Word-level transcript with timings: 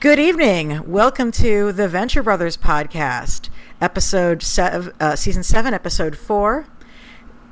Good 0.00 0.18
evening. 0.18 0.90
Welcome 0.90 1.30
to 1.32 1.72
the 1.72 1.86
Venture 1.86 2.22
Brothers 2.22 2.56
podcast, 2.56 3.50
episode 3.82 4.42
seven, 4.42 4.94
uh, 4.98 5.14
season 5.14 5.42
seven, 5.42 5.74
episode 5.74 6.16
four. 6.16 6.66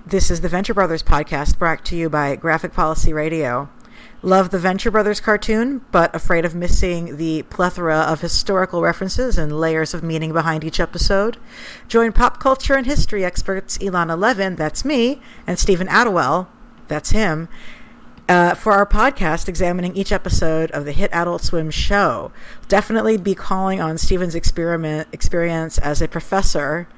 This 0.06 0.30
is 0.30 0.40
the 0.40 0.48
Venture 0.48 0.72
Brothers 0.72 1.02
podcast 1.02 1.58
brought 1.58 1.84
to 1.84 1.94
you 1.94 2.08
by 2.08 2.36
Graphic 2.36 2.72
Policy 2.72 3.12
Radio. 3.12 3.68
Love 4.22 4.48
the 4.48 4.58
Venture 4.58 4.90
Brothers 4.90 5.20
cartoon, 5.20 5.82
but 5.92 6.16
afraid 6.16 6.46
of 6.46 6.54
missing 6.54 7.18
the 7.18 7.42
plethora 7.50 7.98
of 7.98 8.22
historical 8.22 8.80
references 8.80 9.36
and 9.36 9.60
layers 9.60 9.92
of 9.92 10.02
meaning 10.02 10.32
behind 10.32 10.64
each 10.64 10.80
episode? 10.80 11.36
Join 11.86 12.12
pop 12.12 12.40
culture 12.40 12.76
and 12.76 12.86
history 12.86 13.26
experts 13.26 13.76
Elana 13.76 14.18
Levin, 14.18 14.56
that's 14.56 14.86
me, 14.86 15.20
and 15.46 15.58
Steven 15.58 15.88
Attewell, 15.88 16.48
that's 16.88 17.10
him, 17.10 17.50
uh, 18.28 18.54
for 18.54 18.74
our 18.74 18.86
podcast 18.86 19.48
examining 19.48 19.96
each 19.96 20.12
episode 20.12 20.70
of 20.72 20.84
the 20.84 20.92
hit 20.92 21.10
Adult 21.12 21.42
Swim 21.42 21.70
show. 21.70 22.30
Definitely 22.68 23.16
be 23.16 23.34
calling 23.34 23.80
on 23.80 23.96
Steven's 23.98 24.34
experiment 24.34 25.08
experience 25.12 25.78
as 25.78 26.02
a 26.02 26.08
professor 26.08 26.88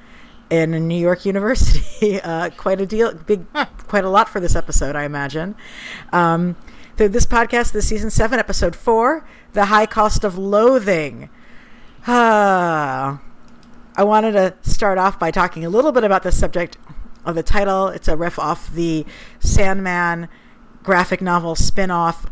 in 0.49 0.87
New 0.87 0.99
York 0.99 1.25
University. 1.25 1.81
Uh, 2.23 2.49
quite 2.49 2.81
a 2.81 2.85
deal, 2.85 3.13
big, 3.13 3.45
quite 3.87 4.03
a 4.03 4.09
lot 4.09 4.27
for 4.27 4.39
this 4.39 4.55
episode, 4.55 4.95
I 4.95 5.03
imagine. 5.03 5.55
Um, 6.11 6.55
through 6.97 7.09
this 7.09 7.25
podcast, 7.25 7.71
this 7.71 7.87
season 7.87 8.09
seven, 8.09 8.39
episode 8.39 8.75
four, 8.75 9.25
the 9.53 9.65
high 9.65 9.85
cost 9.85 10.23
of 10.23 10.37
loathing. 10.37 11.29
Ah. 12.07 13.21
I 13.95 14.03
wanted 14.03 14.31
to 14.33 14.55
start 14.69 14.97
off 14.97 15.19
by 15.19 15.31
talking 15.31 15.63
a 15.63 15.69
little 15.69 15.91
bit 15.91 16.03
about 16.03 16.23
the 16.23 16.31
subject 16.31 16.77
of 17.25 17.35
the 17.35 17.43
title. 17.43 17.87
It's 17.87 18.07
a 18.07 18.15
riff 18.15 18.39
off 18.39 18.71
the 18.73 19.05
Sandman 19.39 20.27
graphic 20.83 21.21
novel 21.21 21.55
spin-off 21.55 22.25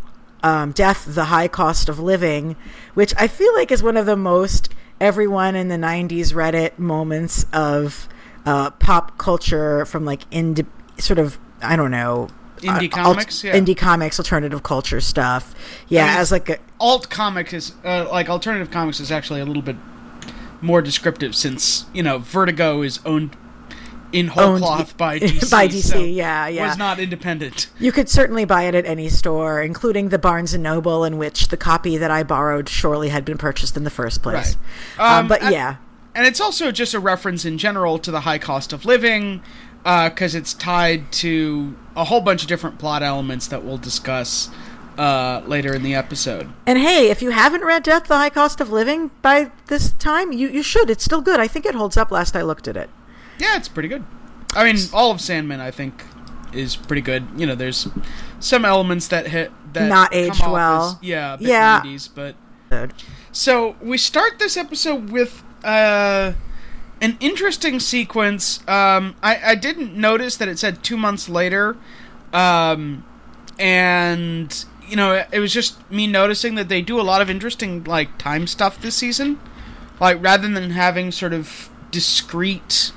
um, 0.44 0.71
Death, 0.71 1.05
the 1.08 1.26
High 1.26 1.48
Cost 1.48 1.89
of 1.89 1.99
Living, 1.99 2.55
which 2.94 3.13
I 3.17 3.27
feel 3.27 3.53
like 3.55 3.72
is 3.72 3.84
one 3.84 3.98
of 3.98 4.05
the 4.05 4.16
most 4.16 4.73
everyone 5.02 5.56
in 5.56 5.67
the 5.67 5.75
90s 5.75 6.33
Reddit 6.33 6.78
moments 6.80 7.45
of 7.53 8.08
uh, 8.45 8.72
pop 8.72 9.17
culture 9.17 9.86
from 9.86 10.06
like 10.06 10.30
indie, 10.30 10.66
sort 10.97 11.19
of, 11.19 11.38
I 11.61 11.75
don't 11.75 11.91
know, 11.91 12.30
Indie 12.61 12.91
uh, 12.91 13.03
comics, 13.03 13.44
alt- 13.44 13.56
yeah. 13.56 13.59
indie 13.59 13.78
comics, 13.78 14.19
alternative 14.19 14.63
culture 14.63 15.00
stuff. 15.00 15.56
Yeah, 15.88 16.06
I 16.06 16.08
mean, 16.09 16.17
as 16.17 16.31
like 16.31 16.50
a, 16.50 16.58
alt 16.80 17.09
comic 17.09 17.53
is 17.53 17.73
uh, 17.84 18.08
like 18.11 18.30
alternative 18.30 18.69
comics 18.72 19.00
is 19.00 19.11
actually 19.11 19.39
a 19.39 19.45
little 19.45 19.61
bit 19.61 19.78
more 20.61 20.81
descriptive 20.81 21.36
since 21.36 21.86
you 21.94 22.03
know 22.03 22.19
Vertigo 22.19 22.81
is 22.81 23.00
owned 23.06 23.36
in 24.12 24.28
whole 24.28 24.44
Owned 24.54 24.60
cloth 24.64 24.98
by 24.98 25.20
DC. 25.20 25.52
by 25.52 25.68
DC, 25.68 25.82
so 25.84 26.00
yeah, 26.00 26.48
yeah. 26.48 26.68
Was 26.68 26.78
not 26.78 27.00
independent. 27.00 27.68
You 27.80 27.92
could 27.92 28.10
certainly 28.10 28.46
buy 28.46 28.64
it 28.64 28.76
at 28.76 28.86
any 28.86 29.10
store, 29.10 29.62
including 29.62 30.10
the 30.10 30.18
Barnes 30.20 30.54
and 30.54 30.64
Noble, 30.64 31.04
in 31.04 31.18
which 31.18 31.50
the 31.50 31.58
copy 31.58 31.98
that 31.98 32.10
I 32.12 32.24
borrowed 32.24 32.68
surely 32.70 33.10
had 33.10 33.24
been 33.26 33.38
purchased 33.38 33.78
in 33.78 33.84
the 33.84 33.90
first 33.92 34.24
place. 34.24 34.56
Right. 34.98 35.12
Um, 35.14 35.20
Um, 35.20 35.28
but 35.28 35.44
I- 35.44 35.52
yeah, 35.52 35.76
And 36.16 36.26
it's 36.26 36.42
also 36.42 36.72
just 36.72 36.94
a 36.94 37.00
reference 37.00 37.46
in 37.46 37.58
general 37.58 38.00
to 38.00 38.10
the 38.12 38.22
high 38.22 38.40
cost 38.40 38.74
of 38.74 38.84
living, 38.86 39.42
because 39.84 40.34
it's 40.36 40.54
tied 40.54 41.12
to 41.14 41.76
a 41.96 42.04
whole 42.06 42.22
bunch 42.22 42.42
of 42.42 42.48
different 42.48 42.80
plot 42.80 43.04
elements 43.04 43.48
that 43.48 43.64
we'll 43.64 43.78
discuss 43.78 44.50
uh, 44.98 45.42
later 45.46 45.74
in 45.74 45.82
the 45.84 45.96
episode. 45.96 46.50
and 46.66 46.78
hey, 46.78 47.10
if 47.10 47.22
you 47.22 47.30
haven't 47.30 47.64
read 47.64 47.84
Death: 47.84 48.06
The 48.08 48.18
High 48.18 48.30
Cost 48.32 48.60
of 48.60 48.70
Living 48.70 49.12
by 49.22 49.52
this 49.68 49.92
time, 49.94 50.34
you 50.34 50.50
you 50.50 50.62
should. 50.64 50.90
It's 50.90 51.06
still 51.06 51.22
good. 51.22 51.40
I 51.40 51.48
think 51.48 51.66
it 51.66 51.74
holds 51.76 51.96
up. 51.96 52.12
Last 52.12 52.36
I 52.36 52.42
looked 52.42 52.68
at 52.68 52.76
it. 52.76 52.90
Yeah, 53.40 53.56
it's 53.58 53.68
pretty 53.68 53.90
good. 53.90 54.04
I 54.56 54.64
mean, 54.64 54.78
all 54.94 55.12
of 55.12 55.22
Sandman, 55.22 55.59
I 55.59 55.72
think, 55.72 56.04
is 56.54 56.76
pretty 56.76 57.02
good. 57.02 57.26
You 57.38 57.46
know, 57.46 57.56
there's 57.56 57.88
some 58.40 58.66
elements 58.66 59.08
that 59.09 59.28
hit 59.28 59.52
that 59.73 59.88
Not 59.88 60.14
aged 60.14 60.42
well. 60.46 60.92
as- 60.92 60.96
yeah, 61.04 61.38
Yeah. 61.40 61.81
90s, 61.84 62.09
but 62.14 62.36
Good. 62.70 62.94
so 63.31 63.76
we 63.81 63.98
start 63.98 64.40
this 64.40 64.58
episode 64.58 65.12
with 65.12 65.44
uh, 65.64 66.34
an 67.02 67.18
interesting 67.20 67.80
sequence. 67.80 68.59
Um, 68.68 69.16
I, 69.22 69.40
I 69.52 69.56
didn't 69.56 69.94
notice 69.96 70.36
that 70.38 70.47
it 70.47 70.58
said 70.58 70.84
two 70.84 70.97
months 70.97 71.30
later, 71.30 71.78
um, 72.34 73.03
and 73.59 74.66
you 74.88 74.96
know, 74.96 75.13
it, 75.13 75.28
it 75.34 75.40
was 75.40 75.53
just 75.53 75.90
me 75.92 76.08
noticing 76.08 76.56
that 76.56 76.68
they 76.69 76.81
do 76.81 77.00
a 77.00 77.03
lot 77.03 77.22
of 77.22 77.30
interesting 77.30 77.84
like 77.84 78.18
time 78.18 78.47
stuff 78.47 78.81
this 78.81 78.96
season. 78.96 79.40
Like 80.00 80.18
rather 80.24 80.47
than 80.47 80.72
having 80.72 81.12
sort 81.12 81.34
of 81.34 81.69
discrete, 81.92 82.92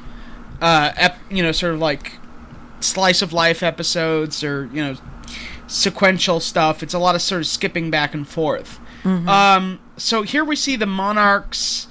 uh, 0.62 0.92
ep- 0.96 1.18
you 1.28 1.42
know, 1.42 1.52
sort 1.52 1.74
of 1.74 1.80
like 1.80 2.12
slice 2.80 3.20
of 3.20 3.32
life 3.32 3.62
episodes 3.62 4.42
or 4.42 4.70
you 4.72 4.82
know 4.82 4.96
sequential 5.66 6.40
stuff. 6.40 6.82
It's 6.82 6.94
a 6.94 6.98
lot 6.98 7.14
of 7.14 7.20
sort 7.22 7.42
of 7.42 7.46
skipping 7.46 7.90
back 7.90 8.14
and 8.14 8.26
forth. 8.26 8.78
Um, 9.28 9.80
so 9.96 10.22
here 10.22 10.44
we 10.44 10.54
see 10.54 10.76
the 10.76 10.86
Monarchs 10.86 11.88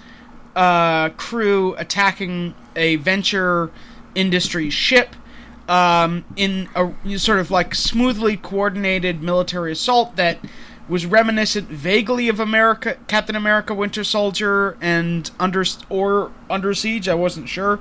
uh, 0.56 1.10
crew 1.10 1.76
attacking 1.78 2.56
a 2.76 2.96
venture 2.96 3.70
industry 4.16 4.70
ship 4.70 5.16
um, 5.68 6.24
in 6.38 6.70
a 6.76 7.18
sort 7.18 7.40
of 7.40 7.52
like 7.52 7.76
smoothly 7.76 8.38
coordinated 8.38 9.22
military 9.22 9.74
assault 9.74 10.16
that 10.16 10.38
was 10.88 11.06
reminiscent 11.06 11.68
vaguely 11.70 12.28
of 12.30 12.40
America, 12.40 12.98
Captain 13.08 13.36
America, 13.36 13.74
Winter 13.74 14.04
Soldier, 14.04 14.78
and 14.82 15.32
under 15.40 15.64
or 15.90 16.32
Under 16.50 16.74
Siege. 16.74 17.08
I 17.10 17.14
wasn't 17.14 17.50
sure. 17.50 17.80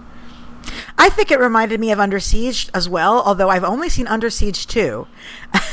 I 0.98 1.08
think 1.08 1.30
it 1.30 1.38
reminded 1.38 1.80
me 1.80 1.90
of 1.92 1.98
Under 1.98 2.20
Siege 2.20 2.68
as 2.74 2.88
well, 2.88 3.22
although 3.22 3.48
I've 3.48 3.64
only 3.64 3.88
seen 3.88 4.06
Under 4.06 4.30
Siege 4.30 4.66
2. 4.66 5.06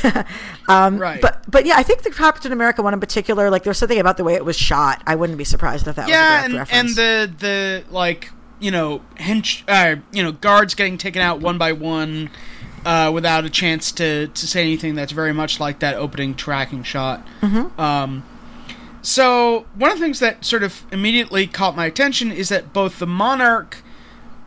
um, 0.68 0.98
Right. 0.98 1.20
But 1.20 1.44
but 1.50 1.66
yeah, 1.66 1.74
I 1.76 1.82
think 1.82 2.02
the 2.02 2.10
Captain 2.10 2.52
America 2.52 2.82
one 2.82 2.94
in 2.94 3.00
particular, 3.00 3.50
like 3.50 3.62
there's 3.62 3.78
something 3.78 3.98
about 3.98 4.16
the 4.16 4.24
way 4.24 4.34
it 4.34 4.44
was 4.44 4.56
shot. 4.56 5.02
I 5.06 5.14
wouldn't 5.14 5.38
be 5.38 5.44
surprised 5.44 5.86
if 5.86 5.96
that 5.96 6.08
yeah, 6.08 6.36
was 6.36 6.42
a 6.42 6.44
and, 6.44 6.52
direct 6.54 6.72
and 6.72 6.88
reference. 6.88 6.96
the 6.96 7.84
the 7.86 7.92
like 7.92 8.30
you 8.60 8.70
know 8.70 9.02
hench 9.16 9.62
uh, 9.68 10.00
you 10.12 10.22
know 10.22 10.32
guards 10.32 10.74
getting 10.74 10.98
taken 10.98 11.22
out 11.22 11.40
one 11.40 11.58
by 11.58 11.72
one 11.72 12.30
uh, 12.84 13.10
without 13.12 13.44
a 13.44 13.50
chance 13.50 13.92
to 13.92 14.28
to 14.28 14.46
say 14.46 14.62
anything. 14.62 14.94
That's 14.94 15.12
very 15.12 15.32
much 15.32 15.60
like 15.60 15.78
that 15.80 15.94
opening 15.96 16.34
tracking 16.34 16.82
shot. 16.82 17.26
Mm-hmm. 17.40 17.80
Um, 17.80 18.24
so 19.02 19.66
one 19.74 19.90
of 19.90 19.98
the 19.98 20.04
things 20.04 20.20
that 20.20 20.44
sort 20.44 20.62
of 20.62 20.84
immediately 20.92 21.46
caught 21.46 21.76
my 21.76 21.86
attention 21.86 22.32
is 22.32 22.48
that 22.48 22.72
both 22.72 22.98
the 22.98 23.06
monarch 23.06 23.82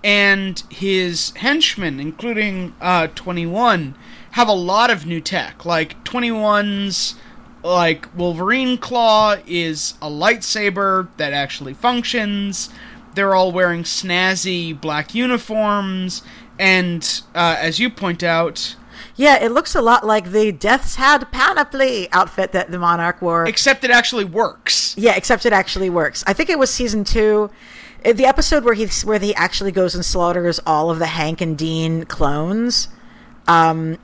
and 0.03 0.63
his 0.69 1.31
henchmen, 1.38 2.00
including 2.00 2.75
uh, 2.81 3.07
21, 3.07 3.95
have 4.31 4.47
a 4.47 4.53
lot 4.53 4.89
of 4.89 5.06
new 5.06 5.22
tech. 5.22 5.66
Like 5.66 6.03
21's 6.03 7.16
like 7.63 8.07
Wolverine 8.17 8.78
claw 8.78 9.35
is 9.45 9.94
a 10.01 10.09
lightsaber 10.09 11.09
that 11.17 11.34
actually 11.34 11.73
functions. 11.73 12.69
They're 13.13 13.35
all 13.35 13.51
wearing 13.51 13.84
snazzy 13.84 14.79
black 14.79 15.13
uniforms, 15.13 16.23
and 16.57 17.22
uh, 17.35 17.57
as 17.59 17.78
you 17.78 17.89
point 17.89 18.23
out, 18.23 18.75
yeah, 19.16 19.44
it 19.44 19.51
looks 19.51 19.75
a 19.75 19.81
lot 19.81 20.06
like 20.06 20.31
the 20.31 20.51
Death's 20.51 20.95
Head 20.95 21.29
panoply 21.31 22.07
outfit 22.12 22.53
that 22.53 22.72
the 22.72 22.79
Monarch 22.79 23.22
wore. 23.22 23.45
except 23.45 23.83
it 23.83 23.91
actually 23.91 24.23
works. 24.23 24.95
Yeah, 24.97 25.16
except 25.16 25.45
it 25.45 25.53
actually 25.53 25.89
works. 25.89 26.23
I 26.25 26.33
think 26.33 26.50
it 26.50 26.57
was 26.57 26.69
season 26.69 27.03
two, 27.03 27.50
the 28.03 28.25
episode 28.25 28.63
where 28.63 28.73
he 28.73 28.88
where 29.03 29.19
he 29.19 29.34
actually 29.35 29.72
goes 29.72 29.95
and 29.95 30.03
slaughters 30.03 30.59
all 30.66 30.89
of 30.89 31.00
the 31.00 31.07
Hank 31.07 31.41
and 31.41 31.57
Dean 31.57 32.06
clones. 32.06 32.88
Um, 33.47 33.97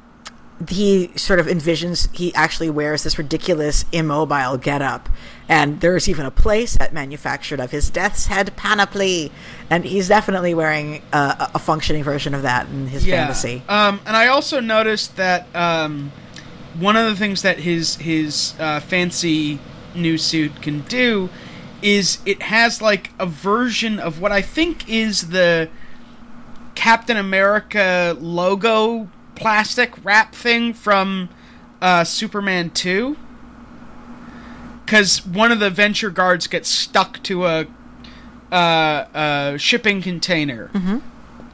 he 0.69 1.11
sort 1.15 1.39
of 1.39 1.45
envisions 1.45 2.13
he 2.15 2.33
actually 2.33 2.69
wears 2.69 3.03
this 3.03 3.17
ridiculous 3.17 3.85
immobile 3.91 4.57
getup, 4.57 5.07
and 5.47 5.81
there's 5.81 6.09
even 6.09 6.25
a 6.25 6.31
playset 6.31 6.91
manufactured 6.91 7.59
of 7.59 7.71
his 7.71 7.89
Death's 7.89 8.27
Head 8.27 8.55
panoply, 8.55 9.31
and 9.69 9.85
he's 9.85 10.07
definitely 10.07 10.53
wearing 10.53 11.03
uh, 11.13 11.47
a 11.53 11.57
a 11.57 11.59
functioning 11.59 12.03
version 12.03 12.33
of 12.33 12.41
that 12.41 12.67
in 12.69 12.87
his 12.87 13.05
fantasy. 13.05 13.63
Um, 13.69 13.99
and 14.05 14.15
I 14.15 14.27
also 14.27 14.59
noticed 14.59 15.15
that 15.17 15.47
um, 15.55 16.11
one 16.79 16.95
of 16.95 17.05
the 17.05 17.15
things 17.15 17.43
that 17.43 17.59
his 17.59 17.95
his 17.97 18.53
uh, 18.59 18.79
fancy 18.79 19.59
new 19.95 20.17
suit 20.17 20.61
can 20.61 20.81
do 20.81 21.29
is 21.81 22.19
it 22.25 22.41
has 22.43 22.81
like 22.81 23.11
a 23.19 23.25
version 23.25 23.99
of 23.99 24.19
what 24.19 24.31
I 24.31 24.41
think 24.41 24.89
is 24.89 25.29
the 25.29 25.69
Captain 26.75 27.17
America 27.17 28.15
logo 28.19 29.09
plastic 29.35 29.93
wrap 30.03 30.33
thing 30.33 30.73
from 30.73 31.29
uh, 31.81 32.03
Superman 32.03 32.69
Two. 32.71 33.17
Because 34.85 35.25
one 35.25 35.51
of 35.51 35.59
the 35.59 35.69
venture 35.69 36.09
guards 36.09 36.47
gets 36.47 36.69
stuck 36.69 37.21
to 37.23 37.45
a, 37.45 37.67
uh, 38.51 39.05
a 39.13 39.57
shipping 39.57 40.01
container. 40.01 40.71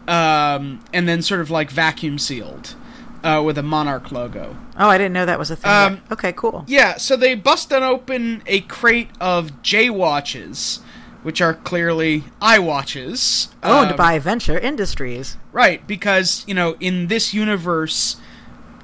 Um, 0.08 0.82
and 0.94 1.08
then 1.08 1.22
sort 1.24 1.42
of 1.42 1.50
like 1.50 1.72
vacuum 1.72 2.20
sealed 2.20 2.76
uh, 3.24 3.42
with 3.44 3.58
a 3.58 3.64
Monarch 3.64 4.12
logo. 4.12 4.56
Oh, 4.78 4.90
I 4.90 4.98
didn't 4.98 5.14
know 5.14 5.26
that 5.26 5.40
was 5.40 5.50
a 5.50 5.56
thing. 5.56 5.72
Um, 5.72 6.02
okay, 6.12 6.34
cool. 6.34 6.66
Yeah, 6.68 6.98
so 6.98 7.16
they 7.16 7.36
bust 7.36 7.72
on 7.72 7.84
open 7.84 8.44
a 8.46 8.62
crate 8.62 9.10
of 9.20 9.62
J 9.62 9.90
watches, 9.90 10.82
which 11.24 11.42
are 11.42 11.54
clearly 11.54 12.26
eye 12.42 12.60
watches 12.60 13.50
Owned 13.64 13.92
Um, 13.92 13.98
by 13.98 14.20
Venture 14.20 14.60
Industries. 14.60 15.38
Right, 15.52 15.86
because, 15.88 16.44
you 16.48 16.54
know, 16.54 16.76
in 16.80 17.08
this 17.08 17.34
universe, 17.34 18.18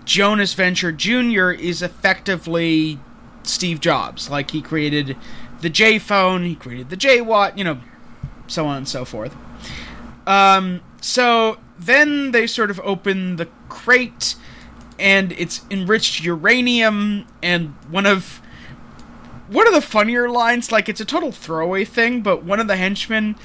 Jonas 0.05 0.53
Venture 0.53 0.91
Jr. 0.91 1.51
is 1.51 1.81
effectively 1.81 2.99
Steve 3.43 3.81
Jobs. 3.81 4.29
Like 4.29 4.51
he 4.51 4.61
created 4.61 5.17
the 5.61 5.69
J 5.69 5.99
phone, 5.99 6.45
he 6.45 6.55
created 6.55 6.89
the 6.89 6.95
J 6.95 7.19
Watt, 7.21 7.57
you 7.57 7.63
know, 7.63 7.79
so 8.47 8.65
on 8.65 8.77
and 8.77 8.87
so 8.87 9.03
forth. 9.03 9.35
Um, 10.25 10.81
so 11.01 11.57
then 11.79 12.31
they 12.31 12.45
sort 12.47 12.69
of 12.69 12.79
open 12.83 13.37
the 13.37 13.47
crate, 13.69 14.35
and 14.97 15.31
it's 15.33 15.61
enriched 15.71 16.23
uranium, 16.23 17.25
and 17.41 17.75
one 17.89 18.05
of 18.05 18.41
one 19.47 19.67
of 19.67 19.73
the 19.73 19.81
funnier 19.81 20.29
lines, 20.29 20.71
like 20.71 20.87
it's 20.87 21.01
a 21.01 21.05
total 21.05 21.31
throwaway 21.31 21.83
thing, 21.83 22.21
but 22.21 22.43
one 22.43 22.59
of 22.59 22.67
the 22.67 22.75
henchmen 22.75 23.35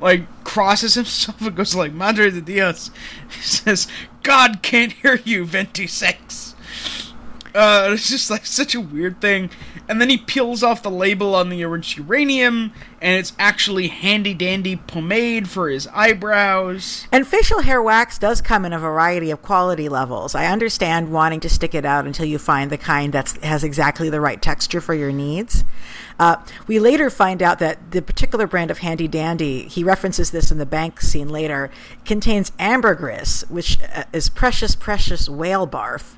like 0.00 0.26
crosses 0.44 0.94
himself 0.94 1.40
and 1.40 1.56
goes 1.56 1.74
like 1.74 1.92
Madre 1.92 2.30
de 2.30 2.40
Dios. 2.40 2.90
He 3.30 3.42
says, 3.42 3.88
God 4.22 4.62
can't 4.62 4.92
hear 4.92 5.20
you, 5.24 5.44
Veinte 5.44 5.88
Seis. 5.88 6.54
Uh, 7.54 7.90
it's 7.92 8.10
just 8.10 8.30
like 8.30 8.44
such 8.44 8.74
a 8.74 8.80
weird 8.80 9.20
thing. 9.20 9.50
And 9.88 10.00
then 10.00 10.10
he 10.10 10.16
peels 10.16 10.62
off 10.62 10.82
the 10.82 10.90
label 10.90 11.34
on 11.34 11.48
the 11.48 11.56
uranium, 11.58 12.72
and 13.00 13.16
it's 13.16 13.32
actually 13.38 13.88
handy 13.88 14.34
dandy 14.34 14.76
pomade 14.76 15.48
for 15.48 15.68
his 15.68 15.86
eyebrows. 15.88 17.06
And 17.12 17.26
facial 17.26 17.60
hair 17.60 17.80
wax 17.80 18.18
does 18.18 18.40
come 18.40 18.64
in 18.64 18.72
a 18.72 18.78
variety 18.78 19.30
of 19.30 19.42
quality 19.42 19.88
levels. 19.88 20.34
I 20.34 20.46
understand 20.46 21.12
wanting 21.12 21.40
to 21.40 21.48
stick 21.48 21.74
it 21.74 21.84
out 21.84 22.06
until 22.06 22.26
you 22.26 22.38
find 22.38 22.70
the 22.70 22.78
kind 22.78 23.12
that 23.12 23.30
has 23.42 23.62
exactly 23.62 24.10
the 24.10 24.20
right 24.20 24.42
texture 24.42 24.80
for 24.80 24.94
your 24.94 25.12
needs. 25.12 25.64
Uh, 26.18 26.36
we 26.66 26.78
later 26.78 27.10
find 27.10 27.42
out 27.42 27.58
that 27.58 27.90
the 27.92 28.02
particular 28.02 28.46
brand 28.46 28.70
of 28.70 28.78
Handy 28.78 29.06
Dandy, 29.06 29.68
he 29.68 29.84
references 29.84 30.30
this 30.30 30.50
in 30.50 30.58
the 30.58 30.66
bank 30.66 31.00
scene 31.00 31.28
later, 31.28 31.70
contains 32.04 32.52
ambergris, 32.58 33.44
which 33.48 33.78
uh, 33.94 34.04
is 34.12 34.28
precious, 34.28 34.74
precious 34.74 35.28
whale 35.28 35.66
barf. 35.66 36.14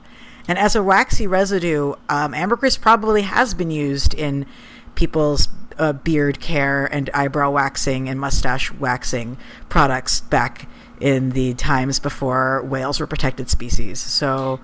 And 0.48 0.58
as 0.58 0.74
a 0.74 0.82
waxy 0.82 1.26
residue, 1.26 1.94
um, 2.08 2.32
ambergris 2.34 2.76
probably 2.78 3.22
has 3.22 3.52
been 3.54 3.70
used 3.70 4.14
in 4.14 4.46
people's 4.94 5.48
uh, 5.78 5.92
beard 5.92 6.40
care 6.40 6.86
and 6.86 7.08
eyebrow 7.14 7.50
waxing 7.50 8.08
and 8.08 8.18
mustache 8.18 8.72
waxing 8.72 9.36
products 9.68 10.20
back 10.22 10.66
in 11.00 11.30
the 11.30 11.54
times 11.54 12.00
before 12.00 12.62
whales 12.62 12.98
were 12.98 13.06
protected 13.06 13.48
species. 13.48 14.00
So, 14.00 14.58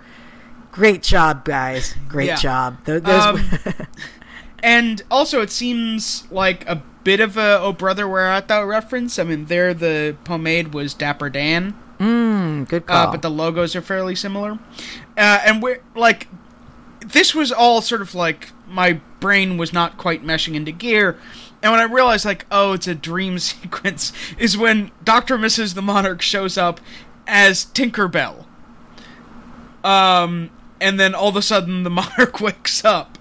great 0.72 1.02
job, 1.04 1.44
guys! 1.44 1.94
Great 2.08 2.26
Yeah. 2.28 2.36
job. 2.36 2.84
Th- 2.86 3.04
Um, 3.04 3.40
And 4.62 5.02
also, 5.10 5.42
it 5.42 5.50
seems 5.50 6.24
like 6.30 6.66
a 6.66 6.82
bit 7.04 7.20
of 7.20 7.36
a 7.36 7.58
"Oh 7.60 7.74
Brother, 7.74 8.08
Where 8.08 8.26
Art 8.28 8.48
Thou" 8.48 8.64
reference. 8.64 9.18
I 9.18 9.24
mean, 9.24 9.44
there 9.44 9.74
the 9.74 10.16
pomade 10.24 10.72
was 10.72 10.94
Dapper 10.94 11.28
Dan. 11.28 11.74
Mm, 12.04 12.68
good 12.68 12.86
call. 12.86 13.08
uh, 13.08 13.10
but 13.10 13.22
the 13.22 13.30
logos 13.30 13.74
are 13.74 13.80
fairly 13.80 14.14
similar. 14.14 14.58
Uh, 15.16 15.40
and 15.44 15.62
we're 15.62 15.80
like, 15.94 16.28
this 17.00 17.34
was 17.34 17.50
all 17.50 17.80
sort 17.80 18.02
of 18.02 18.14
like 18.14 18.50
my 18.68 19.00
brain 19.20 19.56
was 19.56 19.72
not 19.72 19.96
quite 19.96 20.24
meshing 20.24 20.54
into 20.54 20.72
gear. 20.72 21.18
And 21.62 21.72
when 21.72 21.80
I 21.80 21.84
realized, 21.84 22.26
like, 22.26 22.44
oh, 22.50 22.72
it's 22.72 22.86
a 22.86 22.94
dream 22.94 23.38
sequence, 23.38 24.12
is 24.38 24.56
when 24.56 24.90
Doctor 25.02 25.38
Mrs. 25.38 25.74
the 25.74 25.82
Monarch 25.82 26.20
shows 26.20 26.58
up 26.58 26.80
as 27.26 27.64
Tinkerbell. 27.64 28.44
Um, 29.82 30.50
and 30.80 31.00
then 31.00 31.14
all 31.14 31.28
of 31.28 31.36
a 31.36 31.42
sudden 31.42 31.84
the 31.84 31.90
Monarch 31.90 32.40
wakes 32.40 32.84
up, 32.84 33.16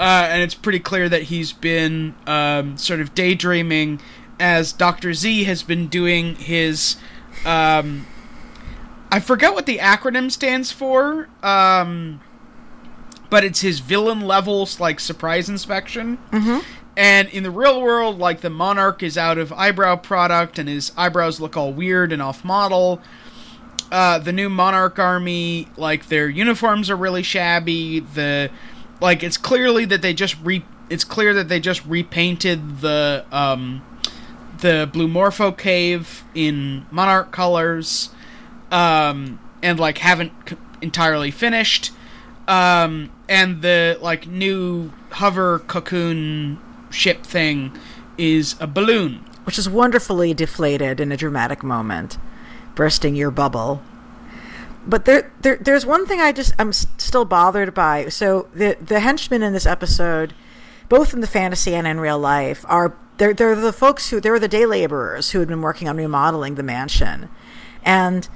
uh, 0.00 0.26
and 0.28 0.42
it's 0.42 0.54
pretty 0.54 0.80
clear 0.80 1.08
that 1.08 1.24
he's 1.24 1.52
been 1.52 2.14
um, 2.26 2.76
sort 2.76 3.00
of 3.00 3.14
daydreaming 3.14 4.00
as 4.40 4.72
Doctor 4.72 5.14
Z 5.14 5.44
has 5.44 5.62
been 5.62 5.86
doing 5.86 6.34
his. 6.34 6.96
Um, 7.44 8.06
I 9.14 9.20
forgot 9.20 9.54
what 9.54 9.66
the 9.66 9.78
acronym 9.78 10.28
stands 10.28 10.72
for, 10.72 11.28
um, 11.40 12.20
but 13.30 13.44
it's 13.44 13.60
his 13.60 13.78
villain 13.78 14.22
levels 14.22 14.80
like 14.80 14.98
surprise 14.98 15.48
inspection. 15.48 16.18
Mhm. 16.32 16.64
And 16.96 17.28
in 17.28 17.44
the 17.44 17.50
real 17.52 17.80
world, 17.80 18.18
like 18.18 18.40
the 18.40 18.50
monarch 18.50 19.04
is 19.04 19.16
out 19.16 19.38
of 19.38 19.52
eyebrow 19.52 19.94
product, 19.94 20.58
and 20.58 20.68
his 20.68 20.90
eyebrows 20.96 21.38
look 21.38 21.56
all 21.56 21.72
weird 21.72 22.12
and 22.12 22.20
off 22.20 22.44
model. 22.44 23.00
Uh, 23.92 24.18
the 24.18 24.32
new 24.32 24.48
monarch 24.48 24.98
army, 24.98 25.68
like 25.76 26.08
their 26.08 26.28
uniforms 26.28 26.90
are 26.90 26.96
really 26.96 27.22
shabby. 27.22 28.00
The 28.00 28.50
like 29.00 29.22
it's 29.22 29.36
clearly 29.36 29.84
that 29.84 30.02
they 30.02 30.12
just 30.12 30.34
re. 30.42 30.64
It's 30.90 31.04
clear 31.04 31.32
that 31.34 31.48
they 31.48 31.60
just 31.60 31.86
repainted 31.86 32.80
the 32.80 33.24
um, 33.30 33.82
the 34.58 34.90
Blue 34.92 35.06
Morpho 35.06 35.52
cave 35.52 36.24
in 36.34 36.86
monarch 36.90 37.30
colors 37.30 38.10
um, 38.74 39.38
and 39.62 39.78
like 39.78 39.98
haven't 39.98 40.32
entirely 40.82 41.30
finished. 41.30 41.92
Um, 42.48 43.10
and 43.28 43.62
the 43.62 43.98
like 44.02 44.26
new 44.26 44.90
hover 45.12 45.60
cocoon 45.60 46.58
ship 46.90 47.22
thing 47.24 47.72
is 48.18 48.56
a 48.60 48.66
balloon. 48.66 49.24
which 49.44 49.58
is 49.58 49.68
wonderfully 49.68 50.34
deflated 50.34 51.00
in 51.00 51.12
a 51.12 51.16
dramatic 51.16 51.62
moment, 51.62 52.18
bursting 52.74 53.14
your 53.14 53.30
bubble. 53.30 53.82
But 54.86 55.04
there, 55.04 55.32
there, 55.40 55.56
there's 55.56 55.86
one 55.86 56.06
thing 56.06 56.20
I 56.20 56.32
just 56.32 56.52
I'm 56.58 56.72
still 56.72 57.24
bothered 57.24 57.72
by. 57.72 58.08
So 58.08 58.48
the 58.54 58.76
the 58.80 59.00
henchmen 59.00 59.42
in 59.42 59.52
this 59.52 59.66
episode, 59.66 60.34
both 60.88 61.14
in 61.14 61.20
the 61.20 61.26
fantasy 61.26 61.74
and 61.74 61.86
in 61.86 62.00
real 62.00 62.18
life, 62.18 62.64
are 62.68 62.94
they're 63.16 63.32
they're 63.32 63.54
the 63.54 63.72
folks 63.72 64.10
who 64.10 64.20
they're 64.20 64.38
the 64.38 64.48
day 64.48 64.66
laborers 64.66 65.30
who 65.30 65.38
had 65.38 65.48
been 65.48 65.62
working 65.62 65.88
on 65.88 65.96
remodeling 65.96 66.56
the 66.56 66.62
mansion, 66.62 67.30
and 67.82 68.28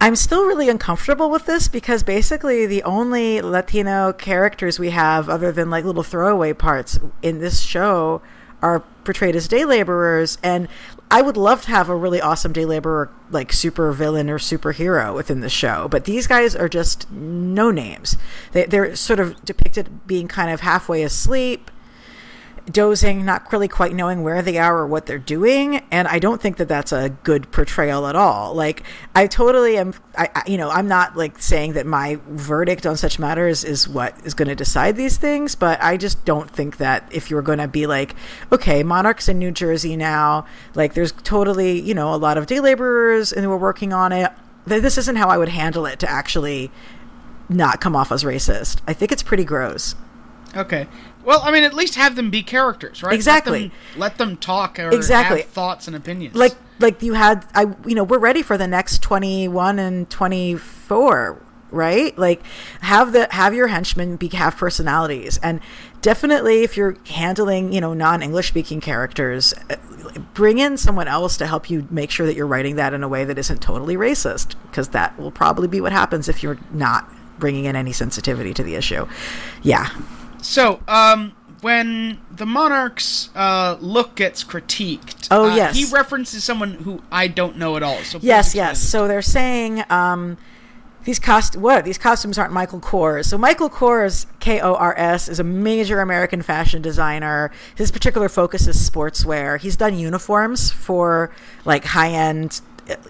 I'm 0.00 0.16
still 0.16 0.44
really 0.44 0.68
uncomfortable 0.68 1.30
with 1.30 1.46
this 1.46 1.68
because 1.68 2.02
basically 2.02 2.66
the 2.66 2.82
only 2.82 3.40
Latino 3.40 4.12
characters 4.12 4.78
we 4.78 4.90
have, 4.90 5.28
other 5.28 5.50
than 5.50 5.70
like 5.70 5.84
little 5.84 6.02
throwaway 6.02 6.52
parts 6.52 6.98
in 7.22 7.38
this 7.38 7.60
show, 7.60 8.20
are 8.60 8.80
portrayed 9.04 9.36
as 9.36 9.48
day 9.48 9.64
laborers. 9.64 10.38
And 10.42 10.68
I 11.10 11.22
would 11.22 11.36
love 11.36 11.62
to 11.62 11.70
have 11.70 11.88
a 11.88 11.96
really 11.96 12.20
awesome 12.20 12.52
day 12.52 12.64
laborer, 12.64 13.10
like 13.30 13.52
super 13.52 13.92
villain 13.92 14.28
or 14.28 14.38
superhero 14.38 15.14
within 15.14 15.40
the 15.40 15.48
show. 15.48 15.86
But 15.88 16.04
these 16.04 16.26
guys 16.26 16.56
are 16.56 16.68
just 16.68 17.10
no 17.10 17.70
names. 17.70 18.16
They, 18.52 18.64
they're 18.64 18.96
sort 18.96 19.20
of 19.20 19.42
depicted 19.44 20.06
being 20.06 20.28
kind 20.28 20.50
of 20.50 20.60
halfway 20.60 21.02
asleep 21.02 21.70
dozing, 22.70 23.24
not 23.24 23.52
really 23.52 23.68
quite 23.68 23.94
knowing 23.94 24.22
where 24.22 24.40
they 24.40 24.56
are 24.58 24.78
or 24.78 24.86
what 24.86 25.06
they're 25.06 25.18
doing, 25.18 25.82
and 25.90 26.08
I 26.08 26.18
don't 26.18 26.40
think 26.40 26.56
that 26.56 26.68
that's 26.68 26.92
a 26.92 27.10
good 27.10 27.50
portrayal 27.52 28.06
at 28.06 28.16
all. 28.16 28.54
Like, 28.54 28.82
I 29.14 29.26
totally 29.26 29.76
am. 29.76 29.92
I, 30.16 30.30
I 30.34 30.42
you 30.46 30.56
know, 30.56 30.70
I'm 30.70 30.88
not 30.88 31.16
like 31.16 31.38
saying 31.38 31.74
that 31.74 31.86
my 31.86 32.18
verdict 32.28 32.86
on 32.86 32.96
such 32.96 33.18
matters 33.18 33.64
is 33.64 33.88
what 33.88 34.18
is 34.24 34.32
going 34.34 34.48
to 34.48 34.54
decide 34.54 34.96
these 34.96 35.16
things, 35.18 35.54
but 35.54 35.82
I 35.82 35.96
just 35.96 36.24
don't 36.24 36.50
think 36.50 36.78
that 36.78 37.06
if 37.12 37.30
you're 37.30 37.42
going 37.42 37.58
to 37.58 37.68
be 37.68 37.86
like, 37.86 38.14
okay, 38.50 38.82
Monarchs 38.82 39.28
in 39.28 39.38
New 39.38 39.50
Jersey 39.50 39.96
now, 39.96 40.46
like, 40.74 40.94
there's 40.94 41.12
totally, 41.12 41.80
you 41.80 41.94
know, 41.94 42.14
a 42.14 42.16
lot 42.16 42.38
of 42.38 42.46
day 42.46 42.60
laborers 42.60 43.32
and 43.32 43.48
we're 43.48 43.56
working 43.56 43.92
on 43.92 44.10
it. 44.12 44.32
Th- 44.66 44.80
This 44.80 44.96
isn't 44.96 45.16
how 45.16 45.28
I 45.28 45.36
would 45.36 45.50
handle 45.50 45.84
it 45.84 45.98
to 45.98 46.10
actually 46.10 46.70
not 47.50 47.80
come 47.80 47.94
off 47.94 48.10
as 48.10 48.24
racist. 48.24 48.80
I 48.86 48.94
think 48.94 49.12
it's 49.12 49.22
pretty 49.22 49.44
gross. 49.44 49.94
Okay. 50.56 50.86
Well, 51.24 51.40
I 51.42 51.50
mean, 51.50 51.64
at 51.64 51.74
least 51.74 51.94
have 51.94 52.16
them 52.16 52.30
be 52.30 52.42
characters, 52.42 53.02
right? 53.02 53.14
Exactly. 53.14 53.62
Let 53.62 53.70
them, 53.70 54.00
let 54.00 54.18
them 54.18 54.36
talk 54.36 54.78
or 54.78 54.90
Exactly. 54.90 55.40
have 55.42 55.50
thoughts 55.50 55.86
and 55.86 55.96
opinions. 55.96 56.34
like 56.34 56.54
like 56.80 57.02
you 57.02 57.14
had 57.14 57.46
i 57.54 57.62
you 57.86 57.94
know 57.94 58.02
we're 58.02 58.18
ready 58.18 58.42
for 58.42 58.58
the 58.58 58.66
next 58.66 59.00
21 59.00 59.78
and 59.78 60.10
24 60.10 61.40
right 61.70 62.18
like 62.18 62.42
have 62.80 63.12
the 63.12 63.28
have 63.30 63.54
your 63.54 63.68
henchmen 63.68 64.16
be 64.16 64.28
have 64.28 64.56
personalities 64.56 65.38
and 65.38 65.60
definitely 66.02 66.62
if 66.64 66.76
you're 66.76 66.96
handling 67.10 67.72
you 67.72 67.80
know 67.80 67.94
non-english 67.94 68.48
speaking 68.48 68.80
characters 68.80 69.54
uh, 69.70 69.76
bring 70.34 70.58
in 70.58 70.76
someone 70.76 71.06
else 71.06 71.36
to 71.36 71.46
help 71.46 71.70
you 71.70 71.86
make 71.90 72.10
sure 72.10 72.26
that 72.26 72.34
you're 72.34 72.46
writing 72.46 72.74
that 72.76 72.92
in 72.92 73.02
a 73.04 73.08
way 73.08 73.24
that 73.24 73.38
isn't 73.38 73.60
totally 73.62 73.96
racist 73.96 74.54
because 74.68 74.88
that 74.88 75.16
will 75.18 75.30
probably 75.32 75.68
be 75.68 75.80
what 75.80 75.92
happens 75.92 76.28
if 76.28 76.42
you're 76.42 76.58
not 76.72 77.08
bringing 77.38 77.64
in 77.66 77.76
any 77.76 77.92
sensitivity 77.92 78.52
to 78.52 78.62
the 78.64 78.74
issue 78.74 79.06
yeah 79.62 79.90
So, 80.44 80.80
um, 80.86 81.32
when 81.62 82.20
the 82.30 82.44
monarch's 82.44 83.30
uh, 83.34 83.78
look 83.80 84.16
gets 84.16 84.44
critiqued, 84.44 85.28
Oh, 85.30 85.50
uh, 85.50 85.56
yes. 85.56 85.74
he 85.74 85.86
references 85.86 86.44
someone 86.44 86.74
who 86.74 87.02
I 87.10 87.26
don't 87.28 87.56
know 87.56 87.76
at 87.76 87.82
all. 87.82 87.96
So 88.02 88.18
Yes, 88.20 88.54
yes. 88.54 88.78
So 88.80 89.08
they're 89.08 89.22
saying 89.22 89.82
um, 89.88 90.36
these 91.04 91.18
cost 91.18 91.56
what 91.56 91.86
these 91.86 91.96
costumes 91.96 92.36
aren't 92.36 92.52
Michael 92.52 92.80
Kors. 92.80 93.24
So 93.24 93.38
Michael 93.38 93.70
Kors, 93.70 94.26
K 94.40 94.60
O 94.60 94.74
R 94.74 94.94
S, 94.98 95.26
is 95.28 95.40
a 95.40 95.44
major 95.44 96.00
American 96.00 96.42
fashion 96.42 96.82
designer. 96.82 97.50
His 97.74 97.90
particular 97.90 98.28
focus 98.28 98.66
is 98.66 98.76
sportswear. 98.90 99.58
He's 99.58 99.76
done 99.76 99.98
uniforms 99.98 100.70
for 100.70 101.30
like 101.64 101.84
high 101.86 102.10
end, 102.10 102.60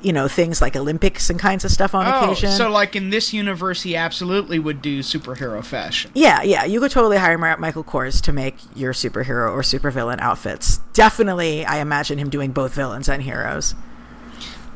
you 0.02 0.12
know, 0.12 0.28
things 0.28 0.60
like 0.60 0.76
Olympics 0.76 1.30
and 1.30 1.38
kinds 1.38 1.64
of 1.64 1.70
stuff 1.70 1.94
on 1.94 2.06
Oh, 2.06 2.24
occasion. 2.30 2.50
so 2.52 2.70
like 2.70 2.94
in 2.94 3.10
this 3.10 3.32
universe, 3.32 3.82
he 3.82 3.96
absolutely 3.96 4.58
would 4.58 4.80
do 4.80 5.00
superhero 5.00 5.64
fashion. 5.64 6.10
yeah, 6.14 6.42
yeah, 6.42 6.64
you 6.64 6.78
could 6.80 6.90
totally 6.92 7.16
hire 7.16 7.36
Michael 7.38 7.82
Kors 7.84 8.20
to 8.22 8.32
make 8.32 8.56
your 8.76 8.92
superhero 8.92 9.50
or 9.50 9.62
supervillain 9.62 10.20
outfits. 10.20 10.78
Definitely, 10.92 11.64
I 11.64 11.78
imagine 11.78 12.18
him 12.18 12.30
doing 12.30 12.52
both 12.52 12.74
villains 12.74 13.08
and 13.08 13.22
heroes. 13.22 13.74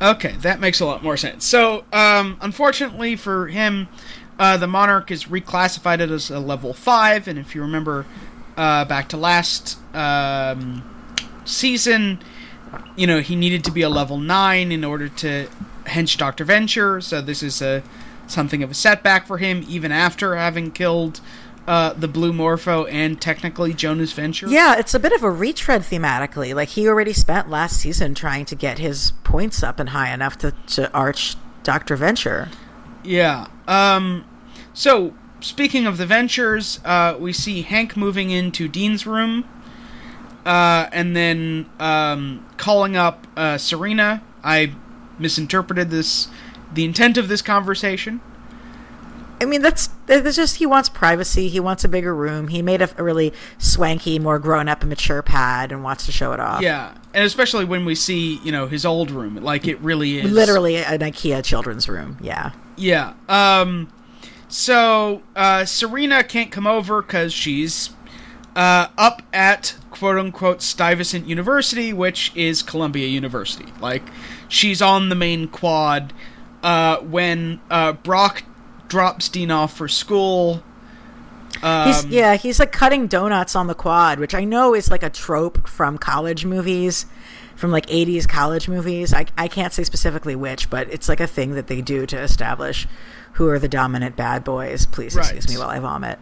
Okay, 0.01 0.33
that 0.41 0.59
makes 0.59 0.79
a 0.79 0.85
lot 0.85 1.03
more 1.03 1.17
sense. 1.17 1.45
So, 1.45 1.83
um, 1.93 2.37
unfortunately 2.41 3.15
for 3.15 3.47
him, 3.47 3.87
Uh, 4.39 4.55
the 4.55 4.67
Monarch 4.67 5.11
is 5.11 5.25
reclassified 5.25 5.99
as 5.99 6.29
a 6.29 6.39
level 6.39 6.73
five, 6.73 7.27
and 7.27 7.37
if 7.37 7.53
you 7.53 7.61
remember 7.61 8.05
uh, 8.55 8.85
back 8.85 9.09
to 9.09 9.17
last 9.17 9.77
um, 9.93 10.81
season, 11.43 12.19
you 12.95 13.07
know 13.07 13.19
he 13.21 13.35
needed 13.35 13.63
to 13.65 13.71
be 13.71 13.81
a 13.81 13.89
level 13.89 14.17
nine 14.17 14.71
in 14.71 14.83
order 14.83 15.09
to 15.09 15.47
hench 15.85 16.17
Doctor 16.17 16.43
Venture. 16.43 17.01
So 17.01 17.21
this 17.21 17.43
is 17.43 17.61
a 17.61 17.83
something 18.27 18.61
of 18.63 18.71
a 18.71 18.75
setback 18.75 19.25
for 19.25 19.37
him, 19.37 19.65
even 19.67 19.91
after 19.91 20.35
having 20.35 20.71
killed 20.71 21.19
uh, 21.67 21.93
the 21.93 22.07
Blue 22.07 22.33
Morpho 22.33 22.85
and 22.85 23.21
technically 23.21 23.73
Jonas 23.73 24.13
Venture. 24.13 24.47
Yeah, 24.47 24.77
it's 24.77 24.93
a 24.93 24.99
bit 24.99 25.11
of 25.11 25.23
a 25.23 25.29
retread 25.29 25.81
thematically. 25.81 26.53
Like 26.55 26.69
he 26.69 26.87
already 26.87 27.13
spent 27.13 27.49
last 27.49 27.79
season 27.79 28.15
trying 28.15 28.45
to 28.45 28.55
get 28.55 28.79
his 28.79 29.13
points 29.23 29.61
up 29.61 29.79
and 29.79 29.89
high 29.89 30.13
enough 30.13 30.37
to, 30.39 30.53
to 30.67 30.91
arch 30.93 31.35
Doctor 31.63 31.95
Venture. 31.95 32.49
Yeah. 33.03 33.47
Um. 33.67 34.25
So 34.73 35.13
speaking 35.41 35.85
of 35.85 35.97
the 35.97 36.05
Ventures, 36.05 36.79
uh, 36.83 37.15
we 37.19 37.33
see 37.33 37.61
Hank 37.61 37.95
moving 37.95 38.31
into 38.31 38.67
Dean's 38.67 39.05
room. 39.05 39.45
Uh, 40.45 40.89
and 40.91 41.15
then 41.15 41.69
um, 41.79 42.45
calling 42.57 42.95
up 42.95 43.27
uh, 43.35 43.57
Serena. 43.57 44.23
I 44.43 44.73
misinterpreted 45.19 45.89
this, 45.89 46.27
the 46.73 46.85
intent 46.85 47.17
of 47.17 47.27
this 47.27 47.41
conversation. 47.41 48.21
I 49.41 49.45
mean, 49.45 49.61
that's 49.61 49.89
that's 50.05 50.35
just 50.35 50.57
he 50.57 50.65
wants 50.65 50.89
privacy. 50.89 51.47
He 51.47 51.59
wants 51.59 51.85
a 51.85 51.87
bigger 51.87 52.13
room. 52.13 52.49
He 52.49 52.61
made 52.61 52.81
a, 52.81 52.89
a 52.97 53.03
really 53.03 53.31
swanky, 53.57 54.19
more 54.19 54.37
grown 54.37 54.67
up 54.67 54.81
and 54.81 54.89
mature 54.89 55.21
pad 55.21 55.71
and 55.71 55.81
wants 55.81 56.05
to 56.07 56.11
show 56.11 56.33
it 56.33 56.39
off. 56.41 56.61
Yeah, 56.61 56.93
and 57.13 57.23
especially 57.23 57.63
when 57.63 57.85
we 57.85 57.95
see 57.95 58.37
you 58.39 58.51
know 58.51 58.67
his 58.67 58.85
old 58.85 59.11
room, 59.11 59.37
like 59.37 59.65
it 59.65 59.79
really 59.79 60.19
is 60.19 60.31
literally 60.31 60.77
an 60.77 60.99
IKEA 60.99 61.43
children's 61.43 61.87
room. 61.87 62.17
Yeah. 62.21 62.51
Yeah. 62.75 63.13
Um. 63.29 63.89
So 64.49 65.21
uh, 65.35 65.63
Serena 65.63 66.23
can't 66.23 66.51
come 66.51 66.67
over 66.67 67.01
because 67.01 67.31
she's 67.31 67.91
uh, 68.55 68.87
up 68.97 69.21
at 69.33 69.75
quote 69.91 70.17
unquote 70.17 70.61
Stuyvesant 70.61 71.27
University, 71.27 71.93
which 71.93 72.31
is 72.35 72.61
Columbia 72.61 73.07
University. 73.07 73.71
Like 73.79 74.03
she's 74.47 74.81
on 74.81 75.09
the 75.09 75.15
main 75.15 75.47
quad 75.47 76.13
uh, 76.63 76.97
when 76.97 77.61
uh, 77.69 77.93
Brock 77.93 78.43
drops 78.87 79.29
Dean 79.29 79.51
off 79.51 79.75
for 79.75 79.87
school. 79.87 80.63
Um, 81.63 81.87
he's 81.87 82.05
yeah, 82.05 82.35
he's 82.35 82.59
like 82.59 82.71
cutting 82.71 83.07
donuts 83.07 83.55
on 83.55 83.67
the 83.67 83.75
quad, 83.75 84.19
which 84.19 84.33
I 84.33 84.43
know 84.43 84.73
is 84.73 84.89
like 84.89 85.03
a 85.03 85.09
trope 85.09 85.67
from 85.67 85.97
college 85.97 86.45
movies, 86.45 87.05
from 87.55 87.71
like 87.71 87.85
'80s 87.87 88.27
college 88.27 88.69
movies. 88.69 89.13
I 89.13 89.25
I 89.37 89.47
can't 89.47 89.73
say 89.73 89.83
specifically 89.83 90.35
which, 90.35 90.69
but 90.69 90.89
it's 90.91 91.09
like 91.09 91.19
a 91.19 91.27
thing 91.27 91.55
that 91.55 91.67
they 91.67 91.81
do 91.81 92.05
to 92.05 92.17
establish 92.19 92.87
who 93.33 93.47
are 93.49 93.59
the 93.59 93.67
dominant 93.67 94.15
bad 94.15 94.43
boys. 94.43 94.85
Please 94.85 95.15
Right. 95.15 95.23
excuse 95.25 95.49
me 95.49 95.57
while 95.57 95.69
I 95.69 95.79
vomit. 95.79 96.19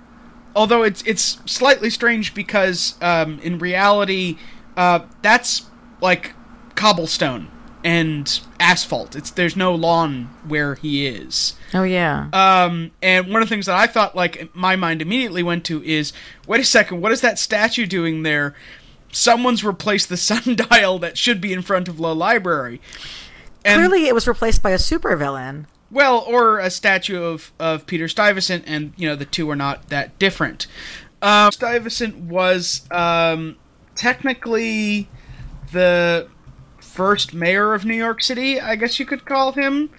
Although 0.57 0.83
it's 0.83 1.03
it's 1.03 1.37
slightly 1.45 1.89
strange 1.89 2.33
because 2.33 2.95
um, 3.01 3.39
in 3.39 3.59
reality, 3.59 4.37
uh, 4.75 5.01
that's 5.21 5.67
like 6.01 6.33
cobblestone 6.75 7.49
and 7.83 8.41
asphalt. 8.59 9.15
It's 9.15 9.31
there's 9.31 9.55
no 9.55 9.73
lawn 9.73 10.29
where 10.47 10.75
he 10.75 11.07
is. 11.07 11.53
Oh 11.73 11.83
yeah. 11.83 12.29
Um, 12.33 12.91
and 13.01 13.27
one 13.31 13.41
of 13.41 13.47
the 13.47 13.53
things 13.53 13.67
that 13.67 13.77
I 13.77 13.87
thought, 13.87 14.15
like, 14.15 14.53
my 14.55 14.75
mind 14.75 15.01
immediately 15.01 15.43
went 15.43 15.63
to 15.65 15.83
is, 15.83 16.11
wait 16.47 16.59
a 16.59 16.65
second, 16.65 17.01
what 17.01 17.11
is 17.11 17.21
that 17.21 17.39
statue 17.39 17.85
doing 17.85 18.23
there? 18.23 18.55
Someone's 19.11 19.63
replaced 19.63 20.09
the 20.09 20.17
sundial 20.17 20.99
that 20.99 21.17
should 21.17 21.39
be 21.39 21.53
in 21.53 21.61
front 21.61 21.87
of 21.87 21.99
Low 21.99 22.13
Library. 22.13 22.81
And, 23.63 23.79
Clearly, 23.79 24.07
it 24.07 24.15
was 24.15 24.27
replaced 24.27 24.63
by 24.63 24.71
a 24.71 24.77
supervillain. 24.77 25.65
Well, 25.89 26.23
or 26.27 26.59
a 26.59 26.69
statue 26.69 27.23
of, 27.23 27.51
of 27.59 27.85
Peter 27.87 28.07
Stuyvesant, 28.07 28.63
and, 28.67 28.93
you 28.97 29.07
know, 29.07 29.15
the 29.15 29.25
two 29.25 29.49
are 29.49 29.55
not 29.55 29.89
that 29.89 30.17
different. 30.19 30.67
Um, 31.21 31.51
Stuyvesant 31.51 32.17
was 32.17 32.81
um, 32.91 33.55
technically 33.95 35.09
the 35.71 36.27
first 36.79 37.33
mayor 37.33 37.73
of 37.73 37.85
New 37.85 37.95
York 37.95 38.21
City, 38.21 38.59
I 38.59 38.75
guess 38.75 38.99
you 38.99 39.05
could 39.05 39.25
call 39.25 39.53
him. 39.53 39.89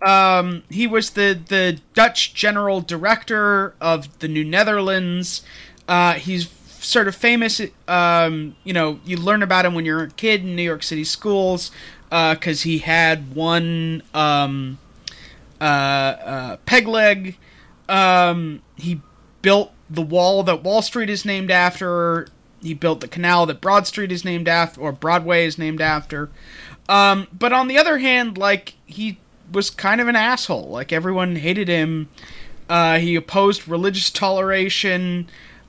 Um, 0.00 0.64
he 0.68 0.86
was 0.86 1.10
the, 1.10 1.38
the 1.48 1.80
Dutch 1.94 2.34
general 2.34 2.80
director 2.80 3.74
of 3.80 4.18
the 4.18 4.28
New 4.28 4.44
Netherlands. 4.44 5.42
Uh, 5.86 6.14
he's 6.14 6.48
sort 6.80 7.06
of 7.06 7.14
famous. 7.14 7.60
Um, 7.86 8.56
you 8.64 8.72
know, 8.72 8.98
you 9.04 9.16
learn 9.16 9.42
about 9.42 9.64
him 9.64 9.74
when 9.74 9.84
you're 9.84 10.02
a 10.02 10.10
kid 10.10 10.42
in 10.42 10.56
New 10.56 10.62
York 10.62 10.82
City 10.82 11.04
schools 11.04 11.70
because 12.10 12.62
he 12.62 12.78
had 12.78 13.34
one 13.34 14.02
um, 14.12 14.78
uh, 15.62 16.16
uh, 16.24 16.56
peg 16.66 16.88
leg. 16.88 17.38
Um, 17.88 18.62
he 18.76 19.00
built 19.42 19.72
the 19.88 20.02
wall 20.02 20.42
that 20.42 20.64
Wall 20.64 20.82
Street 20.82 21.08
is 21.08 21.24
named 21.24 21.52
after. 21.52 22.26
He 22.60 22.74
built 22.74 23.00
the 23.00 23.08
canal 23.08 23.46
that 23.46 23.60
Broad 23.60 23.86
Street 23.86 24.10
is 24.10 24.24
named 24.24 24.48
after, 24.48 24.80
or 24.80 24.92
Broadway 24.92 25.46
is 25.46 25.58
named 25.58 25.80
after. 25.80 26.30
Um, 26.88 27.28
but 27.32 27.52
on 27.52 27.68
the 27.68 27.78
other 27.78 27.98
hand, 27.98 28.36
like 28.36 28.74
he 28.86 29.18
was 29.52 29.70
kind 29.70 30.00
of 30.00 30.08
an 30.08 30.16
asshole. 30.16 30.68
Like 30.68 30.92
everyone 30.92 31.36
hated 31.36 31.68
him. 31.68 32.08
Uh, 32.68 32.98
he 32.98 33.14
opposed 33.14 33.68
religious 33.68 34.10
toleration. 34.10 35.28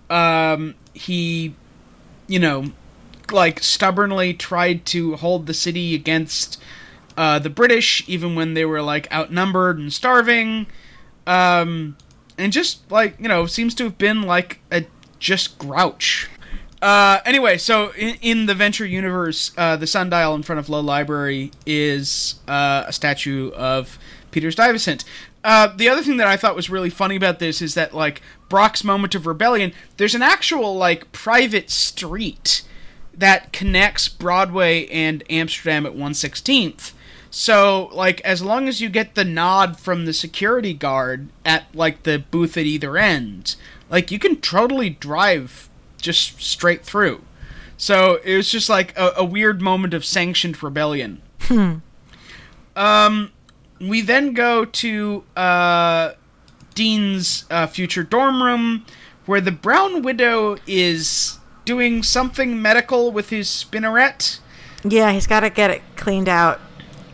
Um, 0.09 0.73
he, 0.93 1.53
you 2.27 2.39
know, 2.39 2.71
like 3.31 3.61
stubbornly 3.61 4.33
tried 4.33 4.85
to 4.87 5.17
hold 5.17 5.45
the 5.45 5.53
city 5.53 5.93
against 5.93 6.59
uh, 7.17 7.39
the 7.39 7.49
British, 7.49 8.03
even 8.07 8.35
when 8.35 8.53
they 8.53 8.65
were 8.65 8.81
like 8.81 9.11
outnumbered 9.11 9.77
and 9.77 9.91
starving. 9.91 10.67
Um, 11.25 11.97
and 12.37 12.51
just 12.51 12.91
like 12.91 13.15
you 13.19 13.27
know, 13.27 13.45
seems 13.45 13.75
to 13.75 13.85
have 13.85 13.97
been 13.97 14.23
like 14.23 14.59
a 14.71 14.85
just 15.19 15.57
grouch. 15.57 16.29
Uh, 16.81 17.21
anyway, 17.25 17.57
so 17.57 17.93
in, 17.93 18.17
in 18.21 18.45
the 18.45 18.53
Venture 18.53 18.85
universe, 18.85 19.53
uh, 19.57 19.77
the 19.77 19.87
sundial 19.87 20.35
in 20.35 20.43
front 20.43 20.59
of 20.59 20.67
Low 20.67 20.81
Library 20.81 21.51
is 21.65 22.41
uh, 22.45 22.83
a 22.85 22.91
statue 22.91 23.51
of 23.51 23.97
Peter 24.31 24.51
Stuyvesant. 24.51 25.05
Uh, 25.45 25.67
the 25.67 25.87
other 25.87 26.03
thing 26.03 26.17
that 26.17 26.27
I 26.27 26.35
thought 26.35 26.57
was 26.57 26.69
really 26.69 26.89
funny 26.89 27.15
about 27.15 27.39
this 27.39 27.61
is 27.61 27.73
that, 27.75 27.93
like, 27.93 28.21
Brock's 28.49 28.83
moment 28.83 29.15
of 29.15 29.25
rebellion, 29.25 29.71
there's 29.95 30.15
an 30.15 30.21
actual, 30.21 30.75
like, 30.75 31.09
private 31.13 31.69
street 31.69 32.63
that 33.13 33.53
connects 33.53 34.09
Broadway 34.09 34.87
and 34.87 35.23
Amsterdam 35.29 35.85
at 35.85 35.93
116th. 35.93 36.93
So, 37.29 37.89
like, 37.93 38.21
as 38.21 38.43
long 38.43 38.67
as 38.67 38.79
you 38.79 38.89
get 38.89 39.15
the 39.15 39.25
nod 39.25 39.79
from 39.79 40.05
the 40.05 40.13
security 40.13 40.73
guard 40.73 41.29
at, 41.43 41.65
like, 41.73 42.03
the 42.03 42.19
booth 42.19 42.57
at 42.57 42.65
either 42.65 42.95
end, 42.97 43.55
like, 43.89 44.11
you 44.11 44.19
can 44.19 44.35
totally 44.37 44.91
drive 44.91 45.69
just 45.97 46.41
straight 46.41 46.83
through. 46.83 47.23
So 47.77 48.19
it 48.23 48.37
was 48.37 48.49
just 48.49 48.69
like 48.69 48.97
a, 48.97 49.11
a 49.17 49.25
weird 49.25 49.61
moment 49.61 49.93
of 49.93 50.05
sanctioned 50.05 50.61
rebellion. 50.61 51.21
Um, 52.75 53.31
we 53.79 54.01
then 54.01 54.33
go 54.33 54.65
to 54.65 55.23
uh, 55.35 56.13
Dean's 56.73 57.45
uh, 57.51 57.67
future 57.67 58.03
dorm 58.03 58.41
room, 58.41 58.85
where 59.25 59.41
the 59.41 59.51
Brown 59.51 60.01
Widow 60.01 60.57
is 60.65 61.39
doing 61.65 62.03
something 62.03 62.61
medical 62.61 63.11
with 63.11 63.29
his 63.29 63.47
spinneret. 63.47 64.39
Yeah, 64.83 65.11
he's 65.11 65.27
got 65.27 65.41
to 65.41 65.49
get 65.49 65.71
it 65.71 65.81
cleaned 65.95 66.29
out. 66.29 66.59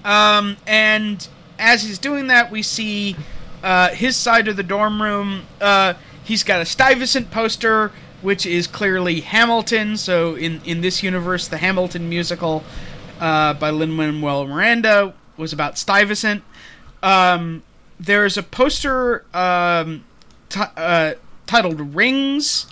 Um, 0.03 0.57
and 0.65 1.27
as 1.57 1.83
he's 1.83 1.99
doing 1.99 2.27
that, 2.27 2.51
we 2.51 2.63
see 2.63 3.15
uh, 3.63 3.89
his 3.89 4.15
side 4.15 4.47
of 4.47 4.55
the 4.55 4.63
dorm 4.63 5.01
room. 5.01 5.43
Uh, 5.61 5.93
he's 6.23 6.43
got 6.43 6.61
a 6.61 6.65
Stuyvesant 6.65 7.31
poster, 7.31 7.91
which 8.21 8.45
is 8.45 8.65
clearly 8.67 9.21
Hamilton. 9.21 9.97
So 9.97 10.35
in 10.35 10.61
in 10.65 10.81
this 10.81 11.03
universe, 11.03 11.47
the 11.47 11.57
Hamilton 11.57 12.09
musical 12.09 12.63
uh, 13.19 13.53
by 13.53 13.69
Lin 13.69 13.91
Manuel 13.91 14.47
Miranda 14.47 15.13
was 15.37 15.53
about 15.53 15.77
Stuyvesant. 15.77 16.43
Um, 17.03 17.63
there's 17.99 18.37
a 18.37 18.43
poster 18.43 19.25
um, 19.33 20.05
ti 20.49 20.61
uh, 20.77 21.13
titled 21.45 21.95
"Rings." 21.95 22.67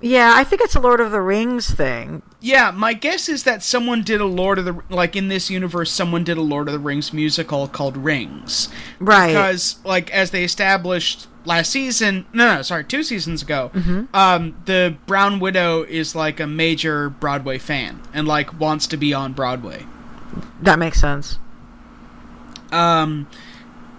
Yeah, 0.00 0.32
I 0.34 0.44
think 0.44 0.60
it's 0.62 0.74
a 0.74 0.80
Lord 0.80 1.00
of 1.00 1.10
the 1.10 1.20
Rings 1.20 1.70
thing. 1.70 2.22
Yeah, 2.40 2.70
my 2.70 2.92
guess 2.92 3.28
is 3.28 3.44
that 3.44 3.62
someone 3.62 4.02
did 4.02 4.20
a 4.20 4.26
Lord 4.26 4.58
of 4.58 4.64
the 4.66 4.80
like 4.90 5.16
in 5.16 5.28
this 5.28 5.48
universe, 5.50 5.90
someone 5.90 6.22
did 6.22 6.36
a 6.36 6.42
Lord 6.42 6.68
of 6.68 6.72
the 6.72 6.78
Rings 6.78 7.12
musical 7.12 7.66
called 7.66 7.96
Rings. 7.96 8.68
Right. 9.00 9.28
Because 9.28 9.78
like 9.84 10.10
as 10.10 10.32
they 10.32 10.44
established 10.44 11.28
last 11.46 11.70
season, 11.70 12.26
no, 12.32 12.56
no, 12.56 12.62
sorry, 12.62 12.84
two 12.84 13.02
seasons 13.02 13.40
ago, 13.42 13.70
um, 14.12 14.60
the 14.66 14.96
Brown 15.06 15.40
Widow 15.40 15.82
is 15.84 16.14
like 16.14 16.40
a 16.40 16.46
major 16.46 17.08
Broadway 17.08 17.58
fan 17.58 18.02
and 18.12 18.28
like 18.28 18.60
wants 18.60 18.86
to 18.88 18.96
be 18.96 19.14
on 19.14 19.32
Broadway. 19.32 19.86
That 20.60 20.78
makes 20.78 21.00
sense. 21.00 21.38
Um, 22.70 23.28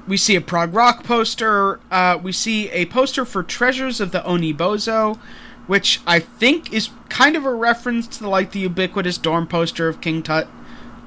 we 0.08 0.18
see 0.18 0.36
a 0.36 0.42
prog 0.42 0.74
rock 0.74 1.04
poster. 1.04 1.80
Uh, 1.92 2.18
we 2.22 2.32
see 2.32 2.70
a 2.70 2.86
poster 2.86 3.26
for 3.26 3.44
Treasures 3.44 4.00
of 4.00 4.12
the 4.12 4.20
Onibozo, 4.20 5.20
which 5.68 6.02
I 6.08 6.20
think 6.20 6.74
is 6.74 6.90
kind 7.10 7.36
of 7.36 7.46
a 7.46 7.54
reference 7.54 8.08
to 8.18 8.28
like 8.30 8.52
the 8.52 8.60
ubiquitous 8.60 9.18
dorm 9.18 9.48
poster 9.48 9.88
of 9.88 10.02
King 10.02 10.24
Tut's 10.24 10.50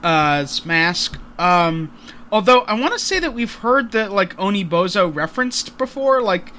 uh, 0.03 0.47
mask. 0.65 1.19
Um, 1.39 1.91
although 2.31 2.61
I 2.63 2.79
want 2.79 2.93
to 2.93 2.99
say 2.99 3.19
that 3.19 3.35
we've 3.35 3.55
heard 3.57 3.93
that 3.93 4.13
like 4.13 4.39
Oni 4.39 4.65
Bozo 4.65 5.13
referenced 5.13 5.77
before, 5.79 6.23
like 6.23 6.53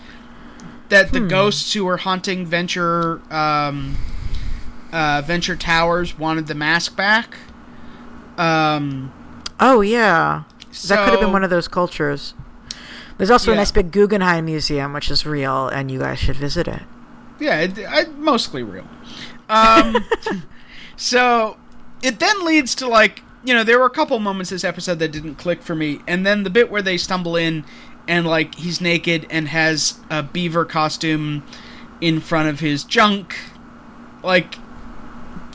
that 0.89 1.13
the 1.13 1.21
ghosts 1.21 1.73
who 1.73 1.85
were 1.85 1.97
haunting 1.97 2.45
Venture 2.45 3.21
um, 3.33 3.97
uh, 4.91 5.21
Venture 5.25 5.55
Towers 5.55 6.19
wanted 6.19 6.47
the 6.47 6.55
mask 6.55 6.97
back. 6.97 7.37
Um, 8.37 9.13
Oh 9.63 9.81
yeah, 9.81 10.43
that 10.87 11.03
could 11.05 11.11
have 11.11 11.19
been 11.19 11.31
one 11.31 11.43
of 11.43 11.51
those 11.51 11.67
cultures. 11.67 12.33
There's 13.17 13.29
also 13.29 13.51
a 13.51 13.55
nice 13.55 13.71
big 13.71 13.91
Guggenheim 13.91 14.45
Museum, 14.45 14.93
which 14.93 15.11
is 15.11 15.23
real, 15.27 15.67
and 15.67 15.91
you 15.91 15.99
guys 15.99 16.17
should 16.17 16.35
visit 16.35 16.67
it. 16.67 16.81
Yeah, 17.41 17.61
it, 17.61 17.79
I, 17.79 18.05
mostly 18.05 18.61
real. 18.61 18.87
Um, 19.49 19.97
so 20.95 21.57
it 22.03 22.19
then 22.19 22.45
leads 22.45 22.75
to 22.75 22.87
like 22.87 23.23
you 23.43 23.53
know 23.53 23.63
there 23.63 23.79
were 23.79 23.85
a 23.85 23.91
couple 23.91 24.17
moments 24.19 24.51
this 24.51 24.63
episode 24.63 24.99
that 24.99 25.11
didn't 25.11 25.35
click 25.35 25.61
for 25.61 25.75
me, 25.75 25.99
and 26.07 26.25
then 26.25 26.43
the 26.43 26.49
bit 26.49 26.69
where 26.69 26.83
they 26.83 26.97
stumble 26.97 27.35
in 27.35 27.65
and 28.07 28.27
like 28.27 28.55
he's 28.55 28.79
naked 28.79 29.25
and 29.29 29.47
has 29.47 29.99
a 30.09 30.21
beaver 30.21 30.65
costume 30.65 31.43
in 31.99 32.19
front 32.19 32.47
of 32.47 32.59
his 32.59 32.83
junk, 32.83 33.35
like 34.23 34.55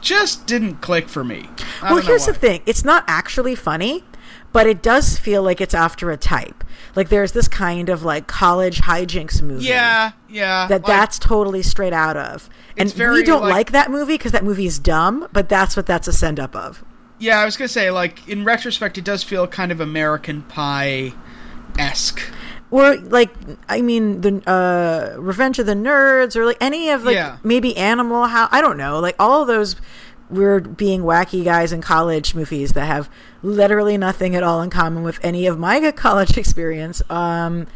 just 0.01 0.47
didn't 0.47 0.77
click 0.77 1.09
for 1.09 1.23
me. 1.23 1.49
I 1.81 1.95
well, 1.95 2.03
here's 2.03 2.27
the 2.27 2.35
thing: 2.35 2.63
it's 2.67 2.85
not 2.85 3.05
actually 3.07 3.55
funny, 3.55 4.05
but 4.53 4.67
it 4.67 4.83
does 4.83 5.19
feel 5.19 5.43
like 5.43 5.61
it's 5.61 5.75
after 5.75 6.11
a 6.11 6.17
type. 6.17 6.65
Like 6.97 7.11
there's 7.11 7.33
this 7.33 7.47
kind 7.47 7.89
of 7.89 8.03
like 8.03 8.27
college 8.27 8.81
hijinks 8.81 9.43
movie. 9.43 9.67
Yeah, 9.67 10.13
yeah. 10.29 10.67
That 10.67 10.83
like- 10.83 10.87
that's 10.87 11.19
totally 11.19 11.63
straight 11.63 11.93
out 11.93 12.17
of. 12.17 12.49
And 12.79 12.93
very, 12.93 13.21
we 13.21 13.23
don't 13.25 13.43
like- 13.43 13.53
like, 13.53 13.71
that 13.73 13.91
movie 13.91 14.15
because 14.15 14.33
that 14.33 14.45
movie 14.45 14.67
is 14.67 14.79
dumb, 14.79 15.29
but 15.33 15.49
that's 15.49 15.77
what 15.77 15.87
that's 15.87 16.09
a 16.09 16.13
send 16.13 16.41
up 16.41 16.57
of. 16.57 16.85
Yeah, 17.19 17.39
I 17.41 17.45
was 17.45 17.57
gonna 17.57 17.69
say 17.69 17.91
like 17.91 18.27
in 18.29 18.45
retrospect, 18.45 18.99
it 18.99 19.05
does 19.05 19.23
feel 19.23 19.47
kind 19.47 19.71
of 19.71 19.81
American 19.81 20.43
Pie 20.43 21.13
esque. 21.79 22.21
Or 22.71 22.97
like, 22.97 23.31
I 23.69 23.81
mean, 23.81 24.23
the 24.23 24.43
uh, 24.51 25.17
Revenge 25.21 25.59
of 25.61 25.67
the 25.67 25.75
Nerds, 25.75 26.35
or 26.35 26.45
like 26.45 26.57
any 26.61 26.91
of 26.91 27.05
like 27.05 27.15
Yeah. 27.15 27.39
maybe 27.45 27.77
Animal 27.77 28.27
House. 28.27 28.49
I 28.53 28.61
don't 28.61 28.77
know, 28.77 28.99
like 28.99 29.15
all 29.21 29.43
of 29.43 29.49
those 29.49 29.77
weird 30.31 30.77
being 30.77 31.03
wacky 31.03 31.45
guys 31.45 31.73
in 31.73 31.81
college 31.81 32.35
movies 32.35 32.73
that 32.73 32.87
have 32.87 33.11
literally 33.43 33.97
nothing 33.97 34.35
at 34.35 34.43
all 34.43 34.63
in 34.63 34.71
common 34.71 35.03
with 35.03 35.19
any 35.23 35.47
of 35.47 35.59
my 35.59 35.91
college 35.97 36.37
experience. 36.37 37.03
Um, 37.11 37.67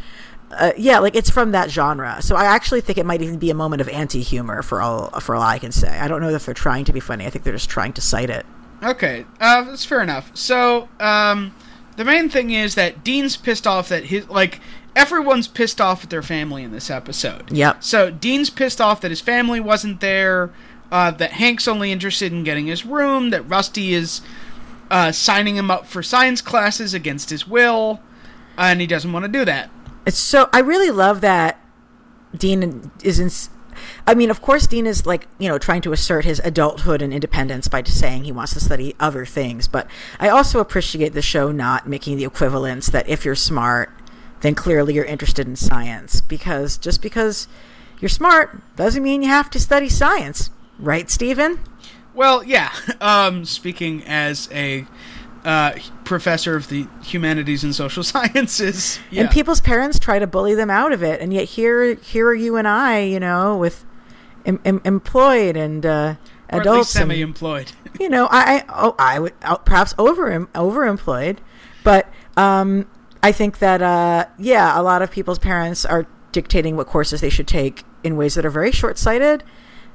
uh, 0.52 0.72
yeah, 0.76 0.98
like 0.98 1.14
it's 1.14 1.30
from 1.30 1.52
that 1.52 1.70
genre. 1.70 2.20
So 2.20 2.34
I 2.34 2.44
actually 2.44 2.80
think 2.80 2.98
it 2.98 3.06
might 3.06 3.22
even 3.22 3.38
be 3.38 3.50
a 3.50 3.54
moment 3.54 3.80
of 3.80 3.88
anti-humor 3.88 4.62
for 4.62 4.80
all 4.82 5.10
for 5.20 5.36
all 5.36 5.42
I 5.42 5.58
can 5.58 5.70
say. 5.70 5.88
I 5.88 6.08
don't 6.08 6.20
know 6.20 6.30
if 6.30 6.44
they're 6.44 6.54
trying 6.54 6.84
to 6.86 6.92
be 6.92 7.00
funny. 7.00 7.24
I 7.24 7.30
think 7.30 7.44
they're 7.44 7.54
just 7.54 7.70
trying 7.70 7.92
to 7.94 8.00
cite 8.00 8.30
it. 8.30 8.44
Okay, 8.82 9.26
uh, 9.40 9.62
that's 9.62 9.84
fair 9.84 10.00
enough. 10.00 10.34
So, 10.34 10.88
um, 10.98 11.54
the 11.96 12.04
main 12.04 12.28
thing 12.30 12.50
is 12.50 12.74
that 12.74 13.04
Dean's 13.04 13.36
pissed 13.36 13.66
off 13.66 13.90
that 13.90 14.06
his 14.06 14.28
like 14.28 14.60
everyone's 14.96 15.46
pissed 15.46 15.80
off 15.80 16.04
at 16.04 16.10
their 16.10 16.22
family 16.22 16.62
in 16.62 16.72
this 16.72 16.90
episode. 16.90 17.50
Yep. 17.52 17.82
So 17.82 18.10
Dean's 18.10 18.50
pissed 18.50 18.80
off 18.80 19.00
that 19.02 19.10
his 19.10 19.20
family 19.20 19.60
wasn't 19.60 20.00
there. 20.00 20.50
Uh, 20.90 21.10
that 21.12 21.32
Hank's 21.32 21.68
only 21.68 21.92
interested 21.92 22.32
in 22.32 22.42
getting 22.42 22.66
his 22.66 22.84
room. 22.84 23.30
That 23.30 23.42
Rusty 23.42 23.94
is 23.94 24.22
uh, 24.90 25.12
signing 25.12 25.56
him 25.56 25.70
up 25.70 25.86
for 25.86 26.02
science 26.02 26.40
classes 26.40 26.94
against 26.94 27.30
his 27.30 27.46
will, 27.46 28.00
and 28.58 28.80
he 28.80 28.86
doesn't 28.86 29.12
want 29.12 29.24
to 29.24 29.30
do 29.30 29.44
that. 29.44 29.70
It's 30.04 30.18
so 30.18 30.48
I 30.52 30.60
really 30.60 30.90
love 30.90 31.20
that 31.20 31.60
Dean 32.36 32.90
is 33.02 33.20
in. 33.20 33.30
I 34.06 34.14
mean, 34.14 34.30
of 34.30 34.42
course, 34.42 34.66
Dean 34.66 34.86
is 34.86 35.06
like 35.06 35.28
you 35.38 35.48
know 35.48 35.58
trying 35.58 35.82
to 35.82 35.92
assert 35.92 36.24
his 36.24 36.40
adulthood 36.40 37.02
and 37.02 37.12
independence 37.12 37.68
by 37.68 37.82
saying 37.84 38.24
he 38.24 38.32
wants 38.32 38.54
to 38.54 38.60
study 38.60 38.94
other 38.98 39.24
things. 39.24 39.68
But 39.68 39.86
I 40.18 40.28
also 40.28 40.58
appreciate 40.58 41.12
the 41.12 41.22
show 41.22 41.52
not 41.52 41.88
making 41.88 42.16
the 42.16 42.24
equivalence 42.24 42.88
that 42.88 43.08
if 43.08 43.24
you're 43.24 43.34
smart, 43.34 43.90
then 44.40 44.54
clearly 44.54 44.94
you're 44.94 45.04
interested 45.04 45.46
in 45.46 45.56
science. 45.56 46.20
Because 46.20 46.76
just 46.76 47.02
because 47.02 47.46
you're 48.00 48.08
smart 48.08 48.60
doesn't 48.76 49.02
mean 49.02 49.22
you 49.22 49.28
have 49.28 49.50
to 49.50 49.60
study 49.60 49.88
science, 49.88 50.50
right, 50.80 51.10
Steven? 51.10 51.60
Well, 52.14 52.42
yeah. 52.42 52.72
Um, 53.00 53.46
speaking 53.46 54.04
as 54.04 54.46
a 54.52 54.86
uh, 55.42 55.72
professor 56.04 56.54
of 56.54 56.68
the 56.68 56.86
humanities 57.02 57.64
and 57.64 57.74
social 57.74 58.02
sciences, 58.04 58.98
yeah. 59.10 59.22
And 59.22 59.30
people's 59.30 59.62
parents 59.62 59.98
try 59.98 60.18
to 60.18 60.26
bully 60.26 60.54
them 60.54 60.68
out 60.68 60.92
of 60.92 61.02
it, 61.02 61.20
and 61.20 61.32
yet 61.32 61.44
here, 61.44 61.94
here 61.94 62.26
are 62.28 62.34
you 62.34 62.56
and 62.56 62.68
I, 62.68 63.00
you 63.00 63.18
know, 63.20 63.56
with 63.56 63.86
em- 64.44 64.60
em- 64.66 64.82
employed 64.84 65.56
and 65.56 65.86
uh, 65.86 66.16
adults, 66.50 66.94
and, 66.94 67.02
semi-employed. 67.02 67.72
you 68.00 68.10
know, 68.10 68.26
I, 68.26 68.56
I, 68.56 68.64
oh, 68.68 68.94
I 68.98 69.18
would 69.18 69.32
uh, 69.42 69.56
perhaps 69.56 69.94
over 69.96 70.30
overemployed, 70.54 71.38
but 71.84 72.06
um, 72.36 72.86
I 73.22 73.32
think 73.32 73.60
that 73.60 73.80
uh, 73.80 74.26
yeah, 74.38 74.78
a 74.78 74.82
lot 74.82 75.00
of 75.00 75.10
people's 75.10 75.38
parents 75.38 75.84
are 75.84 76.06
dictating 76.32 76.76
what 76.76 76.86
courses 76.86 77.22
they 77.22 77.30
should 77.30 77.48
take 77.48 77.84
in 78.04 78.16
ways 78.16 78.34
that 78.34 78.44
are 78.44 78.50
very 78.50 78.72
short-sighted. 78.72 79.42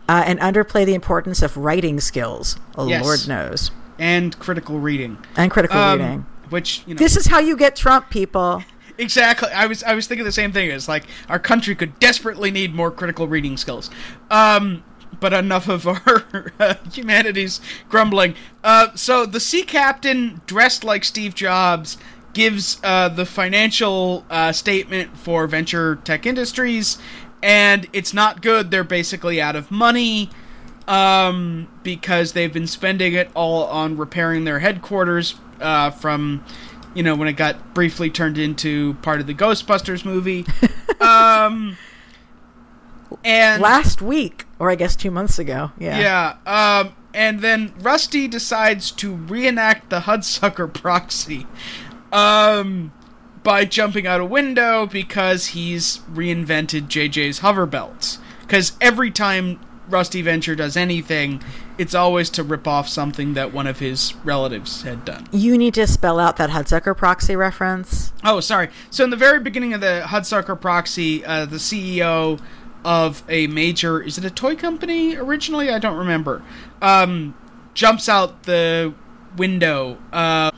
Uh, 0.08 0.24
and 0.26 0.40
underplay 0.40 0.86
the 0.86 0.94
importance 0.94 1.42
of 1.42 1.58
writing 1.58 2.00
skills. 2.00 2.58
Oh, 2.78 2.88
Yes. 2.88 3.04
Lord 3.04 3.28
knows. 3.28 3.72
and 3.98 4.38
critical 4.40 4.80
reading. 4.80 5.18
And 5.36 5.50
critical 5.50 5.80
Um, 5.80 6.00
reading. 6.00 6.26
Which 6.50 6.84
you 6.86 6.94
know 6.94 7.00
This 7.00 7.16
is 7.18 7.28
how 7.28 7.40
you 7.40 7.58
get 7.58 7.76
Trump, 7.76 8.10
people. 8.10 8.64
exactly. 9.00 9.50
I 9.50 9.66
was 9.66 9.82
I 9.84 9.96
was 9.96 10.06
thinking 10.06 10.26
the 10.26 10.32
same 10.32 10.52
thing. 10.52 10.70
It's 10.70 10.88
like 10.88 11.06
our 11.30 11.40
country 11.40 11.76
could 11.76 11.98
desperately 12.00 12.52
need 12.52 12.76
more 12.76 12.92
critical 12.92 13.28
reading 13.28 13.58
skills. 13.58 13.90
Um, 14.30 14.84
but 15.20 15.34
enough 15.34 15.68
of 15.70 15.88
our 15.88 16.52
uh, 16.60 16.76
humanities 16.94 17.62
grumbling. 17.90 18.36
Uh, 18.64 18.90
so 18.96 19.26
the 19.26 19.40
sea 19.40 19.64
captain, 19.64 20.42
dressed 20.46 20.84
like 20.84 21.04
Steve 21.06 21.34
Jobs, 21.34 21.98
gives 22.34 22.80
uh, 22.84 23.08
the 23.08 23.26
financial 23.26 24.26
uh, 24.30 24.52
statement 24.52 25.18
for 25.18 25.48
Venture 25.48 25.96
Tech 26.04 26.26
Industries, 26.26 26.98
and 27.46 27.88
it's 27.94 28.12
not 28.12 28.42
good. 28.42 28.72
They're 28.72 28.84
basically 28.84 29.40
out 29.40 29.56
of 29.56 29.70
money 29.70 30.32
um, 30.88 31.68
because 31.84 32.34
they've 32.34 32.52
been 32.52 32.66
spending 32.66 33.14
it 33.14 33.30
all 33.36 33.66
on 33.66 33.98
repairing 33.98 34.46
their 34.46 34.60
headquarters 34.60 35.36
uh, 35.62 35.92
from, 35.92 36.44
you 36.96 37.04
know, 37.04 37.16
when 37.16 37.28
it 37.28 37.34
got 37.34 37.76
briefly 37.76 38.10
turned 38.10 38.40
into 38.40 38.96
part 38.96 39.22
of 39.22 39.28
the 39.28 39.36
Ghostbusters 39.36 40.04
movie. 40.04 40.44
um, 41.00 41.78
and 43.24 43.62
Last 43.62 44.02
week, 44.02 44.46
or 44.58 44.72
I 44.72 44.76
guess 44.76 44.96
two 44.96 45.12
months 45.12 45.38
ago. 45.38 45.72
Yeah. 45.78 46.00
yeah, 46.48 46.80
um, 46.82 46.96
and 47.14 47.42
then 47.42 47.76
Rusty 47.80 48.28
decides 48.28 48.90
to 48.94 49.14
reenact 49.14 49.92
the 49.92 50.02
Hudsucker 50.02 50.74
proxy, 50.74 51.46
um, 52.12 52.92
by 53.46 53.64
jumping 53.64 54.08
out 54.08 54.20
a 54.20 54.26
window 54.26 54.88
because 54.88 55.48
he's 55.50 56.00
reinvented 56.12 56.88
JJ's 56.88 57.40
hover 57.40 57.68
belts. 57.68 58.18
Because 58.42 58.74
every 58.82 59.12
time 59.12 59.60
Rusty 59.88 60.24
Venture 60.24 60.56
does 60.56 60.76
anything, 60.76 61.44
it's 61.78 61.94
always 61.94 62.32
to 62.32 62.44
rip 62.44 62.68
off 62.68 62.90
something 62.90 63.36
that 63.36 63.54
one 63.54 63.68
of 63.68 63.78
his 63.78 64.16
relatives 64.24 64.82
had 64.82 65.06
done. 65.06 65.28
You 65.32 65.60
need 65.60 65.76
to 65.76 65.86
spell 65.86 66.20
out 66.20 66.38
that 66.38 66.50
Hudsucker 66.50 66.98
proxy 66.98 67.36
reference. 67.36 68.12
Oh, 68.24 68.40
sorry. 68.40 68.70
So 68.90 69.04
in 69.04 69.12
the 69.12 69.16
very 69.16 69.40
beginning 69.40 69.74
of 69.74 69.82
the 69.82 70.06
Hudsucker 70.08 70.60
proxy, 70.60 71.24
uh, 71.24 71.46
the 71.46 71.58
CEO 71.58 72.42
of 72.84 73.24
a 73.30 73.46
major 73.48 74.02
is 74.02 74.18
it 74.18 74.26
a 74.26 74.30
toy 74.32 74.56
company 74.56 75.16
originally? 75.16 75.70
I 75.70 75.78
don't 75.78 75.98
remember. 75.98 76.42
Um, 76.82 77.36
jumps 77.76 78.10
out 78.10 78.44
the 78.44 78.96
window 79.38 80.00
uh, 80.12 80.50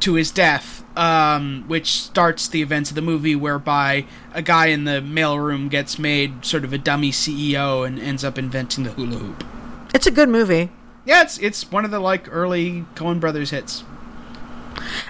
to 0.00 0.14
his 0.14 0.32
death, 0.32 0.77
um, 0.98 1.62
which 1.68 1.92
starts 1.92 2.48
the 2.48 2.60
events 2.60 2.90
of 2.90 2.96
the 2.96 3.02
movie, 3.02 3.36
whereby 3.36 4.04
a 4.34 4.42
guy 4.42 4.66
in 4.66 4.82
the 4.82 5.00
mailroom 5.00 5.70
gets 5.70 5.96
made 5.96 6.44
sort 6.44 6.64
of 6.64 6.72
a 6.72 6.78
dummy 6.78 7.12
CEO 7.12 7.86
and 7.86 8.00
ends 8.00 8.24
up 8.24 8.36
inventing 8.36 8.82
the 8.82 8.90
hula 8.90 9.16
hoop. 9.16 9.44
It's 9.94 10.08
a 10.08 10.10
good 10.10 10.28
movie. 10.28 10.70
Yeah, 11.04 11.22
it's 11.22 11.38
it's 11.38 11.70
one 11.70 11.84
of 11.84 11.92
the 11.92 12.00
like 12.00 12.26
early 12.30 12.84
Coen 12.96 13.20
Brothers 13.20 13.50
hits. 13.50 13.84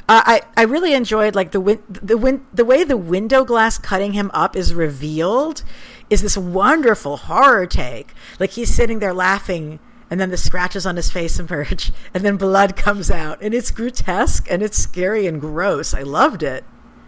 Uh, 0.07 0.23
I 0.27 0.43
I 0.59 0.63
really 0.63 0.93
enjoyed 0.93 1.35
like 1.35 1.53
the 1.53 1.61
win- 1.61 1.83
the 1.89 2.19
win- 2.19 2.45
the 2.53 2.67
way 2.67 2.85
the 2.85 2.99
window 2.99 3.43
glass 3.43 3.79
cutting 3.79 4.13
him 4.13 4.31
up 4.35 4.55
is 4.57 4.75
revealed 4.75 5.63
is 6.11 6.21
this 6.21 6.37
wonderful 6.37 7.17
horror 7.17 7.67
take. 7.67 8.13
Like 8.39 8.51
he's 8.51 8.73
sitting 8.75 8.99
there 8.99 9.15
laughing, 9.15 9.81
and 10.11 10.21
then 10.21 10.31
the 10.31 10.37
scratches 10.37 10.87
on 10.87 10.97
his 10.97 11.11
face 11.11 11.39
emerge, 11.41 11.93
and 12.15 12.25
then 12.25 12.37
blood 12.37 12.77
comes 12.77 13.11
out, 13.11 13.41
and 13.43 13.55
it's 13.55 13.71
grotesque 13.71 14.47
and 14.51 14.63
it's 14.63 14.79
scary 14.79 15.27
and 15.27 15.41
gross. 15.41 15.95
I 15.95 16.03
loved 16.03 16.43
it. 16.43 16.65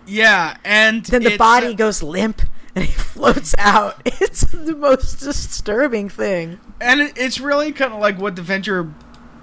Yeah, 0.07 0.57
and 0.65 1.05
Then 1.05 1.23
the 1.23 1.37
body 1.37 1.69
uh, 1.69 1.73
goes 1.75 2.03
limp 2.03 2.43
and 2.75 2.85
he 2.85 2.93
floats 2.93 3.55
out. 3.59 4.01
It's 4.21 4.43
the 4.43 4.77
most 4.77 5.21
disturbing 5.21 6.09
thing. 6.09 6.61
and 6.81 7.01
it's 7.17 7.41
really 7.41 7.73
kind 7.73 7.93
of 7.93 8.01
like 8.01 8.19
what 8.19 8.37
the 8.37 8.43
Venture 8.43 8.93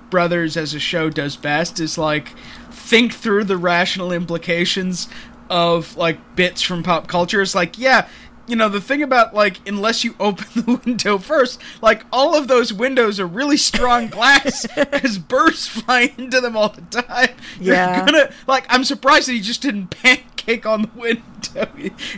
Brothers 0.09 0.55
as 0.55 0.73
a 0.73 0.79
show 0.79 1.09
does 1.09 1.35
best 1.35 1.79
is 1.81 1.97
like 1.97 2.33
think 2.71 3.13
through 3.13 3.43
the 3.43 3.57
rational 3.57 4.11
implications 4.13 5.09
of 5.49 5.97
like 5.97 6.35
bits 6.35 6.61
from 6.61 6.83
pop 6.83 7.07
culture. 7.07 7.41
It's 7.41 7.55
like, 7.55 7.77
yeah, 7.77 8.07
you 8.47 8.55
know, 8.55 8.69
the 8.69 8.81
thing 8.81 9.03
about 9.03 9.33
like 9.33 9.67
unless 9.67 10.03
you 10.03 10.15
open 10.19 10.47
the 10.55 10.81
window 10.85 11.17
first, 11.17 11.61
like 11.81 12.05
all 12.11 12.35
of 12.35 12.47
those 12.47 12.73
windows 12.73 13.19
are 13.19 13.27
really 13.27 13.57
strong 13.57 14.07
glass 14.17 14.65
because 14.75 15.17
birds 15.17 15.67
fly 15.67 16.13
into 16.17 16.41
them 16.41 16.57
all 16.57 16.69
the 16.69 17.01
time. 17.01 17.35
Yeah. 17.59 17.97
You're 17.97 18.05
gonna 18.05 18.31
like. 18.47 18.65
I'm 18.69 18.83
surprised 18.83 19.27
that 19.27 19.33
he 19.33 19.41
just 19.41 19.61
didn't 19.61 19.87
pancake 19.87 20.65
on 20.65 20.83
the 20.83 20.89
window 20.95 21.67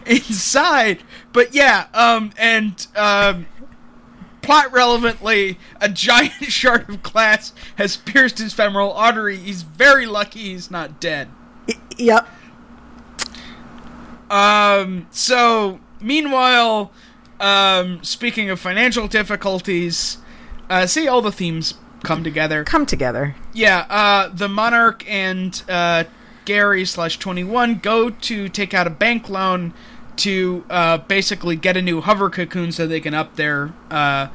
inside. 0.06 1.04
But 1.34 1.54
yeah, 1.54 1.88
um, 1.94 2.32
and 2.38 2.88
um. 2.96 3.48
Plot 4.42 4.72
relevantly, 4.72 5.60
a 5.82 5.89
giant 5.89 6.46
shard 6.46 6.89
of 6.89 7.04
glass 7.04 7.52
has 7.76 7.98
pierced 7.98 8.39
his 8.39 8.54
femoral 8.54 8.94
artery. 8.94 9.36
He's 9.36 9.63
very 9.63 10.06
lucky 10.06 10.39
he's 10.39 10.72
not 10.72 11.00
dead. 11.00 11.28
Yep. 11.98 12.28
Um, 14.30 15.08
so 15.12 15.80
meanwhile, 16.01 16.91
um, 17.39 18.03
speaking 18.03 18.49
of 18.49 18.59
financial 18.59 19.07
difficulties, 19.07 20.17
uh, 20.69 20.85
see 20.85 21.07
all 21.07 21.21
the 21.21 21.31
themes 21.31 21.75
come 22.03 22.23
together. 22.23 22.63
Come 22.63 22.85
together. 22.85 23.35
Yeah, 23.53 23.85
uh, 23.89 24.29
the 24.29 24.47
monarch 24.47 25.03
and 25.09 25.62
uh, 25.67 26.05
Gary 26.45 26.85
slash 26.85 27.19
twenty 27.19 27.43
one 27.43 27.79
go 27.79 28.09
to 28.09 28.49
take 28.49 28.73
out 28.73 28.88
a 28.88 28.89
bank 28.89 29.29
loan 29.29 29.73
to 30.17 30.65
uh, 30.69 30.97
basically 30.97 31.55
get 31.55 31.77
a 31.77 31.81
new 31.81 32.01
hover 32.01 32.29
cocoon 32.29 32.71
so 32.71 32.85
they 32.85 32.99
can 32.99 33.13
up 33.13 33.35
their 33.35 33.73
uh, 33.89 34.27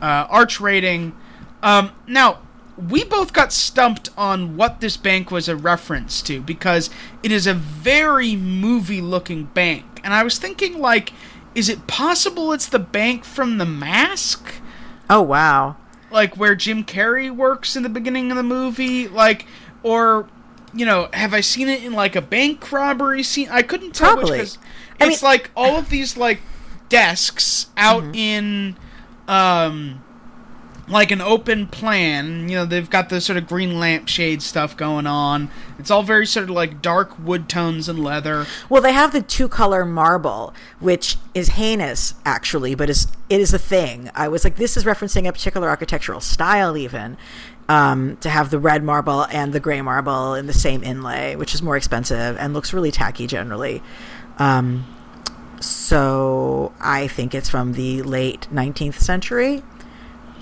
uh, 0.00 0.26
arch 0.30 0.60
rating. 0.60 1.14
Um, 1.62 1.92
now, 2.06 2.40
we 2.78 3.04
both 3.04 3.32
got 3.32 3.52
stumped 3.52 4.08
on 4.16 4.56
what 4.56 4.80
this 4.80 4.96
bank 4.96 5.30
was 5.30 5.48
a 5.48 5.56
reference 5.56 6.22
to 6.22 6.40
because 6.40 6.88
it 7.22 7.32
is 7.32 7.46
a 7.46 7.52
very 7.52 8.36
movie 8.36 9.00
looking 9.00 9.44
bank. 9.44 9.84
And 10.04 10.14
I 10.14 10.22
was 10.22 10.38
thinking, 10.38 10.78
like, 10.80 11.12
is 11.54 11.68
it 11.68 11.86
possible 11.86 12.52
it's 12.52 12.66
the 12.68 12.78
bank 12.78 13.24
from 13.24 13.58
The 13.58 13.66
Mask? 13.66 14.54
Oh 15.10 15.22
wow. 15.22 15.76
like 16.10 16.36
where 16.36 16.54
Jim 16.54 16.84
Carrey 16.84 17.30
works 17.34 17.76
in 17.76 17.82
the 17.82 17.88
beginning 17.88 18.30
of 18.30 18.36
the 18.36 18.42
movie, 18.42 19.08
like 19.08 19.46
or 19.82 20.28
you 20.74 20.84
know, 20.84 21.08
have 21.14 21.32
I 21.32 21.40
seen 21.40 21.68
it 21.68 21.82
in 21.82 21.92
like 21.94 22.14
a 22.14 22.20
bank 22.20 22.70
robbery 22.70 23.22
scene? 23.22 23.48
I 23.50 23.62
couldn't 23.62 23.94
tell 23.94 24.16
which 24.18 24.26
Probably. 24.26 24.40
I 25.00 25.06
it's 25.06 25.22
mean- 25.22 25.30
like 25.30 25.50
all 25.56 25.76
of 25.78 25.88
these 25.88 26.16
like 26.16 26.40
desks 26.88 27.68
out 27.76 28.02
Mm-hmm. 28.02 28.14
in 28.14 28.76
um 29.26 30.02
like 30.88 31.10
an 31.10 31.20
open 31.20 31.66
plan. 31.66 32.48
You 32.48 32.56
know, 32.56 32.64
they've 32.64 32.88
got 32.88 33.08
the 33.08 33.20
sort 33.20 33.36
of 33.36 33.46
green 33.46 33.78
lampshade 33.78 34.42
stuff 34.42 34.76
going 34.76 35.06
on. 35.06 35.50
It's 35.78 35.90
all 35.90 36.02
very 36.02 36.26
sort 36.26 36.44
of 36.44 36.50
like 36.50 36.82
dark 36.82 37.18
wood 37.18 37.48
tones 37.48 37.88
and 37.88 38.02
leather. 38.02 38.46
Well, 38.68 38.82
they 38.82 38.92
have 38.92 39.12
the 39.12 39.22
two 39.22 39.48
color 39.48 39.84
marble, 39.84 40.54
which 40.80 41.16
is 41.34 41.50
heinous 41.50 42.14
actually, 42.24 42.74
but 42.74 42.90
is 42.90 43.06
it 43.28 43.40
is 43.40 43.52
a 43.52 43.58
thing. 43.58 44.10
I 44.14 44.28
was 44.28 44.44
like, 44.44 44.56
this 44.56 44.76
is 44.76 44.84
referencing 44.84 45.28
a 45.28 45.32
particular 45.32 45.68
architectural 45.68 46.20
style, 46.20 46.76
even 46.76 47.16
um, 47.68 48.16
to 48.18 48.30
have 48.30 48.50
the 48.50 48.58
red 48.58 48.82
marble 48.82 49.24
and 49.24 49.52
the 49.52 49.60
gray 49.60 49.82
marble 49.82 50.34
in 50.34 50.46
the 50.46 50.52
same 50.52 50.82
inlay, 50.82 51.36
which 51.36 51.54
is 51.54 51.62
more 51.62 51.76
expensive 51.76 52.36
and 52.38 52.54
looks 52.54 52.72
really 52.72 52.90
tacky 52.90 53.26
generally. 53.26 53.82
Um, 54.38 54.86
so 55.60 56.72
I 56.80 57.08
think 57.08 57.34
it's 57.34 57.48
from 57.48 57.72
the 57.72 58.02
late 58.02 58.46
19th 58.52 58.94
century 58.94 59.62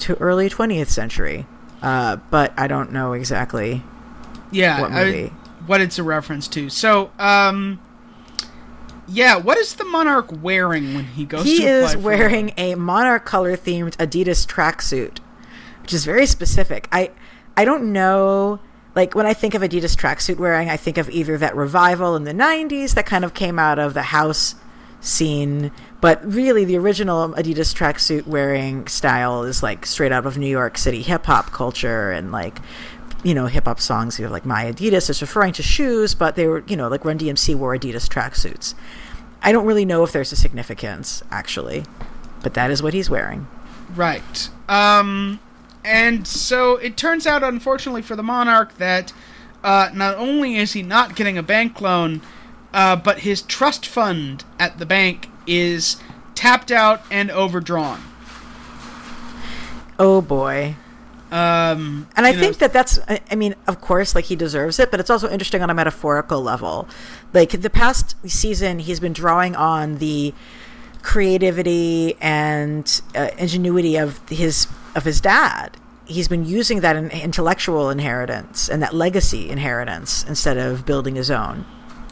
to 0.01 0.15
early 0.17 0.49
20th 0.49 0.89
century, 0.89 1.47
uh, 1.83 2.17
but 2.31 2.53
I 2.57 2.67
don't 2.67 2.93
know 2.93 3.13
exactly. 3.13 3.83
Yeah, 4.51 4.81
What 4.81 4.93
I- 4.93 5.05
movie? 5.05 5.33
what 5.67 5.81
it's 5.81 5.99
a 5.99 6.03
reference 6.03 6.47
to. 6.49 6.69
So, 6.69 7.11
um, 7.19 7.81
yeah, 9.09 9.37
what 9.37 9.57
is 9.59 9.75
the 9.75 9.85
monarch 9.85 10.27
wearing 10.43 10.95
when 10.95 11.05
he 11.05 11.25
goes? 11.25 11.45
he 11.45 11.65
is 11.67 11.97
wearing 11.97 12.53
a 12.57 12.75
monarch 12.75 13.25
color 13.25 13.57
themed 13.57 13.97
Adidas 13.97 14.47
tracksuit, 14.47 15.19
which 15.83 15.93
is 15.95 16.05
very 16.05 16.27
specific. 16.27 16.89
I 16.93 17.11
I 17.57 17.65
don't 17.65 17.93
know. 17.93 18.61
Like 18.95 19.15
when 19.15 19.27
I 19.27 19.35
think 19.35 19.55
of 19.55 19.63
Adidas 19.63 19.95
tracksuit 19.97 20.39
wearing, 20.39 20.71
I 20.71 20.77
think 20.77 20.97
of 20.99 21.09
either 21.11 21.37
that 21.39 21.55
revival 21.55 22.17
in 22.17 22.25
the 22.25 22.33
'90s 22.33 22.95
that 22.95 23.07
kind 23.07 23.25
of 23.25 23.35
came 23.35 23.59
out 23.59 23.79
of 23.79 23.95
the 23.95 24.03
house 24.03 24.55
scene, 25.01 25.71
but 26.07 26.25
really 26.25 26.64
the 26.64 26.79
original 26.79 27.31
Adidas 27.31 27.75
tracksuit 27.75 28.29
wearing 28.29 28.87
style 28.87 29.42
is 29.42 29.61
like 29.61 29.85
straight 29.85 30.12
out 30.12 30.25
of 30.25 30.38
New 30.38 30.47
York 30.47 30.79
City 30.79 31.03
hip 31.03 31.27
hop 31.27 31.51
culture 31.51 32.12
and 32.12 32.31
like 32.31 32.61
you 33.25 33.35
know 33.35 33.47
hip 33.47 33.64
hop 33.64 33.81
songs. 33.81 34.16
You 34.16 34.23
have 34.23 34.31
like 34.31 34.47
My 34.47 34.71
Adidas 34.71 35.11
is 35.11 35.21
referring 35.21 35.53
to 35.55 35.64
shoes, 35.64 36.14
but 36.14 36.37
they 36.37 36.47
were 36.47 36.62
you 36.69 36.77
know 36.77 36.87
like 36.87 37.05
Run 37.05 37.19
DMC 37.19 37.57
wore 37.57 37.77
Adidas 37.77 38.07
tracksuits. 38.09 38.75
I 39.42 39.51
don't 39.51 39.66
really 39.66 39.85
know 39.85 40.05
if 40.05 40.12
there's 40.12 40.31
a 40.31 40.37
significance 40.37 41.25
actually, 41.33 41.83
but 42.40 42.55
that 42.55 42.71
is 42.71 42.85
what 42.85 42.95
he's 42.95 43.11
wearing. 43.11 43.49
Right. 43.92 44.49
Um, 44.69 45.40
and 45.85 46.25
so 46.25 46.77
it 46.77 46.97
turns 46.97 47.27
out, 47.27 47.42
unfortunately 47.42 48.03
for 48.03 48.14
the 48.14 48.23
monarch, 48.23 48.79
that 48.79 49.12
uh, 49.64 49.90
not 49.92 50.14
only 50.14 50.55
is 50.55 50.75
he 50.75 50.83
not 50.83 51.16
getting 51.16 51.37
a 51.37 51.42
bank 51.42 51.81
loan, 51.81 52.23
uh, 52.73 52.95
but 52.95 53.23
his 53.23 53.42
trust 53.42 53.85
fund 53.88 54.45
at 54.61 54.79
the 54.79 54.87
bank 54.87 55.31
is 55.47 55.97
tapped 56.35 56.71
out 56.71 57.03
and 57.11 57.31
overdrawn. 57.31 58.01
Oh 59.99 60.21
boy. 60.21 60.77
Um, 61.31 62.07
And 62.17 62.25
I 62.25 62.33
know, 62.33 62.39
think 62.39 62.59
that 62.59 62.73
that's, 62.73 63.01
I 63.09 63.35
mean, 63.35 63.57
of 63.67 63.81
course, 63.81 64.15
like 64.15 64.27
he 64.27 64.37
deserves 64.37 64.79
it, 64.79 64.91
but 64.91 65.01
it's 65.01 65.11
also 65.11 65.29
interesting 65.29 65.61
on 65.63 65.71
a 65.71 65.75
metaphorical 65.75 66.41
level. 66.41 66.89
Like 67.33 67.51
the 67.51 67.71
past 67.71 68.15
season, 68.29 68.79
he's 68.79 69.01
been 69.01 69.13
drawing 69.13 69.57
on 69.57 69.99
the 69.99 70.33
creativity 71.03 72.17
and 72.21 73.01
uh, 73.15 73.29
ingenuity 73.39 73.97
of 73.97 74.27
his 74.29 74.69
of 74.95 75.05
his 75.05 75.21
dad. 75.21 75.77
He's 76.05 76.29
been 76.29 76.45
using 76.45 76.81
that 76.81 76.95
in 76.95 77.11
intellectual 77.11 77.91
inheritance 77.91 78.69
and 78.69 78.81
that 78.83 78.95
legacy 78.95 79.49
inheritance 79.49 80.25
instead 80.25 80.57
of 80.57 80.87
building 80.87 81.17
his 81.17 81.31
own. 81.31 81.65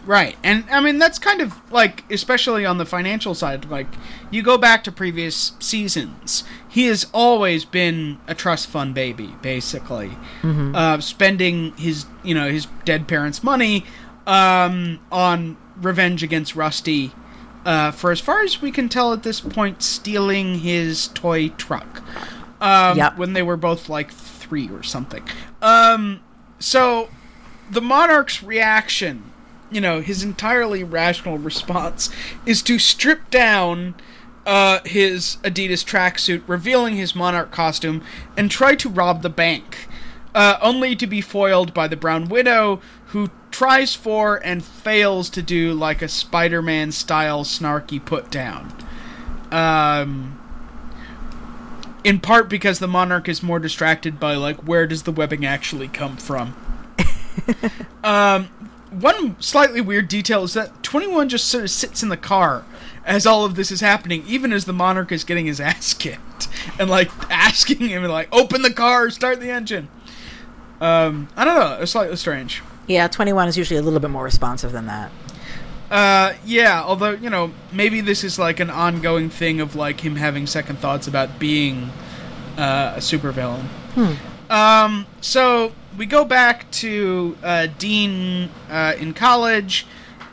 Right. 0.06 0.36
And 0.42 0.64
I 0.70 0.80
mean 0.80 0.98
that's 0.98 1.18
kind 1.18 1.40
of 1.40 1.54
like 1.72 2.04
especially 2.10 2.64
on 2.66 2.78
the 2.78 2.84
financial 2.86 3.34
side 3.34 3.70
like 3.70 3.86
you 4.30 4.42
go 4.42 4.58
back 4.58 4.84
to 4.84 4.92
previous 4.92 5.52
seasons. 5.60 6.44
He 6.68 6.86
has 6.86 7.06
always 7.12 7.64
been 7.64 8.18
a 8.26 8.34
trust 8.34 8.66
fund 8.68 8.94
baby 8.94 9.34
basically. 9.42 10.12
Uh 10.42 11.00
spending 11.00 11.72
his, 11.76 12.06
you 12.22 12.34
know, 12.34 12.50
his 12.50 12.66
dead 12.84 13.08
parents' 13.08 13.42
money 13.42 13.84
um 14.26 15.00
on 15.10 15.56
revenge 15.76 16.22
against 16.22 16.54
Rusty. 16.54 17.12
Uh, 17.64 17.90
for 17.90 18.10
as 18.10 18.20
far 18.20 18.42
as 18.42 18.60
we 18.60 18.70
can 18.70 18.90
tell 18.90 19.14
at 19.14 19.22
this 19.22 19.40
point, 19.40 19.82
stealing 19.82 20.58
his 20.58 21.08
toy 21.08 21.48
truck. 21.48 22.02
Um, 22.60 22.98
Yep. 22.98 23.16
When 23.16 23.32
they 23.32 23.42
were 23.42 23.56
both 23.56 23.88
like 23.88 24.10
three 24.12 24.68
or 24.68 24.82
something. 24.82 25.22
Um, 25.62 26.20
so 26.58 27.08
the 27.70 27.80
monarch's 27.80 28.42
reaction, 28.42 29.32
you 29.70 29.80
know, 29.80 30.00
his 30.00 30.22
entirely 30.22 30.84
rational 30.84 31.38
response 31.38 32.10
is 32.46 32.62
to 32.62 32.78
strip 32.78 33.30
down 33.30 33.94
uh, 34.46 34.80
his 34.84 35.38
Adidas 35.42 35.84
tracksuit, 35.84 36.42
revealing 36.46 36.96
his 36.96 37.14
monarch 37.14 37.50
costume, 37.50 38.02
and 38.36 38.50
try 38.50 38.74
to 38.74 38.88
rob 38.88 39.22
the 39.22 39.30
bank. 39.30 39.88
Uh, 40.34 40.58
only 40.60 40.96
to 40.96 41.06
be 41.06 41.20
foiled 41.20 41.72
by 41.72 41.86
the 41.86 41.96
Brown 41.96 42.28
Widow, 42.28 42.80
who 43.08 43.30
tries 43.52 43.94
for 43.94 44.44
and 44.44 44.64
fails 44.64 45.30
to 45.30 45.40
do 45.40 45.72
like 45.72 46.02
a 46.02 46.08
Spider 46.08 46.60
Man 46.60 46.90
style 46.90 47.44
snarky 47.44 48.04
put 48.04 48.30
down. 48.30 48.72
Um, 49.52 50.40
in 52.02 52.18
part 52.18 52.48
because 52.48 52.80
the 52.80 52.88
monarch 52.88 53.28
is 53.28 53.42
more 53.42 53.60
distracted 53.60 54.18
by 54.18 54.34
like 54.34 54.56
where 54.66 54.86
does 54.86 55.04
the 55.04 55.12
webbing 55.12 55.46
actually 55.46 55.88
come 55.88 56.16
from. 56.16 56.56
um, 58.04 58.48
one 59.00 59.40
slightly 59.40 59.80
weird 59.80 60.08
detail 60.08 60.44
is 60.44 60.54
that 60.54 60.82
21 60.82 61.28
just 61.28 61.46
sort 61.48 61.64
of 61.64 61.70
sits 61.70 62.02
in 62.02 62.08
the 62.08 62.16
car 62.16 62.64
as 63.04 63.26
all 63.26 63.44
of 63.44 63.54
this 63.54 63.70
is 63.70 63.80
happening, 63.80 64.24
even 64.26 64.52
as 64.52 64.64
the 64.64 64.72
monarch 64.72 65.12
is 65.12 65.24
getting 65.24 65.46
his 65.46 65.60
ass 65.60 65.94
kicked 65.94 66.48
and 66.78 66.88
like 66.88 67.10
asking 67.30 67.88
him 67.88 68.02
like 68.04 68.28
open 68.32 68.62
the 68.62 68.72
car, 68.72 69.10
start 69.10 69.40
the 69.40 69.50
engine. 69.50 69.88
Um, 70.80 71.28
I 71.36 71.44
don't 71.44 71.58
know, 71.58 71.78
it's 71.80 71.92
slightly 71.92 72.16
strange. 72.16 72.62
Yeah, 72.86 73.08
21 73.08 73.48
is 73.48 73.56
usually 73.56 73.78
a 73.78 73.82
little 73.82 74.00
bit 74.00 74.10
more 74.10 74.24
responsive 74.24 74.72
than 74.72 74.86
that. 74.86 75.10
Uh, 75.90 76.34
yeah, 76.44 76.82
although, 76.82 77.10
you 77.10 77.30
know, 77.30 77.52
maybe 77.72 78.00
this 78.00 78.24
is 78.24 78.38
like 78.38 78.58
an 78.60 78.70
ongoing 78.70 79.30
thing 79.30 79.60
of 79.60 79.76
like 79.76 80.00
him 80.00 80.16
having 80.16 80.46
second 80.46 80.78
thoughts 80.78 81.06
about 81.06 81.38
being 81.38 81.90
uh, 82.58 82.94
a 82.96 83.00
supervillain. 83.00 83.64
Um, 84.50 85.06
so 85.20 85.72
we 85.96 86.06
go 86.06 86.24
back 86.24 86.70
to 86.72 87.36
uh, 87.42 87.68
Dean 87.78 88.50
uh, 88.68 88.94
in 88.98 89.14
college, 89.14 89.86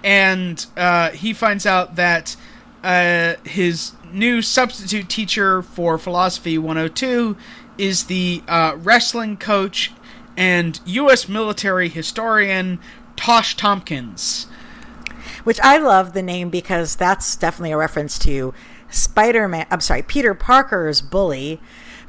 and 0.03 0.65
uh, 0.75 1.11
he 1.11 1.33
finds 1.33 1.65
out 1.65 1.95
that 1.95 2.35
uh, 2.83 3.35
his 3.43 3.93
new 4.11 4.41
substitute 4.41 5.07
teacher 5.09 5.61
for 5.61 5.97
Philosophy 5.97 6.57
102 6.57 7.37
is 7.77 8.05
the 8.05 8.43
uh, 8.47 8.75
wrestling 8.77 9.37
coach 9.37 9.91
and 10.35 10.79
U.S. 10.85 11.27
military 11.29 11.89
historian 11.89 12.79
Tosh 13.15 13.55
Tompkins. 13.55 14.47
which 15.43 15.59
I 15.61 15.77
love 15.77 16.13
the 16.13 16.21
name 16.21 16.49
because 16.49 16.95
that's 16.95 17.35
definitely 17.35 17.71
a 17.71 17.77
reference 17.77 18.17
to 18.19 18.53
Spider 18.89 19.47
Man. 19.47 19.65
I'm 19.71 19.81
sorry, 19.81 20.01
Peter 20.01 20.33
Parker's 20.33 21.01
bully, 21.01 21.59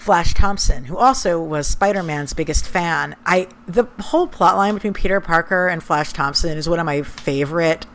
Flash 0.03 0.35
Thompson, 0.35 0.87
who 0.87 0.97
also 0.97 1.41
was 1.41 1.69
Spider 1.69 2.03
Man's 2.03 2.33
biggest 2.33 2.67
fan. 2.67 3.15
I 3.25 3.47
the 3.69 3.85
whole 4.01 4.27
plot 4.27 4.57
line 4.57 4.75
between 4.75 4.95
Peter 4.95 5.21
Parker 5.21 5.69
and 5.69 5.81
Flash 5.81 6.13
Thompson 6.13 6.59
is 6.59 6.69
one 6.69 6.81
of 6.81 6.87
my 6.87 7.03
favorite, 7.03 7.87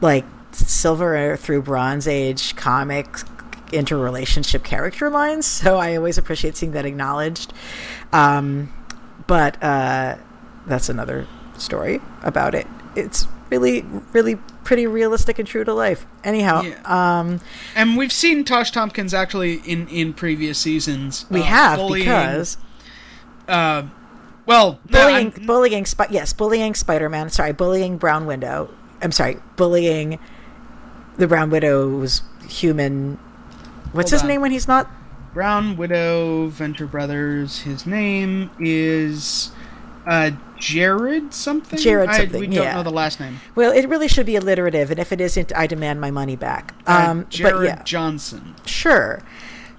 like 0.00 0.24
Silver 0.50 1.36
through 1.36 1.62
Bronze 1.62 2.08
Age 2.08 2.56
comics 2.56 3.24
interrelationship 3.72 4.64
character 4.64 5.08
lines. 5.08 5.46
So 5.46 5.76
I 5.76 5.94
always 5.94 6.18
appreciate 6.18 6.56
seeing 6.56 6.72
that 6.72 6.84
acknowledged. 6.84 7.52
Um, 8.12 8.72
but 9.28 9.62
uh, 9.62 10.16
that's 10.66 10.88
another 10.88 11.28
story 11.58 12.00
about 12.24 12.56
it. 12.56 12.66
It's 12.96 13.28
really, 13.50 13.82
really 14.12 14.40
pretty 14.66 14.84
realistic 14.86 15.38
and 15.38 15.46
true 15.46 15.62
to 15.62 15.72
life. 15.72 16.04
Anyhow, 16.24 16.62
Yeah. 16.62 16.80
um, 17.20 17.40
And 17.76 17.96
we've 17.96 18.12
seen 18.12 18.42
Tosh 18.44 18.72
Tompkins 18.72 19.14
actually 19.14 19.62
in 19.64 19.86
in 19.88 20.12
previous 20.12 20.58
seasons. 20.58 21.24
we 21.30 21.40
uh, 21.40 21.44
have 21.44 21.78
bullying, 21.78 22.04
because 22.04 22.58
uh, 23.48 23.84
well, 24.44 24.80
bullying, 24.90 25.32
I'm- 25.32 25.46
bullying, 25.46 25.86
Spi- 25.86 26.08
yes, 26.10 26.32
bullying 26.32 26.74
Spider-Man. 26.74 27.30
Sorry, 27.30 27.52
bullying 27.52 27.96
Brown 27.96 28.26
Widow. 28.26 28.68
I'm 29.00 29.12
sorry, 29.12 29.36
bullying 29.54 30.18
the 31.16 31.28
Brown 31.28 31.48
Widow's 31.50 32.22
human. 32.48 33.18
What's 33.92 34.10
his 34.10 34.22
on. 34.22 34.28
name 34.28 34.40
when 34.40 34.50
he's 34.50 34.66
not? 34.68 34.90
Brown 35.32 35.76
Widow, 35.76 36.48
Venture 36.48 36.86
Brothers. 36.86 37.60
His 37.60 37.86
name 37.86 38.50
is 38.58 39.50
uh, 40.06 40.30
Jared 40.58 41.34
something. 41.34 41.78
Jared 41.78 42.08
I- 42.10 42.18
something, 42.18 42.40
we 42.40 42.46
don't 42.46 42.64
yeah. 42.64 42.74
know 42.74 42.82
the 42.82 42.90
last 42.90 43.20
name. 43.20 43.40
Well, 43.54 43.72
it 43.72 43.88
really 43.88 44.08
should 44.08 44.26
be 44.26 44.36
alliterative, 44.36 44.90
and 44.90 44.98
if 45.00 45.12
it 45.12 45.20
isn't, 45.20 45.52
I 45.56 45.66
demand 45.66 46.00
my 46.00 46.10
money 46.10 46.36
back. 46.36 46.74
Uh, 46.86 47.06
Um, 47.08 47.26
Jared 47.28 47.54
but 47.54 47.64
yeah, 47.64 47.82
Johnson. 47.82 48.54
Sure. 48.64 49.20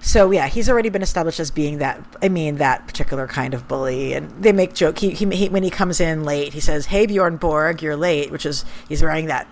So 0.00 0.30
yeah, 0.30 0.46
he's 0.46 0.68
already 0.70 0.90
been 0.90 1.02
established 1.02 1.40
as 1.40 1.50
being 1.50 1.78
that. 1.78 2.00
I 2.22 2.28
mean, 2.28 2.56
that 2.56 2.86
particular 2.86 3.26
kind 3.26 3.52
of 3.52 3.66
bully, 3.66 4.12
and 4.12 4.30
they 4.40 4.52
make 4.52 4.72
joke. 4.74 4.98
He, 4.98 5.10
he, 5.10 5.26
he 5.34 5.48
when 5.48 5.64
he 5.64 5.70
comes 5.70 6.00
in 6.00 6.22
late, 6.24 6.52
he 6.52 6.60
says, 6.60 6.86
"Hey 6.86 7.06
Bjorn 7.06 7.36
Borg, 7.36 7.82
you're 7.82 7.96
late," 7.96 8.30
which 8.30 8.46
is 8.46 8.64
he's 8.88 9.02
wearing 9.02 9.26
that 9.26 9.48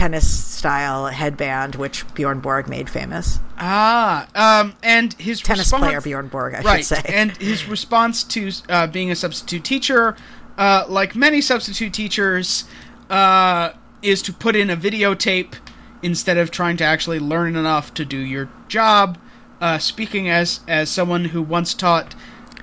tennis 0.00 0.56
style 0.56 1.08
headband, 1.08 1.74
which 1.74 2.06
Bjorn 2.14 2.40
Borg 2.40 2.68
made 2.68 2.88
famous. 2.88 3.38
Ah, 3.58 4.26
um, 4.34 4.74
and 4.82 5.12
his 5.14 5.42
Tennis 5.42 5.66
response, 5.66 5.84
player 5.84 6.00
Bjorn 6.00 6.28
Borg, 6.28 6.54
I 6.54 6.62
right, 6.62 6.78
should 6.78 6.96
say. 6.96 7.02
and 7.06 7.36
his 7.36 7.68
response 7.68 8.24
to 8.24 8.50
uh, 8.70 8.86
being 8.86 9.10
a 9.10 9.14
substitute 9.14 9.62
teacher, 9.62 10.16
uh, 10.56 10.86
like 10.88 11.14
many 11.14 11.42
substitute 11.42 11.92
teachers, 11.92 12.64
uh, 13.10 13.72
is 14.00 14.22
to 14.22 14.32
put 14.32 14.56
in 14.56 14.70
a 14.70 14.76
videotape 14.76 15.56
instead 16.02 16.38
of 16.38 16.50
trying 16.50 16.78
to 16.78 16.84
actually 16.84 17.18
learn 17.18 17.54
enough 17.54 17.92
to 17.92 18.06
do 18.06 18.16
your 18.16 18.48
job. 18.68 19.18
Uh, 19.60 19.76
speaking 19.76 20.30
as 20.30 20.60
as 20.66 20.88
someone 20.88 21.26
who 21.26 21.42
once 21.42 21.74
taught 21.74 22.14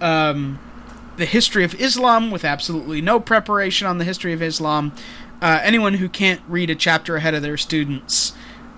um, 0.02 0.58
the 1.17 1.26
history 1.26 1.63
of 1.63 1.76
Islam 1.76 2.32
with 2.32 2.43
absolutely 2.43 3.00
no 3.00 3.19
preparation 3.19 3.86
on 3.86 4.00
the 4.00 4.06
history 4.06 4.34
of 4.34 4.41
Islam, 4.41 4.91
uh, 5.41 5.60
anyone 5.63 5.95
who 5.95 6.10
can't 6.10 6.41
read 6.47 6.69
a 6.69 6.76
chapter 6.76 7.15
ahead 7.15 7.34
of 7.34 7.41
their 7.41 7.58
students 7.58 8.34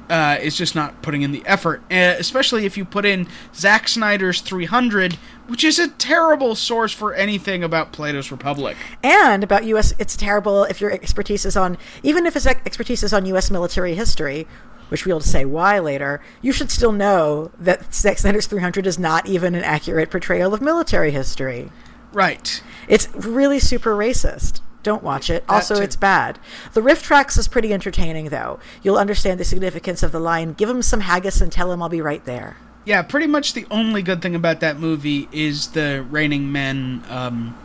uh, 0.09 0.37
is 0.41 0.57
just 0.57 0.75
not 0.75 1.01
putting 1.01 1.21
in 1.21 1.31
the 1.31 1.45
effort. 1.45 1.81
Uh, 1.91 2.15
especially 2.17 2.65
if 2.65 2.77
you 2.77 2.83
put 2.83 3.05
in 3.05 3.27
Zack 3.53 3.87
Snyder's 3.87 4.41
300, 4.41 5.13
which 5.47 5.63
is 5.63 5.77
a 5.79 5.87
terrible 5.87 6.55
source 6.55 6.91
for 6.91 7.13
anything 7.13 7.63
about 7.63 7.91
Plato's 7.91 8.31
Republic. 8.31 8.75
and 9.03 9.43
about 9.43 9.65
U.S., 9.65 9.93
it's 9.99 10.17
terrible 10.17 10.63
if 10.63 10.81
your 10.81 10.91
expertise 10.91 11.45
is 11.45 11.55
on, 11.55 11.77
even 12.03 12.25
if 12.25 12.33
his 12.33 12.47
ex- 12.47 12.61
expertise 12.65 13.03
is 13.03 13.13
on 13.13 13.25
U.S. 13.27 13.51
military 13.51 13.93
history, 13.93 14.47
which 14.89 15.05
we'll 15.05 15.19
say 15.19 15.45
why 15.45 15.79
later. 15.79 16.21
You 16.41 16.51
should 16.51 16.71
still 16.71 16.91
know 16.91 17.51
that 17.59 17.93
Zack 17.93 18.17
Snyder's 18.17 18.47
300 18.47 18.87
is 18.87 18.97
not 18.97 19.27
even 19.27 19.53
an 19.53 19.63
accurate 19.63 20.09
portrayal 20.09 20.53
of 20.53 20.61
military 20.61 21.11
history. 21.11 21.71
Right. 22.11 22.63
It's 22.87 23.13
really 23.13 23.59
super 23.59 23.95
racist. 23.95 24.61
Don't 24.81 25.03
watch 25.03 25.29
it. 25.29 25.43
Also, 25.49 25.75
too. 25.75 25.81
it's 25.81 25.95
bad. 25.95 26.39
The 26.73 26.81
riff 26.81 27.03
tracks 27.03 27.37
is 27.37 27.47
pretty 27.47 27.73
entertaining, 27.73 28.29
though. 28.29 28.59
You'll 28.81 28.97
understand 28.97 29.39
the 29.39 29.43
significance 29.43 30.03
of 30.03 30.11
the 30.11 30.19
line, 30.19 30.53
give 30.53 30.69
him 30.69 30.81
some 30.81 31.01
haggis 31.01 31.41
and 31.41 31.51
tell 31.51 31.71
him 31.71 31.83
I'll 31.83 31.89
be 31.89 32.01
right 32.01 32.23
there. 32.25 32.57
Yeah, 32.85 33.01
pretty 33.01 33.27
much 33.27 33.53
the 33.53 33.67
only 33.69 34.01
good 34.01 34.21
thing 34.21 34.35
about 34.35 34.61
that 34.61 34.79
movie 34.79 35.27
is 35.31 35.67
the 35.67 36.05
Raining 36.09 36.51
Men 36.51 37.03
um, 37.09 37.57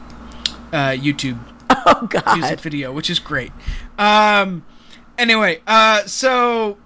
uh, 0.72 0.90
YouTube 0.90 1.38
Oh, 1.86 2.08
music 2.34 2.60
video, 2.60 2.92
which 2.92 3.10
is 3.10 3.18
great. 3.18 3.52
Um, 3.98 4.64
anyway, 5.18 5.60
uh, 5.66 6.04
so 6.04 6.78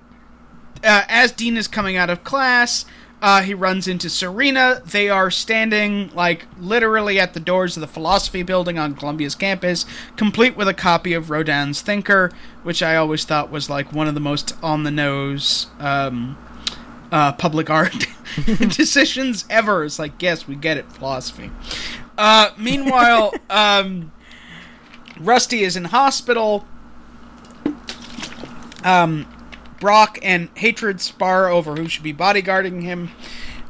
uh, 0.84 1.02
as 1.08 1.32
Dean 1.32 1.56
is 1.56 1.68
coming 1.68 1.96
out 1.96 2.10
of 2.10 2.24
class, 2.24 2.84
uh, 3.20 3.42
he 3.42 3.52
runs 3.52 3.88
into 3.88 4.08
Serena. 4.08 4.80
They 4.84 5.08
are 5.08 5.30
standing, 5.30 6.10
like, 6.14 6.46
literally 6.58 7.18
at 7.18 7.34
the 7.34 7.40
doors 7.40 7.76
of 7.76 7.80
the 7.80 7.88
philosophy 7.88 8.42
building 8.42 8.78
on 8.78 8.94
Columbia's 8.94 9.34
campus, 9.34 9.84
complete 10.16 10.56
with 10.56 10.68
a 10.68 10.74
copy 10.74 11.14
of 11.14 11.28
Rodin's 11.28 11.80
Thinker, 11.80 12.30
which 12.62 12.82
I 12.82 12.94
always 12.94 13.24
thought 13.24 13.50
was, 13.50 13.68
like, 13.68 13.92
one 13.92 14.06
of 14.06 14.14
the 14.14 14.20
most 14.20 14.54
on 14.62 14.84
the 14.84 14.92
nose 14.92 15.66
um, 15.80 16.38
uh, 17.10 17.32
public 17.32 17.68
art 17.70 18.06
decisions 18.46 19.44
ever. 19.50 19.84
It's 19.84 19.98
like, 19.98 20.22
yes, 20.22 20.46
we 20.46 20.54
get 20.54 20.76
it, 20.76 20.92
philosophy. 20.92 21.50
Uh, 22.16 22.50
meanwhile, 22.56 23.34
um, 23.50 24.12
Rusty 25.18 25.64
is 25.64 25.76
in 25.76 25.86
hospital. 25.86 26.66
Um, 28.84 29.26
Brock 29.80 30.18
and 30.22 30.48
Hatred 30.54 31.00
spar 31.00 31.48
over 31.48 31.76
who 31.76 31.88
should 31.88 32.02
be 32.02 32.14
bodyguarding 32.14 32.82
him. 32.82 33.10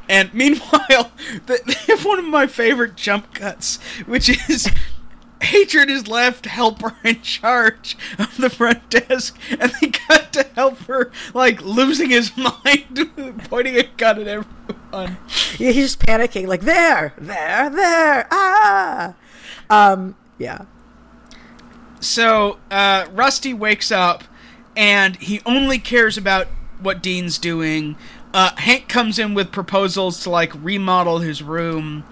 And 0.07 0.33
meanwhile, 0.33 1.11
the, 1.45 1.61
they 1.65 1.93
have 1.93 2.05
one 2.05 2.19
of 2.19 2.25
my 2.25 2.47
favorite 2.47 2.95
jump 2.95 3.33
cuts, 3.33 3.77
which 4.05 4.29
is 4.49 4.69
Hatred 5.41 5.89
is 5.89 6.07
left 6.07 6.45
helper 6.47 6.97
in 7.03 7.21
charge 7.21 7.97
of 8.17 8.35
the 8.37 8.49
front 8.49 8.89
desk, 8.89 9.39
and 9.57 9.71
they 9.79 9.87
cut 9.87 10.33
to 10.33 10.43
helper 10.55 11.11
like 11.33 11.61
losing 11.61 12.09
his 12.09 12.35
mind, 12.35 13.11
pointing 13.45 13.77
a 13.77 13.83
gun 13.83 14.19
at 14.19 14.27
everyone. 14.27 15.17
Yeah, 15.57 15.71
he's 15.71 15.95
just 15.95 15.99
panicking, 15.99 16.47
like, 16.47 16.61
there, 16.61 17.13
there, 17.17 17.69
there, 17.69 18.27
ah! 18.31 19.15
Um, 19.69 20.15
yeah. 20.37 20.65
So 21.99 22.59
uh, 22.71 23.07
Rusty 23.11 23.53
wakes 23.53 23.91
up, 23.91 24.23
and 24.75 25.15
he 25.17 25.41
only 25.45 25.79
cares 25.79 26.17
about 26.17 26.47
what 26.79 27.01
Dean's 27.01 27.37
doing. 27.37 27.97
Uh, 28.33 28.51
Hank 28.57 28.87
comes 28.87 29.19
in 29.19 29.33
with 29.33 29.51
proposals 29.51 30.21
to 30.23 30.29
like 30.29 30.53
remodel 30.55 31.19
his 31.19 31.41
room, 31.41 32.03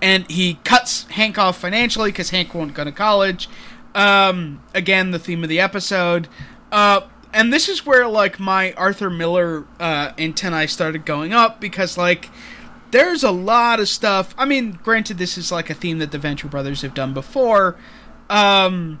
and 0.00 0.30
he 0.30 0.54
cuts 0.64 1.04
Hank 1.10 1.38
off 1.38 1.58
financially 1.58 2.10
because 2.10 2.30
Hank 2.30 2.54
won't 2.54 2.74
go 2.74 2.84
to 2.84 2.92
college. 2.92 3.48
Um, 3.94 4.62
again, 4.74 5.10
the 5.10 5.18
theme 5.18 5.42
of 5.42 5.48
the 5.48 5.60
episode. 5.60 6.28
Uh, 6.72 7.02
and 7.32 7.52
this 7.52 7.68
is 7.68 7.84
where 7.84 8.06
like 8.06 8.38
my 8.38 8.72
Arthur 8.74 9.10
Miller 9.10 9.64
uh, 9.80 10.12
antennae 10.16 10.66
started 10.66 11.04
going 11.04 11.32
up 11.32 11.60
because 11.60 11.98
like 11.98 12.30
there's 12.92 13.24
a 13.24 13.32
lot 13.32 13.80
of 13.80 13.88
stuff. 13.88 14.34
I 14.38 14.44
mean, 14.44 14.78
granted, 14.82 15.18
this 15.18 15.36
is 15.36 15.50
like 15.50 15.68
a 15.68 15.74
theme 15.74 15.98
that 15.98 16.12
the 16.12 16.18
Venture 16.18 16.46
Brothers 16.46 16.82
have 16.82 16.94
done 16.94 17.12
before. 17.12 17.76
Um, 18.30 19.00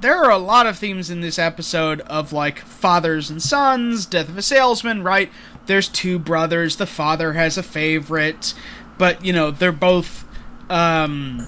there 0.00 0.16
are 0.16 0.30
a 0.30 0.38
lot 0.38 0.66
of 0.66 0.78
themes 0.78 1.10
in 1.10 1.20
this 1.20 1.38
episode 1.38 2.00
of 2.02 2.32
like 2.32 2.60
fathers 2.60 3.30
and 3.30 3.42
sons, 3.42 4.06
death 4.06 4.28
of 4.28 4.38
a 4.38 4.42
salesman, 4.42 5.02
right? 5.02 5.30
There's 5.66 5.88
two 5.88 6.18
brothers. 6.18 6.76
The 6.76 6.86
father 6.86 7.32
has 7.32 7.58
a 7.58 7.62
favorite, 7.62 8.54
but 8.98 9.24
you 9.24 9.32
know 9.32 9.50
they're 9.50 9.72
both, 9.72 10.24
um, 10.70 11.46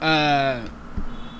uh, 0.00 0.68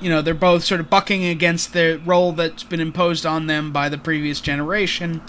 you 0.01 0.11
know 0.11 0.23
they're 0.23 0.35
both 0.35 0.65
sort 0.65 0.81
of 0.81 0.91
bucking 0.91 1.25
against 1.25 1.73
the 1.73 2.01
role 2.05 2.33
that's 2.33 2.65
been 2.65 2.81
imposed 2.81 3.25
on 3.25 3.47
them 3.47 3.73
by 3.73 3.89
the 3.89 3.99
previous 3.99 4.41
generation. 4.41 5.23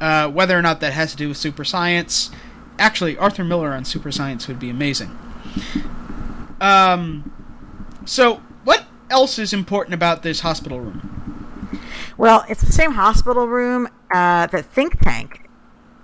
Uh, 0.00 0.28
whether 0.28 0.58
or 0.58 0.62
not 0.62 0.80
that 0.80 0.94
has 0.94 1.10
to 1.10 1.16
do 1.16 1.28
with 1.28 1.36
super 1.36 1.62
science, 1.64 2.30
actually, 2.78 3.16
Arthur 3.18 3.44
Miller 3.44 3.72
on 3.72 3.84
super 3.84 4.10
science 4.10 4.48
would 4.48 4.58
be 4.58 4.70
amazing. 4.70 5.16
Um, 6.60 7.32
so 8.04 8.42
else 9.10 9.38
is 9.38 9.52
important 9.52 9.94
about 9.94 10.22
this 10.22 10.40
hospital 10.40 10.80
room? 10.80 11.80
Well, 12.16 12.44
it's 12.48 12.62
the 12.62 12.72
same 12.72 12.92
hospital 12.92 13.46
room 13.48 13.88
uh, 14.12 14.46
that 14.46 14.66
Think 14.66 15.00
Tank. 15.00 15.48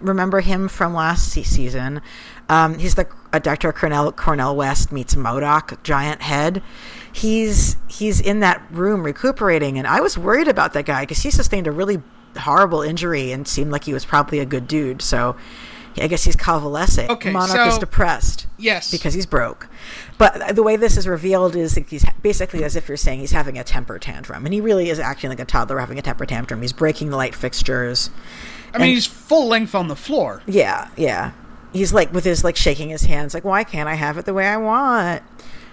Remember 0.00 0.40
him 0.40 0.68
from 0.68 0.92
last 0.94 1.30
season? 1.30 2.02
Um, 2.48 2.78
he's 2.78 2.94
the 2.94 3.08
uh, 3.32 3.38
Dr. 3.38 3.72
Cornel 3.72 4.12
Cornel 4.12 4.54
West 4.54 4.92
meets 4.92 5.14
MODOK, 5.14 5.82
giant 5.82 6.22
head. 6.22 6.62
He's 7.12 7.76
he's 7.88 8.20
in 8.20 8.40
that 8.40 8.62
room 8.70 9.02
recuperating, 9.04 9.78
and 9.78 9.86
I 9.86 10.00
was 10.00 10.18
worried 10.18 10.48
about 10.48 10.74
that 10.74 10.84
guy 10.84 11.02
because 11.02 11.22
he 11.22 11.30
sustained 11.30 11.66
a 11.66 11.72
really 11.72 12.02
horrible 12.38 12.82
injury 12.82 13.32
and 13.32 13.48
seemed 13.48 13.72
like 13.72 13.84
he 13.84 13.94
was 13.94 14.04
probably 14.04 14.38
a 14.38 14.44
good 14.46 14.68
dude. 14.68 15.00
So 15.00 15.34
I 15.98 16.08
guess 16.08 16.24
he's 16.24 16.36
convalescing. 16.36 17.10
Okay, 17.10 17.32
Monarch 17.32 17.66
is 17.68 17.78
depressed 17.78 18.46
Yes. 18.58 18.90
because 18.90 19.14
he's 19.14 19.26
broke. 19.26 19.68
But 20.18 20.56
the 20.56 20.62
way 20.62 20.76
this 20.76 20.96
is 20.96 21.06
revealed 21.06 21.56
is 21.56 21.74
that 21.74 21.88
he's 21.88 22.04
basically 22.22 22.64
as 22.64 22.74
if 22.74 22.88
you're 22.88 22.96
saying 22.96 23.20
he's 23.20 23.32
having 23.32 23.58
a 23.58 23.64
temper 23.64 23.98
tantrum, 23.98 24.46
and 24.46 24.54
he 24.54 24.60
really 24.60 24.88
is 24.88 24.98
acting 24.98 25.28
like 25.28 25.40
a 25.40 25.44
toddler 25.44 25.78
having 25.78 25.98
a 25.98 26.02
temper 26.02 26.24
tantrum. 26.24 26.62
He's 26.62 26.72
breaking 26.72 27.10
the 27.10 27.16
light 27.16 27.34
fixtures. 27.34 28.10
I 28.72 28.78
mean, 28.78 28.94
he's 28.94 29.06
full 29.06 29.48
length 29.48 29.74
on 29.74 29.88
the 29.88 29.96
floor. 29.96 30.42
Yeah, 30.46 30.88
yeah. 30.96 31.32
He's 31.72 31.92
like 31.92 32.12
with 32.12 32.24
his 32.24 32.44
like 32.44 32.56
shaking 32.56 32.88
his 32.88 33.02
hands, 33.02 33.34
like, 33.34 33.44
why 33.44 33.64
can't 33.64 33.88
I 33.88 33.94
have 33.94 34.16
it 34.16 34.24
the 34.24 34.34
way 34.34 34.46
I 34.46 34.56
want? 34.56 35.22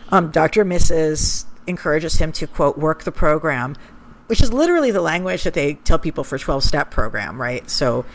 Um, 0.09 0.31
Dr. 0.31 0.65
Mrs. 0.65 1.45
encourages 1.65 2.17
him 2.17 2.31
to 2.33 2.47
quote 2.47 2.77
work 2.77 3.03
the 3.03 3.11
program, 3.11 3.75
which 4.27 4.41
is 4.41 4.51
literally 4.51 4.91
the 4.91 5.01
language 5.01 5.43
that 5.43 5.53
they 5.53 5.75
tell 5.75 5.99
people 5.99 6.25
for 6.25 6.37
twelve 6.37 6.63
step 6.63 6.91
program, 6.91 7.41
right? 7.41 7.69
So 7.69 8.05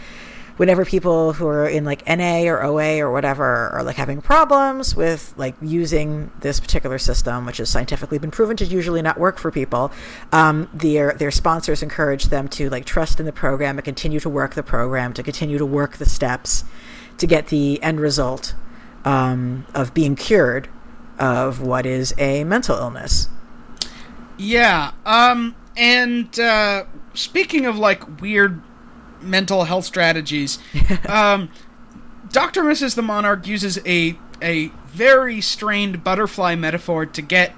whenever 0.59 0.85
people 0.85 1.33
who 1.33 1.47
are 1.47 1.67
in 1.67 1.85
like 1.85 2.07
NA 2.07 2.43
or 2.43 2.63
OA 2.63 2.99
or 2.99 3.11
whatever 3.11 3.71
are 3.71 3.83
like 3.83 3.97
having 3.97 4.21
problems 4.21 4.95
with 4.95 5.33
like 5.37 5.55
using 5.63 6.31
this 6.41 6.61
particular 6.61 6.99
system, 6.99 7.47
which 7.47 7.57
has 7.57 7.71
scientifically 7.71 8.19
been 8.19 8.31
proven 8.31 8.57
to 8.57 8.65
usually 8.65 9.01
not 9.01 9.19
work 9.19 9.39
for 9.39 9.51
people, 9.51 9.91
um, 10.33 10.69
their 10.75 11.15
their 11.15 11.31
sponsors 11.31 11.83
encourage 11.83 12.25
them 12.27 12.49
to 12.49 12.69
like 12.69 12.85
trust 12.85 13.19
in 13.21 13.27
the 13.27 13.33
program 13.33 13.79
and 13.79 13.85
continue 13.85 14.21
to 14.21 14.29
work 14.29 14.55
the 14.55 14.63
program, 14.63 15.15
to 15.15 15.23
continue 15.23 15.59
to 15.59 15.67
work 15.67 15.97
the 15.97 16.07
steps, 16.07 16.65
to 17.17 17.27
get 17.27 17.47
the 17.47 17.81
end 17.83 18.01
result 18.01 18.55
um, 19.05 19.65
of 19.75 19.95
being 19.95 20.17
cured 20.17 20.69
of 21.21 21.63
what 21.63 21.87
is 21.87 22.15
a 22.19 22.45
mental 22.45 22.77
illness. 22.77 23.29
Yeah. 24.37 24.93
Um. 25.07 25.55
And 25.77 26.39
uh, 26.41 26.87
speaking 27.15 27.65
of 27.65 27.79
like 27.79 28.21
weird 28.21 28.61
mental 29.21 29.65
health 29.65 29.85
strategies, 29.85 30.59
um, 31.09 31.51
Doctor 32.31 32.63
Mrs. 32.63 32.95
the 32.95 33.03
Monarch 33.03 33.47
uses 33.47 33.79
a 33.87 34.19
a 34.41 34.69
very 34.87 35.41
strained 35.41 36.05
butterfly 36.05 36.55
metaphor 36.55 37.05
to 37.05 37.23
get 37.23 37.55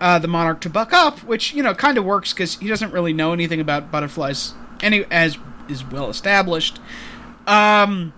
uh, 0.00 0.18
the 0.18 0.28
monarch 0.28 0.60
to 0.62 0.70
buck 0.70 0.92
up, 0.92 1.18
which 1.20 1.52
you 1.52 1.62
know 1.62 1.74
kind 1.74 1.98
of 1.98 2.04
works 2.04 2.32
because 2.32 2.56
he 2.58 2.68
doesn't 2.68 2.92
really 2.92 3.12
know 3.12 3.32
anything 3.32 3.60
about 3.60 3.90
butterflies, 3.90 4.54
any 4.82 5.04
as 5.10 5.38
is 5.68 5.84
well 5.84 6.08
established. 6.08 6.80
Um, 7.46 8.12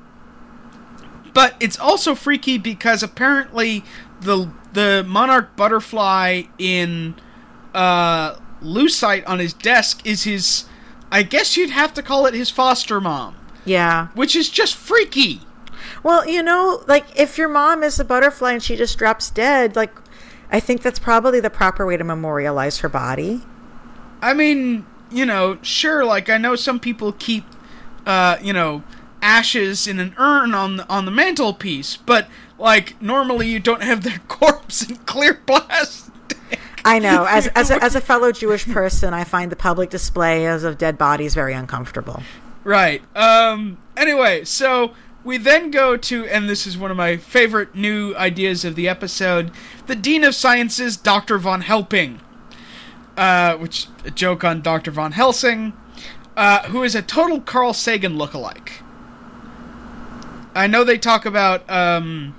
but 1.35 1.57
it's 1.61 1.79
also 1.79 2.15
freaky 2.15 2.59
because 2.59 3.03
apparently 3.03 3.85
the 4.21 4.53
the 4.73 5.05
monarch 5.07 5.57
butterfly 5.57 6.43
in 6.59 7.15
uh, 7.75 8.37
lucite 8.63 9.25
on 9.29 9.39
his 9.39 9.53
desk 9.53 10.05
is 10.07 10.25
his. 10.25 10.67
I 11.13 11.23
guess 11.23 11.57
you'd 11.57 11.71
have 11.71 11.93
to 11.95 12.03
call 12.03 12.27
it 12.27 12.35
his 12.35 12.51
foster 12.51 13.01
mom, 13.01 13.37
Yeah. 13.65 14.09
which 14.15 14.35
is 14.35 14.49
just 14.49 14.75
freaky. 14.75 15.43
Well, 16.03 16.27
you 16.29 16.43
know, 16.43 16.83
like 16.89 17.05
if 17.15 17.37
your 17.39 17.49
mom 17.49 17.83
is 17.85 18.01
a 18.01 18.05
butterfly 18.05 18.53
and 18.53 18.63
she 18.63 18.75
just 18.75 18.99
drops 18.99 19.31
dead, 19.31 19.77
like 19.77 19.93
I 20.51 20.59
think 20.59 20.83
that's 20.83 20.99
probably 20.99 21.39
the 21.39 21.51
proper 21.51 21.87
way 21.87 21.97
to 21.97 22.03
memorialize 22.05 22.79
her 22.79 22.89
body. 22.89 23.43
I 24.21 24.35
mean, 24.35 24.87
you 25.11 25.25
know, 25.27 25.59
sure. 25.63 26.05
Like 26.05 26.29
I 26.31 26.39
know 26.39 26.57
some 26.57 26.81
people 26.81 27.13
keep, 27.13 27.45
uh, 28.07 28.39
you 28.43 28.53
know, 28.53 28.83
ashes 29.21 29.87
in 29.87 29.99
an 30.01 30.15
urn 30.19 30.55
on 30.55 30.79
the, 30.79 30.89
on 30.89 31.05
the 31.05 31.11
mantelpiece, 31.11 31.97
but 31.97 32.27
like 32.59 33.01
normally 33.03 33.49
you 33.49 33.61
don't 33.61 33.83
have 33.83 34.03
their 34.03 34.19
corpse 34.29 34.83
in 34.89 34.97
clear 34.97 35.35
plastic. 35.47 36.12
I 36.85 36.99
know. 36.99 37.25
As 37.25 37.47
as 37.49 37.71
a, 37.71 37.83
as 37.83 37.95
a 37.95 38.01
fellow 38.01 38.33
Jewish 38.33 38.67
person, 38.69 39.15
I 39.15 39.25
find 39.25 39.53
the 39.53 39.57
public 39.57 39.91
display 39.91 40.47
of 40.47 40.79
dead 40.79 40.99
bodies 40.99 41.35
very 41.35 41.55
uncomfortable. 41.55 42.23
Right. 42.65 43.03
Um. 43.17 43.79
Anyway, 43.97 44.45
so 44.45 44.95
we 45.25 45.39
then 45.39 45.71
go 45.71 45.97
to, 45.97 46.27
and 46.27 46.49
this 46.49 46.67
is 46.67 46.77
one 46.77 46.91
of 46.91 46.97
my 46.97 47.17
favorite 47.17 47.75
new 47.75 48.15
ideas 48.17 48.65
of 48.65 48.75
the 48.75 48.89
episode: 48.89 49.51
the 49.87 49.95
Dean 49.95 50.25
of 50.25 50.35
Sciences, 50.35 50.97
Doctor 50.97 51.39
von 51.39 51.63
Helping. 51.63 52.21
Uh, 53.15 53.59
which 53.59 53.89
a 54.07 54.11
joke 54.11 54.43
on 54.43 54.63
Doctor 54.63 54.91
von 54.91 55.13
Helsing, 55.13 55.75
uh, 56.35 56.63
who 56.69 56.83
is 56.83 56.95
a 56.95 57.03
total 57.03 57.43
Carl 57.43 57.75
Sagan 57.75 58.15
lookalike. 58.15 58.81
I 60.55 60.67
know 60.67 60.83
they 60.83 60.97
talk 60.97 61.27
about 61.27 61.69
um, 61.69 62.35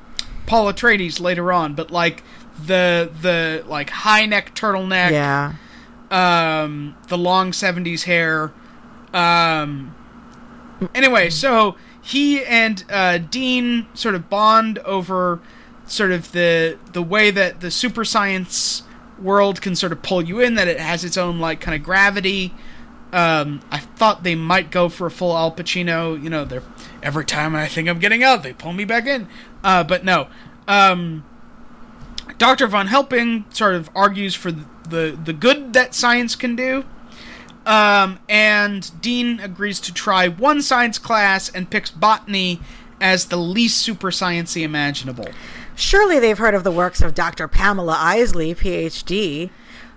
Paul 0.47 0.73
Atreides 0.73 1.19
later 1.19 1.53
on, 1.53 1.75
but 1.75 1.91
like 1.91 2.23
the 2.65 3.09
the 3.21 3.63
like 3.67 3.89
high 3.89 4.25
neck 4.25 4.55
turtleneck, 4.55 5.11
Yeah. 5.11 5.53
um, 6.11 6.95
the 7.07 7.17
long 7.17 7.51
70s 7.51 8.03
hair. 8.03 8.51
Um, 9.13 9.95
anyway, 10.95 11.29
so 11.29 11.75
he 12.01 12.43
and 12.43 12.83
uh, 12.89 13.17
Dean 13.19 13.87
sort 13.93 14.15
of 14.15 14.29
bond 14.29 14.79
over 14.79 15.39
sort 15.85 16.11
of 16.11 16.31
the 16.31 16.77
the 16.93 17.01
way 17.03 17.31
that 17.31 17.59
the 17.61 17.69
super 17.71 18.03
science 18.05 18.83
world 19.19 19.61
can 19.61 19.75
sort 19.75 19.91
of 19.91 20.01
pull 20.01 20.21
you 20.21 20.39
in, 20.39 20.55
that 20.55 20.67
it 20.67 20.79
has 20.79 21.03
its 21.03 21.17
own 21.17 21.39
like 21.39 21.59
kind 21.61 21.75
of 21.75 21.83
gravity. 21.83 22.53
Um, 23.11 23.61
I 23.69 23.77
thought 23.77 24.23
they 24.23 24.33
might 24.33 24.71
go 24.71 24.89
for 24.89 25.05
a 25.05 25.11
full 25.11 25.37
Al 25.37 25.51
Pacino. 25.51 26.21
You 26.21 26.29
know, 26.31 26.45
they're 26.45 26.63
every 27.03 27.25
time 27.25 27.55
I 27.55 27.67
think 27.67 27.87
I'm 27.87 27.99
getting 27.99 28.23
out, 28.23 28.41
they 28.41 28.53
pull 28.53 28.73
me 28.73 28.85
back 28.85 29.05
in. 29.05 29.27
Uh, 29.63 29.83
but 29.83 30.03
no. 30.03 30.27
Um, 30.67 31.23
Dr. 32.43 32.67
Von 32.67 32.87
Helping 32.87 33.45
sort 33.51 33.73
of 33.73 33.89
argues 33.95 34.35
for 34.35 34.51
the, 34.51 35.17
the, 35.23 35.31
good 35.31 35.71
that 35.71 35.95
science 35.95 36.35
can 36.35 36.57
do. 36.57 36.83
Um, 37.65 38.19
and 38.27 38.91
Dean 39.01 39.39
agrees 39.39 39.79
to 39.79 39.93
try 39.93 40.27
one 40.27 40.61
science 40.61 40.99
class 40.99 41.47
and 41.47 41.69
picks 41.69 41.89
botany 41.89 42.59
as 42.99 43.27
the 43.27 43.37
least 43.37 43.77
super 43.77 44.11
sciencey 44.11 44.61
imaginable. 44.61 45.29
Surely 45.77 46.19
they've 46.19 46.37
heard 46.37 46.53
of 46.53 46.65
the 46.65 46.71
works 46.71 46.99
of 46.99 47.15
Dr. 47.15 47.47
Pamela 47.47 47.95
Isley, 47.97 48.53
PhD, 48.53 49.49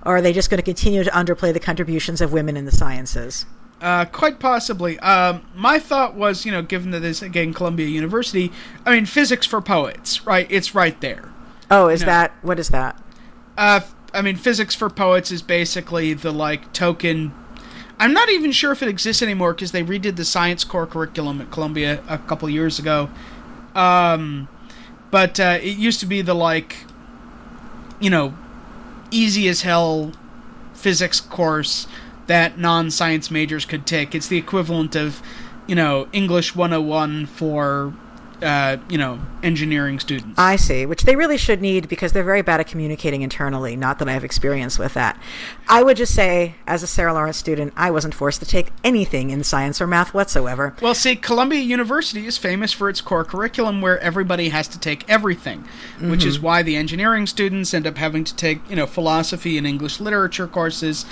or 0.04 0.18
are 0.18 0.22
they 0.22 0.32
just 0.32 0.48
going 0.48 0.58
to 0.58 0.62
continue 0.62 1.02
to 1.02 1.10
underplay 1.10 1.52
the 1.52 1.58
contributions 1.58 2.20
of 2.20 2.32
women 2.32 2.56
in 2.56 2.64
the 2.64 2.70
sciences? 2.70 3.44
Uh, 3.80 4.04
quite 4.04 4.38
possibly. 4.38 5.00
Um, 5.00 5.44
my 5.52 5.80
thought 5.80 6.14
was, 6.14 6.46
you 6.46 6.52
know, 6.52 6.62
given 6.62 6.92
that 6.92 7.00
this 7.00 7.22
again 7.22 7.52
Columbia 7.52 7.88
University, 7.88 8.52
I 8.84 8.94
mean, 8.94 9.04
physics 9.04 9.46
for 9.46 9.60
poets, 9.60 10.24
right? 10.24 10.46
It's 10.48 10.76
right 10.76 11.00
there. 11.00 11.32
Oh, 11.70 11.88
is 11.88 12.00
No. 12.00 12.06
that 12.06 12.32
what 12.42 12.58
is 12.58 12.68
that? 12.68 13.00
Uh, 13.58 13.80
I 14.14 14.22
mean, 14.22 14.36
physics 14.36 14.74
for 14.74 14.88
poets 14.88 15.30
is 15.30 15.42
basically 15.42 16.14
the 16.14 16.32
like 16.32 16.72
token. 16.72 17.32
I'm 17.98 18.12
not 18.12 18.28
even 18.28 18.52
sure 18.52 18.72
if 18.72 18.82
it 18.82 18.88
exists 18.88 19.22
anymore 19.22 19.54
because 19.54 19.72
they 19.72 19.82
redid 19.82 20.16
the 20.16 20.24
science 20.24 20.64
core 20.64 20.86
curriculum 20.86 21.40
at 21.40 21.50
Columbia 21.50 22.02
a 22.08 22.18
couple 22.18 22.48
years 22.50 22.78
ago. 22.78 23.08
Um, 23.74 24.48
but 25.10 25.40
uh, 25.40 25.58
it 25.62 25.78
used 25.78 26.00
to 26.00 26.06
be 26.06 26.20
the 26.20 26.34
like, 26.34 26.84
you 28.00 28.10
know, 28.10 28.34
easy 29.10 29.48
as 29.48 29.62
hell 29.62 30.12
physics 30.74 31.20
course 31.20 31.86
that 32.26 32.58
non-science 32.58 33.30
majors 33.30 33.64
could 33.64 33.86
take. 33.86 34.14
It's 34.14 34.26
the 34.28 34.36
equivalent 34.36 34.94
of, 34.96 35.22
you 35.66 35.74
know, 35.74 36.08
English 36.12 36.54
101 36.54 37.26
for, 37.26 37.94
uh, 38.42 38.76
you 38.88 38.98
know, 38.98 39.18
engineering 39.42 39.98
students. 39.98 40.38
I 40.38 40.56
see, 40.56 40.86
which 40.86 41.02
they 41.02 41.16
really 41.16 41.36
should 41.36 41.60
need 41.60 41.88
because 41.88 42.12
they're 42.12 42.24
very 42.24 42.42
bad 42.42 42.60
at 42.60 42.66
communicating 42.66 43.22
internally. 43.22 43.76
Not 43.76 43.98
that 43.98 44.08
I 44.08 44.12
have 44.12 44.24
experience 44.24 44.78
with 44.78 44.94
that. 44.94 45.20
I 45.68 45.82
would 45.82 45.96
just 45.96 46.14
say, 46.14 46.56
as 46.66 46.82
a 46.82 46.86
Sarah 46.86 47.14
Lawrence 47.14 47.36
student, 47.36 47.72
I 47.76 47.90
wasn't 47.90 48.14
forced 48.14 48.40
to 48.40 48.46
take 48.46 48.72
anything 48.84 49.30
in 49.30 49.44
science 49.44 49.80
or 49.80 49.86
math 49.86 50.12
whatsoever. 50.14 50.74
Well, 50.82 50.94
see, 50.94 51.16
Columbia 51.16 51.60
University 51.60 52.26
is 52.26 52.38
famous 52.38 52.72
for 52.72 52.88
its 52.88 53.00
core 53.00 53.24
curriculum 53.24 53.80
where 53.80 53.98
everybody 54.00 54.50
has 54.50 54.68
to 54.68 54.78
take 54.78 55.08
everything, 55.08 55.64
which 56.00 56.24
is 56.24 56.38
why 56.40 56.62
the 56.62 56.76
engineering 56.76 57.26
students 57.26 57.72
end 57.72 57.86
up 57.86 57.96
having 57.96 58.24
to 58.24 58.34
take, 58.36 58.68
you 58.68 58.76
know, 58.76 58.86
philosophy 58.86 59.58
and 59.58 59.66
English 59.66 60.00
literature 60.00 60.46
courses. 60.46 61.06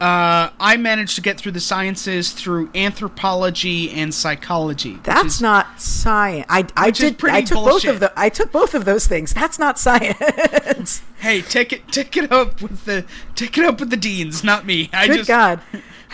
Uh, 0.00 0.50
I 0.60 0.76
managed 0.76 1.14
to 1.16 1.22
get 1.22 1.38
through 1.38 1.52
the 1.52 1.60
sciences 1.60 2.32
through 2.32 2.70
anthropology 2.74 3.90
and 3.90 4.12
psychology. 4.14 4.98
That's 5.02 5.36
is- 5.36 5.42
not 5.42 5.80
science. 5.80 6.46
I, 6.48 6.66
I 6.76 6.90
did. 6.90 7.22
I 7.24 7.42
took 7.42 7.64
both 7.64 7.84
of 7.86 8.00
the. 8.00 8.12
I 8.16 8.28
took 8.28 8.52
both 8.52 8.74
of 8.74 8.84
those 8.84 9.06
things. 9.06 9.32
That's 9.34 9.58
not 9.58 9.78
science. 9.78 11.02
Hey, 11.18 11.40
take 11.40 11.72
it, 11.72 11.88
take 11.90 12.16
it 12.16 12.30
up 12.30 12.60
with 12.60 12.84
the, 12.84 13.04
take 13.34 13.56
it 13.56 13.64
up 13.64 13.80
with 13.80 13.90
the 13.90 13.96
deans, 13.96 14.44
not 14.44 14.66
me. 14.66 14.90
I 14.92 15.06
Good 15.06 15.16
just, 15.16 15.28
God! 15.28 15.60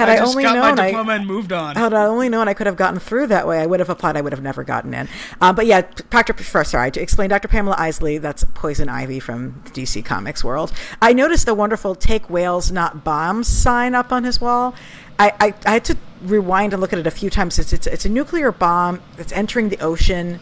Had 0.08 0.18
I 0.18 0.22
I, 0.22 0.26
only 0.26 0.44
known, 0.44 0.78
I, 0.78 1.16
and 1.16 1.26
moved 1.26 1.52
on. 1.52 1.76
had 1.76 1.94
I 1.94 2.06
only 2.06 2.28
known 2.28 2.48
I 2.48 2.54
could 2.54 2.66
have 2.66 2.76
gotten 2.76 2.98
through 3.00 3.28
that 3.28 3.46
way, 3.46 3.60
I 3.60 3.66
would 3.66 3.80
have 3.80 3.88
applied. 3.88 4.16
I 4.16 4.20
would 4.20 4.32
have 4.32 4.42
never 4.42 4.64
gotten 4.64 4.94
in. 4.94 5.08
Uh, 5.40 5.52
but 5.52 5.66
yeah, 5.66 5.82
Dr. 6.10 6.64
Sorry 6.64 6.90
to 6.90 7.00
explain. 7.00 7.30
Dr. 7.30 7.48
Pamela 7.48 7.76
Isley, 7.78 8.18
that's 8.18 8.44
Poison 8.54 8.88
Ivy 8.88 9.20
from 9.20 9.60
the 9.64 9.70
DC 9.70 10.04
Comics 10.04 10.42
world. 10.44 10.72
I 11.00 11.12
noticed 11.12 11.46
the 11.46 11.54
wonderful 11.54 11.94
"Take 11.94 12.28
Whales, 12.28 12.70
Not 12.70 13.04
Bombs" 13.04 13.48
sign 13.48 13.94
up 13.94 14.12
on 14.12 14.24
his 14.24 14.40
wall. 14.40 14.74
I, 15.18 15.32
I, 15.38 15.54
I 15.66 15.72
had 15.74 15.84
to 15.86 15.96
rewind 16.22 16.72
and 16.72 16.80
look 16.80 16.92
at 16.92 16.98
it 16.98 17.06
a 17.06 17.10
few 17.10 17.30
times. 17.30 17.58
It's, 17.58 17.72
it's 17.72 17.86
it's 17.86 18.04
a 18.04 18.08
nuclear 18.08 18.52
bomb 18.52 19.00
that's 19.16 19.32
entering 19.32 19.68
the 19.68 19.78
ocean. 19.80 20.40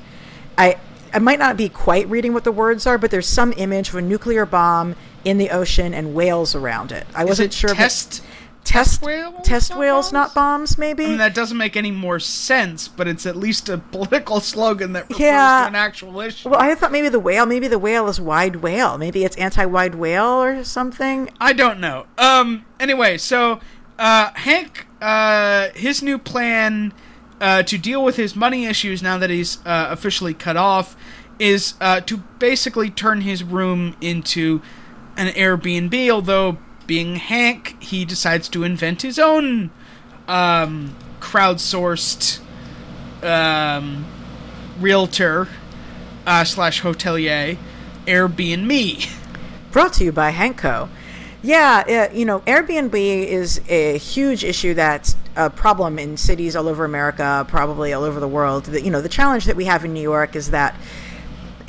I 0.56 0.78
I 1.12 1.18
might 1.18 1.38
not 1.38 1.56
be 1.56 1.68
quite 1.68 2.08
reading 2.08 2.32
what 2.32 2.44
the 2.44 2.52
words 2.52 2.86
are, 2.86 2.98
but 2.98 3.10
there's 3.10 3.26
some 3.26 3.52
image 3.56 3.88
of 3.88 3.96
a 3.96 4.02
nuclear 4.02 4.46
bomb 4.46 4.96
in 5.24 5.38
the 5.38 5.50
ocean 5.50 5.92
and 5.92 6.14
whales 6.14 6.54
around 6.54 6.92
it. 6.92 7.06
I 7.14 7.24
is 7.24 7.28
wasn't 7.28 7.46
it 7.46 7.52
sure. 7.54 7.74
test? 7.74 8.22
Test 8.64 9.02
whales 9.02 9.34
test 9.42 9.70
not 9.70 9.78
whales, 9.78 10.06
bombs? 10.06 10.12
not 10.12 10.34
bombs. 10.34 10.78
Maybe. 10.78 11.04
I 11.04 11.08
mean, 11.08 11.18
that 11.18 11.34
doesn't 11.34 11.56
make 11.58 11.76
any 11.76 11.90
more 11.90 12.18
sense, 12.20 12.88
but 12.88 13.08
it's 13.08 13.26
at 13.26 13.36
least 13.36 13.68
a 13.68 13.78
political 13.92 14.40
slogan 14.40 14.92
that 14.92 15.04
refers 15.04 15.20
Yeah. 15.20 15.62
to 15.62 15.68
an 15.68 15.74
actual 15.74 16.20
issue. 16.20 16.48
well, 16.50 16.60
I 16.60 16.74
thought 16.74 16.92
maybe 16.92 17.08
the 17.08 17.20
whale. 17.20 17.46
Maybe 17.46 17.68
the 17.68 17.78
whale 17.78 18.08
is 18.08 18.20
wide 18.20 18.56
whale. 18.56 18.96
Maybe 18.98 19.24
it's 19.24 19.36
anti-wide 19.36 19.94
whale 19.96 20.24
or 20.42 20.64
something. 20.64 21.30
I 21.40 21.52
don't 21.52 21.80
know. 21.80 22.06
Um. 22.18 22.64
Anyway, 22.78 23.18
so 23.18 23.60
uh, 23.98 24.30
Hank, 24.34 24.86
uh, 25.02 25.68
his 25.74 26.02
new 26.02 26.18
plan 26.18 26.92
uh, 27.40 27.62
to 27.64 27.76
deal 27.78 28.02
with 28.04 28.16
his 28.16 28.34
money 28.36 28.66
issues 28.66 29.02
now 29.02 29.18
that 29.18 29.30
he's 29.30 29.58
uh, 29.66 29.88
officially 29.90 30.32
cut 30.34 30.56
off 30.56 30.96
is 31.38 31.74
uh, 31.80 32.00
to 32.02 32.18
basically 32.38 32.90
turn 32.90 33.22
his 33.22 33.42
room 33.42 33.96
into 34.00 34.60
an 35.16 35.28
Airbnb. 35.34 36.10
Although, 36.10 36.58
being 36.90 37.14
Hank, 37.14 37.80
he 37.80 38.04
decides 38.04 38.48
to 38.48 38.64
invent 38.64 39.02
his 39.02 39.16
own 39.16 39.70
um, 40.26 40.96
crowdsourced 41.20 42.40
um, 43.22 44.04
realtor 44.80 45.46
uh, 46.26 46.42
slash 46.42 46.82
hotelier, 46.82 47.56
Airbnb. 48.06 49.08
Brought 49.70 49.92
to 49.92 50.04
you 50.04 50.10
by 50.10 50.32
Hanko. 50.32 50.88
Yeah, 51.42 52.08
uh, 52.10 52.12
you 52.12 52.24
know, 52.24 52.40
Airbnb 52.40 52.92
is 52.92 53.60
a 53.68 53.96
huge 53.96 54.42
issue 54.42 54.74
that's 54.74 55.14
a 55.36 55.48
problem 55.48 55.96
in 55.96 56.16
cities 56.16 56.56
all 56.56 56.66
over 56.66 56.84
America, 56.84 57.46
probably 57.48 57.92
all 57.92 58.02
over 58.02 58.18
the 58.18 58.26
world. 58.26 58.64
The, 58.64 58.82
you 58.82 58.90
know, 58.90 59.00
the 59.00 59.08
challenge 59.08 59.44
that 59.44 59.54
we 59.54 59.66
have 59.66 59.84
in 59.84 59.94
New 59.94 60.02
York 60.02 60.34
is 60.34 60.50
that 60.50 60.74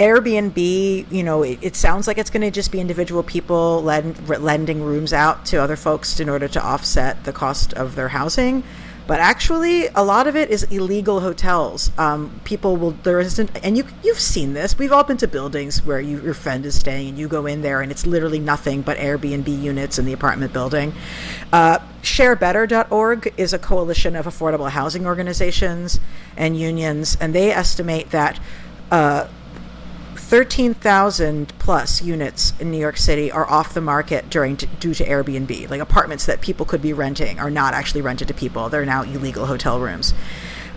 Airbnb, 0.02 1.12
you 1.12 1.22
know, 1.22 1.44
it, 1.44 1.60
it 1.62 1.76
sounds 1.76 2.08
like 2.08 2.18
it's 2.18 2.32
going 2.32 2.42
to 2.42 2.50
just 2.50 2.72
be 2.72 2.80
individual 2.80 3.22
people 3.22 3.84
lend, 3.84 4.28
lending 4.28 4.82
rooms 4.82 5.14
out 5.14 5.46
to 5.46 5.58
other 5.58 5.76
folks 5.76 6.20
in 6.20 6.28
order 6.28 6.48
to 6.48 6.60
offset 6.60 7.24
the 7.24 7.32
cost 7.32 7.72
of 7.76 7.94
their 7.94 8.08
housing. 8.08 8.64
But 9.06 9.20
actually, 9.20 9.90
a 9.90 10.04
lot 10.04 10.26
of 10.26 10.36
it 10.36 10.50
is 10.50 10.64
illegal 10.64 11.20
hotels. 11.20 11.92
Um, 12.00 12.42
people 12.46 12.78
will 12.78 12.92
there 13.04 13.20
isn't, 13.20 13.52
and 13.64 13.78
you 13.78 13.86
you've 14.04 14.20
seen 14.20 14.54
this. 14.54 14.76
We've 14.76 14.92
all 14.92 15.04
been 15.04 15.18
to 15.18 15.28
buildings 15.28 15.84
where 15.84 16.00
you, 16.00 16.20
your 16.24 16.34
friend 16.34 16.66
is 16.66 16.80
staying, 16.80 17.10
and 17.10 17.18
you 17.20 17.28
go 17.28 17.46
in 17.46 17.62
there, 17.62 17.82
and 17.82 17.92
it's 17.92 18.08
literally 18.08 18.40
nothing 18.40 18.82
but 18.82 18.98
Airbnb 18.98 19.48
units 19.48 20.00
in 20.00 20.06
the 20.06 20.14
apartment 20.14 20.52
building. 20.52 20.94
Uh, 21.54 21.78
ShareBetter.org 22.02 23.34
is 23.38 23.54
a 23.54 23.60
coalition 23.60 24.16
of 24.16 24.26
affordable 24.26 24.70
housing 24.72 25.06
organizations 25.06 26.00
and 26.36 26.58
unions, 26.58 27.18
and 27.22 27.36
they 27.36 27.52
estimate 27.52 28.10
that. 28.10 28.40
Uh, 28.90 29.28
13,000 30.32 31.52
plus 31.60 32.02
units 32.02 32.54
in 32.58 32.72
New 32.72 32.78
York 32.78 32.96
City 32.96 33.30
are 33.30 33.46
off 33.50 33.74
the 33.74 33.82
market 33.82 34.30
during 34.30 34.56
due 34.56 34.94
to 34.94 35.04
Airbnb. 35.04 35.70
Like 35.70 35.82
apartments 35.82 36.26
that 36.26 36.40
people 36.40 36.66
could 36.66 36.82
be 36.82 36.94
renting 36.94 37.38
are 37.38 37.52
not 37.52 37.74
actually 37.74 38.02
rented 38.02 38.30
to 38.30 38.34
people. 38.34 38.70
They're 38.70 38.86
now 38.86 39.04
illegal 39.04 39.48
hotel 39.48 39.82
rooms. 39.82 40.14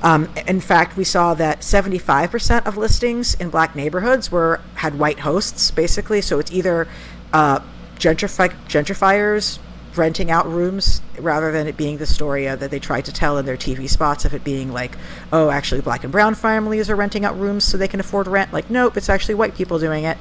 Um, 0.02 0.28
in 0.48 0.60
fact, 0.60 0.96
we 0.96 1.04
saw 1.04 1.34
that 1.34 1.60
75% 1.60 2.66
of 2.66 2.76
listings 2.76 3.34
in 3.34 3.48
black 3.48 3.76
neighborhoods 3.76 4.28
were 4.28 4.60
had 4.74 4.98
white 4.98 5.20
hosts, 5.20 5.70
basically. 5.70 6.20
So 6.20 6.40
it's 6.40 6.50
either 6.50 6.88
uh, 7.32 7.60
gentrifi- 7.94 8.56
gentrifiers 8.66 9.60
renting 9.96 10.30
out 10.30 10.46
rooms 10.46 11.00
rather 11.18 11.52
than 11.52 11.66
it 11.66 11.76
being 11.76 11.98
the 11.98 12.06
story 12.06 12.44
that 12.44 12.70
they 12.70 12.78
tried 12.78 13.04
to 13.04 13.12
tell 13.12 13.38
in 13.38 13.46
their 13.46 13.56
TV 13.56 13.88
spots 13.88 14.24
of 14.24 14.34
it 14.34 14.44
being 14.44 14.72
like, 14.72 14.96
oh, 15.32 15.50
actually 15.50 15.80
black 15.80 16.04
and 16.04 16.12
brown 16.12 16.34
families 16.34 16.90
are 16.90 16.96
renting 16.96 17.24
out 17.24 17.38
rooms 17.38 17.64
so 17.64 17.76
they 17.76 17.88
can 17.88 18.00
afford 18.00 18.26
rent. 18.26 18.52
Like, 18.52 18.70
nope, 18.70 18.96
it's 18.96 19.08
actually 19.08 19.34
white 19.34 19.54
people 19.54 19.78
doing 19.78 20.04
it, 20.04 20.18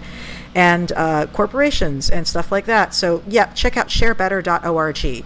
and 0.55 0.91
uh, 0.93 1.27
corporations 1.27 2.09
and 2.09 2.27
stuff 2.27 2.51
like 2.51 2.65
that. 2.65 2.93
So, 2.93 3.23
yeah, 3.27 3.51
check 3.53 3.77
out 3.77 3.87
sharebetter.org. 3.87 5.23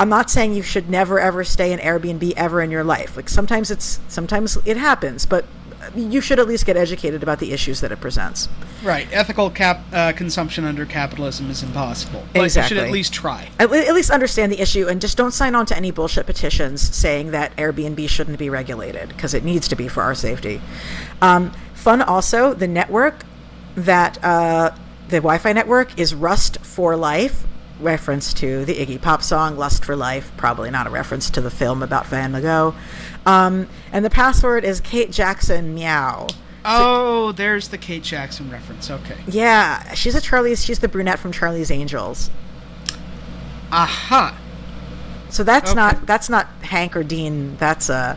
I'm 0.00 0.08
not 0.08 0.30
saying 0.30 0.54
you 0.54 0.62
should 0.62 0.90
never 0.90 1.20
ever 1.20 1.44
stay 1.44 1.72
in 1.72 1.78
Airbnb 1.78 2.32
ever 2.36 2.60
in 2.60 2.70
your 2.70 2.82
life. 2.82 3.16
Like 3.16 3.28
sometimes 3.28 3.70
it's 3.70 4.00
sometimes 4.08 4.58
it 4.64 4.76
happens, 4.76 5.26
but 5.26 5.44
you 5.94 6.20
should 6.20 6.38
at 6.38 6.46
least 6.46 6.66
get 6.66 6.76
educated 6.76 7.22
about 7.22 7.38
the 7.38 7.52
issues 7.52 7.80
that 7.80 7.92
it 7.92 8.00
presents. 8.00 8.48
Right, 8.82 9.06
ethical 9.12 9.50
cap 9.50 9.80
uh, 9.92 10.12
consumption 10.12 10.64
under 10.64 10.84
capitalism 10.86 11.50
is 11.50 11.62
impossible. 11.62 12.24
But 12.32 12.44
Exactly. 12.44 12.76
you 12.76 12.80
should 12.80 12.88
at 12.88 12.92
least 12.92 13.12
try. 13.12 13.48
At, 13.58 13.72
at 13.72 13.94
least 13.94 14.10
understand 14.10 14.52
the 14.52 14.60
issue 14.60 14.88
and 14.88 15.00
just 15.00 15.16
don't 15.16 15.32
sign 15.32 15.54
on 15.54 15.66
to 15.66 15.76
any 15.76 15.90
bullshit 15.90 16.26
petitions 16.26 16.80
saying 16.80 17.30
that 17.30 17.54
Airbnb 17.56 18.08
shouldn't 18.08 18.38
be 18.38 18.50
regulated 18.50 19.08
because 19.08 19.34
it 19.34 19.44
needs 19.44 19.68
to 19.68 19.76
be 19.76 19.88
for 19.88 20.02
our 20.02 20.14
safety. 20.14 20.60
Um, 21.20 21.52
fun 21.74 22.02
also, 22.02 22.54
the 22.54 22.68
network 22.68 23.24
that 23.76 24.22
uh, 24.24 24.70
the 25.08 25.16
Wi 25.18 25.38
Fi 25.38 25.52
network 25.52 25.98
is 25.98 26.14
Rust 26.14 26.58
for 26.58 26.96
Life, 26.96 27.44
reference 27.82 28.32
to 28.34 28.64
the 28.64 28.74
Iggy 28.74 29.00
Pop 29.00 29.22
song 29.22 29.56
Lust 29.56 29.84
for 29.84 29.96
Life, 29.96 30.32
probably 30.36 30.70
not 30.70 30.86
a 30.86 30.90
reference 30.90 31.28
to 31.30 31.40
the 31.40 31.50
film 31.50 31.82
about 31.82 32.06
Van 32.06 32.32
Gogh. 32.40 32.74
Um, 33.26 33.68
and 33.92 34.04
the 34.04 34.10
password 34.10 34.64
is 34.64 34.80
Kate 34.80 35.10
Jackson 35.10 35.74
Meow. 35.74 36.28
Oh, 36.64 37.32
there's 37.32 37.68
the 37.68 37.78
Kate 37.78 38.02
Jackson 38.04 38.50
reference. 38.50 38.90
Okay. 38.90 39.16
Yeah, 39.26 39.94
she's 39.94 40.14
a 40.14 40.20
Charlie's. 40.20 40.64
She's 40.64 40.78
the 40.78 40.88
brunette 40.88 41.18
from 41.18 41.32
Charlie's 41.32 41.70
Angels. 41.70 42.30
Aha. 43.70 44.38
So 45.30 45.42
that's 45.42 45.70
Okay. 45.70 45.76
not 45.80 46.06
that's 46.06 46.28
not 46.28 46.46
Hank 46.62 46.96
or 46.96 47.02
Dean. 47.02 47.56
That's 47.56 47.88
uh, 47.88 48.16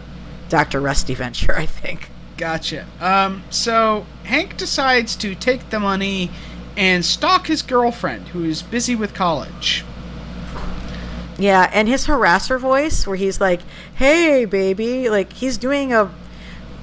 Dr. 0.49 0.80
Rusty 0.82 1.13
Venture, 1.16 1.55
I 1.57 1.66
think. 1.66 2.09
Gotcha. 2.38 2.86
Um, 2.99 3.43
so 3.49 4.05
Hank 4.26 4.57
decides 4.57 5.16
to 5.18 5.34
take 5.36 5.70
the 5.70 5.80
money 5.80 6.30
and 6.78 7.04
stalk 7.06 7.48
his 7.48 7.62
girlfriend, 7.62 8.30
who 8.30 8.44
is 8.44 8.62
busy 8.62 8.96
with 8.96 9.14
college. 9.14 9.84
Yeah, 11.38 11.70
and 11.74 11.88
his 11.88 12.08
harasser 12.08 12.60
voice, 12.60 13.06
where 13.06 13.18
he's 13.18 13.42
like, 13.42 13.62
"Hey, 13.96 14.46
baby," 14.46 15.10
like 15.10 15.34
he's 15.34 15.58
doing 15.58 15.94
a 15.94 16.10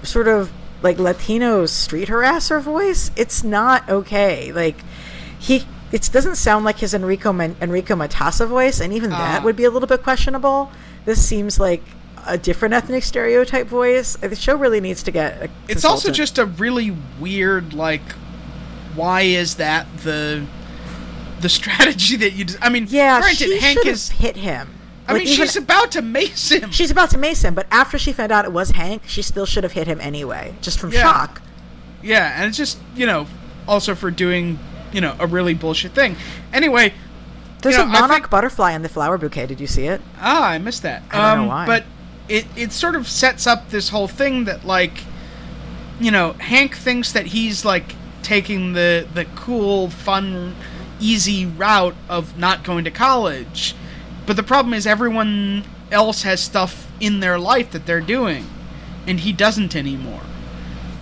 sort 0.02 0.28
of 0.28 0.52
like 0.82 0.98
Latino 0.98 1.64
street 1.66 2.08
harasser 2.08 2.60
voice. 2.60 3.10
It's 3.16 3.42
not 3.42 3.88
okay. 3.88 4.52
Like 4.52 4.76
he, 5.38 5.64
it 5.90 6.08
doesn't 6.12 6.36
sound 6.36 6.64
like 6.64 6.78
his 6.80 6.92
Enrico 6.92 7.32
Man- 7.32 7.56
Enrico 7.62 7.94
Matassa 7.94 8.46
voice, 8.46 8.78
and 8.80 8.92
even 8.92 9.10
that 9.10 9.40
Ah. 9.40 9.44
would 9.44 9.56
be 9.56 9.64
a 9.64 9.70
little 9.70 9.88
bit 9.88 10.02
questionable. 10.02 10.70
This 11.06 11.24
seems 11.24 11.58
like 11.58 11.82
a 12.26 12.36
different 12.36 12.74
ethnic 12.74 13.04
stereotype 13.04 13.66
voice. 13.68 14.16
The 14.20 14.36
show 14.36 14.54
really 14.56 14.80
needs 14.80 15.02
to 15.04 15.10
get. 15.10 15.42
A 15.42 15.48
It's 15.66 15.84
also 15.84 16.10
just 16.12 16.38
a 16.38 16.44
really 16.44 16.94
weird, 17.18 17.72
like, 17.74 18.02
why 18.94 19.22
is 19.22 19.56
that 19.56 19.86
the 19.98 20.44
the 21.40 21.48
strategy 21.48 22.16
that 22.16 22.32
you? 22.32 22.46
I 22.60 22.68
mean, 22.68 22.86
yeah. 22.88 23.20
granted, 23.20 23.38
she 23.46 23.58
Hank 23.58 23.78
should 23.78 23.86
have 23.86 23.94
is. 23.94 24.10
hit 24.10 24.36
him. 24.36 24.70
I 25.08 25.14
Like, 25.14 25.24
mean, 25.24 25.32
even- 25.32 25.46
she's 25.46 25.56
about 25.56 25.90
to 25.92 26.02
mace 26.02 26.50
him. 26.52 26.70
She's 26.70 26.90
about 26.92 27.10
to 27.10 27.18
mace 27.18 27.42
him, 27.42 27.54
but 27.54 27.66
after 27.72 27.98
she 27.98 28.12
found 28.12 28.30
out 28.30 28.44
it 28.44 28.52
was 28.52 28.70
Hank, 28.70 29.02
she 29.06 29.20
still 29.22 29.46
should 29.46 29.64
have 29.64 29.72
hit 29.72 29.88
him 29.88 30.00
anyway, 30.00 30.54
just 30.62 30.78
from 30.78 30.92
Yeah. 30.92 31.02
shock. 31.02 31.42
Yeah, 32.02 32.32
and 32.36 32.46
it's 32.48 32.56
just 32.56 32.78
you 32.94 33.06
know 33.06 33.26
also 33.66 33.94
for 33.94 34.10
doing 34.10 34.58
you 34.92 35.00
know 35.00 35.16
a 35.18 35.26
really 35.26 35.54
bullshit 35.54 35.92
thing. 35.94 36.16
Anyway, 36.52 36.94
There's 37.62 37.76
You 37.76 37.82
a 37.82 37.86
know, 37.86 37.90
I 37.92 38.00
monarch 38.00 38.22
think- 38.22 38.30
butterfly 38.30 38.72
in 38.72 38.82
the 38.82 38.88
flower 38.88 39.16
bouquet. 39.18 39.46
Did 39.46 39.60
you 39.60 39.68
see 39.68 39.86
it? 39.86 40.00
ah, 40.20 40.48
I 40.48 40.58
missed 40.58 40.82
that. 40.82 41.02
I 41.12 41.16
don't 41.34 41.36
know 41.36 41.42
Um, 41.44 41.48
why. 41.48 41.66
But 41.66 41.84
it 42.28 42.46
it 42.56 42.72
sort 42.72 42.94
of 42.96 43.08
sets 43.08 43.46
up 43.46 43.70
this 43.70 43.90
whole 43.90 44.08
thing 44.08 44.44
that 44.44 44.64
like 44.66 45.02
you 46.00 46.10
know 46.10 46.34
Hank 46.38 46.76
thinks 46.76 47.12
that 47.12 47.26
he's 47.26 47.64
like 47.64 47.94
taking 48.22 48.72
the 48.72 49.06
the 49.12 49.24
cool, 49.36 49.90
fun, 49.90 50.54
easy 51.00 51.46
route 51.46 51.94
of 52.08 52.38
not 52.38 52.64
going 52.64 52.84
to 52.84 52.90
college, 52.90 53.74
but 54.26 54.36
the 54.36 54.42
problem 54.42 54.74
is 54.74 54.86
everyone 54.86 55.64
else 55.90 56.22
has 56.22 56.40
stuff 56.40 56.90
in 57.00 57.20
their 57.20 57.38
life 57.38 57.70
that 57.72 57.86
they're 57.86 58.00
doing, 58.00 58.46
and 59.06 59.20
he 59.20 59.32
doesn't 59.32 59.76
anymore. 59.76 60.22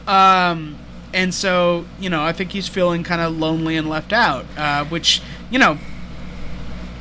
Um, 0.07 0.79
and 1.13 1.33
so 1.33 1.87
you 1.99 2.11
know, 2.11 2.23
I 2.23 2.33
think 2.33 2.53
he's 2.53 2.69
feeling 2.69 3.05
kind 3.05 3.21
of 3.21 3.37
lonely 3.37 3.77
and 3.77 3.89
left 3.89 4.13
out, 4.13 4.47
uh, 4.57 4.85
which 4.87 5.23
you 5.51 5.59
know. 5.59 5.79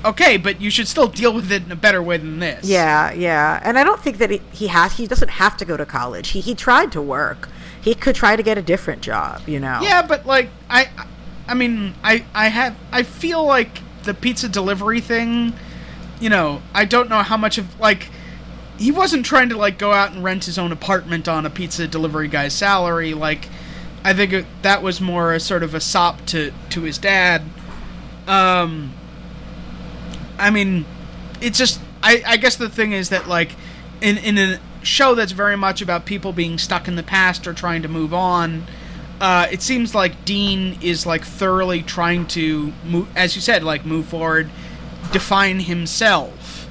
Okay, 0.06 0.38
but 0.38 0.62
you 0.62 0.70
should 0.70 0.88
still 0.88 1.10
deal 1.10 1.34
with 1.34 1.52
it 1.52 1.66
in 1.66 1.74
a 1.74 1.76
better 1.76 2.02
way 2.02 2.16
than 2.16 2.40
this. 2.40 2.66
Yeah, 2.66 3.12
yeah. 3.12 3.60
And 3.66 3.78
I 3.78 3.84
don't 3.84 4.00
think 4.00 4.18
that 4.20 4.30
he, 4.30 4.42
he 4.54 4.68
has. 4.68 4.94
He 4.94 5.08
doesn't 5.08 5.28
have 5.28 5.58
to 5.58 5.66
go 5.66 5.76
to 5.76 5.86
college. 5.86 6.30
He 6.30 6.40
he 6.40 6.56
tried 6.56 6.94
to 6.94 7.02
work. 7.02 7.50
He 7.82 7.96
could 7.96 8.16
try 8.16 8.36
to 8.36 8.44
get 8.44 8.58
a 8.58 8.62
different 8.62 9.02
job. 9.02 9.48
You 9.48 9.60
know. 9.60 9.80
Yeah, 9.82 10.06
but 10.06 10.26
like 10.26 10.50
I, 10.70 10.90
I 11.48 11.54
mean, 11.54 11.94
I 12.04 12.26
I 12.34 12.50
have 12.50 12.76
I 12.92 13.04
feel 13.04 13.46
like 13.46 13.82
the 14.04 14.14
pizza 14.14 14.50
delivery 14.50 15.02
thing. 15.02 15.54
You 16.20 16.30
know, 16.30 16.62
I 16.74 16.86
don't 16.86 17.10
know 17.10 17.22
how 17.24 17.38
much 17.38 17.58
of 17.58 17.80
like 17.80 18.10
he 18.78 18.92
wasn't 18.92 19.26
trying 19.26 19.50
to 19.50 19.58
like 19.58 19.78
go 19.78 19.92
out 19.92 20.14
and 20.14 20.24
rent 20.24 20.46
his 20.46 20.58
own 20.58 20.72
apartment 20.72 21.28
on 21.28 21.46
a 21.46 21.50
pizza 21.50 21.88
delivery 21.88 22.28
guy's 22.28 22.54
salary. 22.54 23.14
Like, 23.14 23.50
I 24.04 24.14
think 24.14 24.46
that 24.62 24.82
was 24.82 25.02
more 25.02 25.34
a 25.34 25.40
sort 25.40 25.64
of 25.64 25.74
a 25.74 25.80
sop 25.82 26.26
to 26.28 26.54
to 26.70 26.82
his 26.84 26.98
dad. 26.98 27.44
Um, 28.28 28.94
I 30.38 30.50
mean, 30.50 30.86
it's 31.42 31.58
just 31.58 31.82
I 32.02 32.24
I 32.26 32.38
guess 32.38 32.56
the 32.56 32.70
thing 32.70 32.94
is 32.94 33.10
that 33.10 33.28
like 33.28 33.52
in 34.02 34.18
in 34.18 34.38
a 34.38 34.60
show 34.90 35.16
that's 35.16 35.32
very 35.32 35.56
much 35.56 35.82
about 35.82 36.06
people 36.06 36.34
being 36.34 36.58
stuck 36.58 36.88
in 36.88 36.96
the 36.96 37.04
past 37.04 37.48
or 37.48 37.54
trying 37.54 37.82
to 37.84 37.88
move 37.88 38.14
on. 38.14 38.66
Uh, 39.22 39.46
it 39.52 39.62
seems 39.62 39.94
like 39.94 40.26
Dean 40.26 40.78
is 40.82 41.06
like 41.06 41.24
thoroughly 41.24 41.82
trying 41.84 42.26
to 42.28 42.74
move, 42.84 43.08
as 43.16 43.36
you 43.36 43.42
said, 43.42 43.64
like 43.64 43.86
move 43.86 44.06
forward, 44.08 44.50
define 45.12 45.60
himself. 45.62 46.68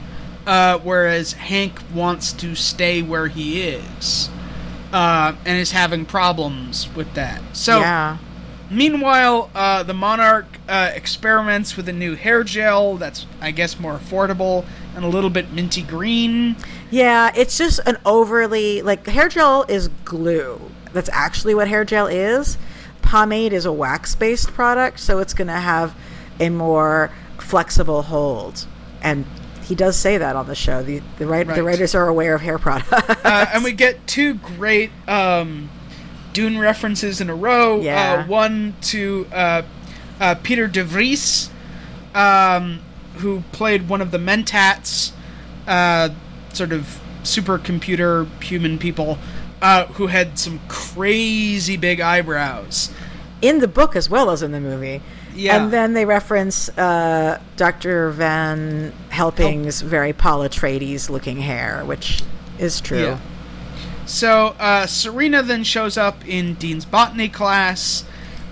uh, 0.48 0.78
whereas 0.78 1.34
Hank 1.34 1.78
wants 1.94 2.32
to 2.32 2.54
stay 2.54 3.02
where 3.02 3.28
he 3.28 3.60
is, 3.60 4.30
uh, 4.94 5.34
and 5.44 5.58
is 5.60 5.72
having 5.72 6.06
problems 6.06 6.88
with 6.94 7.12
that. 7.12 7.42
So, 7.54 7.80
yeah. 7.80 8.16
meanwhile, 8.70 9.50
uh, 9.54 9.82
the 9.82 9.92
Monarch 9.92 10.46
uh, 10.66 10.90
experiments 10.94 11.76
with 11.76 11.86
a 11.86 11.92
new 11.92 12.14
hair 12.14 12.44
gel 12.44 12.96
that's, 12.96 13.26
I 13.42 13.50
guess, 13.50 13.78
more 13.78 13.98
affordable 13.98 14.64
and 14.96 15.04
a 15.04 15.08
little 15.08 15.28
bit 15.28 15.52
minty 15.52 15.82
green. 15.82 16.56
Yeah, 16.90 17.32
it's 17.34 17.58
just 17.58 17.80
an 17.86 17.98
overly 18.04 18.82
like 18.82 19.06
hair 19.06 19.28
gel 19.28 19.64
is 19.68 19.88
glue. 20.04 20.60
That's 20.92 21.10
actually 21.12 21.54
what 21.54 21.68
hair 21.68 21.84
gel 21.84 22.06
is. 22.06 22.56
Pomade 23.02 23.52
is 23.52 23.64
a 23.64 23.72
wax-based 23.72 24.48
product, 24.52 25.00
so 25.00 25.18
it's 25.18 25.34
going 25.34 25.48
to 25.48 25.54
have 25.54 25.94
a 26.40 26.50
more 26.50 27.10
flexible 27.38 28.02
hold. 28.02 28.66
And 29.02 29.24
he 29.62 29.74
does 29.74 29.96
say 29.96 30.18
that 30.18 30.34
on 30.34 30.46
the 30.46 30.54
show. 30.54 30.82
The 30.82 31.02
the, 31.18 31.26
write, 31.26 31.46
the 31.46 31.62
writers 31.62 31.94
are 31.94 32.08
aware 32.08 32.34
of 32.34 32.40
hair 32.40 32.58
products. 32.58 32.92
uh, 32.92 33.46
and 33.52 33.62
we 33.64 33.72
get 33.72 34.06
two 34.06 34.34
great 34.34 34.90
um, 35.06 35.70
Dune 36.32 36.58
references 36.58 37.20
in 37.20 37.28
a 37.28 37.34
row. 37.34 37.80
Yeah. 37.80 38.24
Uh, 38.24 38.26
one 38.26 38.74
to 38.82 39.26
uh, 39.32 39.62
uh, 40.20 40.34
Piter 40.36 40.66
De 40.66 40.84
Vries, 40.84 41.50
um, 42.14 42.80
who 43.16 43.42
played 43.52 43.88
one 43.88 44.00
of 44.00 44.10
the 44.10 44.18
Mentats, 44.18 45.12
uh, 45.66 46.10
sort 46.58 46.72
of 46.72 47.00
supercomputer 47.22 48.26
human 48.42 48.78
people, 48.78 49.16
uh, 49.62 49.86
who 49.86 50.08
had 50.08 50.38
some 50.38 50.60
crazy 50.68 51.76
big 51.76 52.00
eyebrows. 52.00 52.90
in 53.40 53.60
the 53.60 53.68
book 53.68 53.94
as 53.94 54.10
well 54.10 54.30
as 54.30 54.42
in 54.42 54.50
the 54.52 54.60
movie. 54.60 55.00
Yeah. 55.34 55.56
And 55.62 55.72
then 55.72 55.92
they 55.94 56.04
reference 56.04 56.68
uh, 56.76 57.40
Dr. 57.56 58.10
Van 58.10 58.92
Helping's 59.10 59.80
very 59.80 60.12
Paul 60.12 60.40
Atreides 60.40 61.08
looking 61.08 61.36
hair, 61.36 61.84
which 61.84 62.22
is 62.58 62.80
true. 62.80 63.02
Yeah. 63.02 63.20
So 64.06 64.56
uh, 64.58 64.86
Serena 64.86 65.42
then 65.44 65.62
shows 65.62 65.96
up 65.96 66.26
in 66.26 66.54
Dean's 66.54 66.84
botany 66.84 67.28
class, 67.28 68.04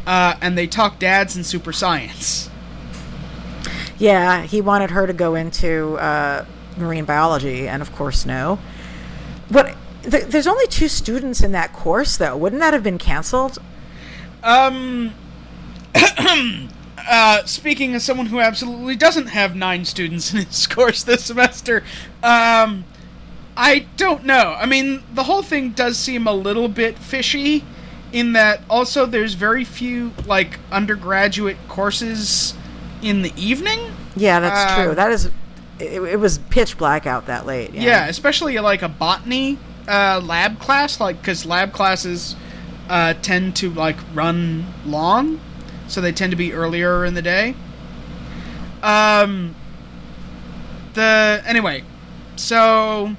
uh, 0.07 0.36
and 0.40 0.57
they 0.57 0.68
talk 0.68 1.00
dads 1.00 1.34
and 1.34 1.44
super 1.44 1.72
science. 1.72 2.48
Yeah, 3.98 4.42
he 4.42 4.61
wanted 4.61 4.90
her 4.90 5.07
to 5.07 5.12
go 5.14 5.34
into 5.34 5.96
uh, 5.96 6.44
marine 6.77 7.05
biology, 7.05 7.68
and 7.68 7.83
of 7.83 7.95
course, 7.95 8.27
no. 8.27 8.59
But 9.51 9.74
th- 10.03 10.24
there's 10.24 10.47
only 10.47 10.66
two 10.66 10.89
students 10.89 11.41
in 11.43 11.53
that 11.53 11.72
course, 11.72 12.16
though. 12.16 12.37
Wouldn't 12.37 12.61
that 12.61 12.72
have 12.72 12.83
been 12.83 12.99
canceled? 12.99 13.59
Um. 14.43 15.14
uh, 17.09 17.45
speaking 17.45 17.95
as 17.95 18.05
someone 18.05 18.27
who 18.27 18.41
absolutely 18.41 18.97
doesn't 18.97 19.29
have 19.29 19.55
nine 19.57 19.85
students 19.85 20.33
in 20.33 20.45
his 20.45 20.66
course 20.66 21.03
this 21.03 21.24
semester, 21.24 21.83
um, 22.22 22.85
I 23.57 23.87
don't 23.97 24.24
know. 24.24 24.55
I 24.59 24.66
mean, 24.66 25.03
the 25.14 25.24
whole 25.24 25.43
thing 25.43 25.70
does 25.70 25.99
seem 25.99 26.27
a 26.27 26.33
little 26.35 26.68
bit 26.68 26.99
fishy, 26.99 27.64
in 28.12 28.33
that 28.35 28.61
also 28.68 29.05
there's 29.07 29.35
very 29.35 29.64
few 29.64 30.12
like 30.27 30.59
undergraduate 30.70 31.57
courses 31.68 32.55
in 33.03 33.22
the 33.22 33.33
evening. 33.37 33.93
Yeah, 34.14 34.41
that's 34.41 34.72
Uh, 34.72 34.85
true. 34.85 34.95
That 34.95 35.11
is, 35.11 35.31
it, 35.79 36.01
it 36.03 36.18
was 36.18 36.39
pitch 36.39 36.79
black 36.79 37.07
out 37.07 37.27
that 37.27 37.47
late. 37.47 37.72
Yeah. 37.72 37.83
Yeah, 37.83 38.07
especially 38.09 38.59
like 38.59 38.83
a 38.83 38.89
botany 38.89 39.59
uh, 39.89 40.20
lab 40.24 40.59
class, 40.59 41.01
like 41.01 41.18
because 41.20 41.47
lab 41.47 41.72
classes 41.72 42.37
uh, 42.89 43.14
tend 43.22 43.57
to 43.57 43.70
like 43.70 43.97
run 44.14 44.66
long, 44.85 45.41
so 45.89 46.01
they 46.01 46.12
tend 46.12 46.31
to 46.31 46.37
be 46.37 46.53
earlier 46.53 47.05
in 47.05 47.14
the 47.14 47.22
day. 47.22 47.55
Um. 48.83 49.55
The 50.95 51.43
anyway, 51.45 51.85
so 52.37 53.14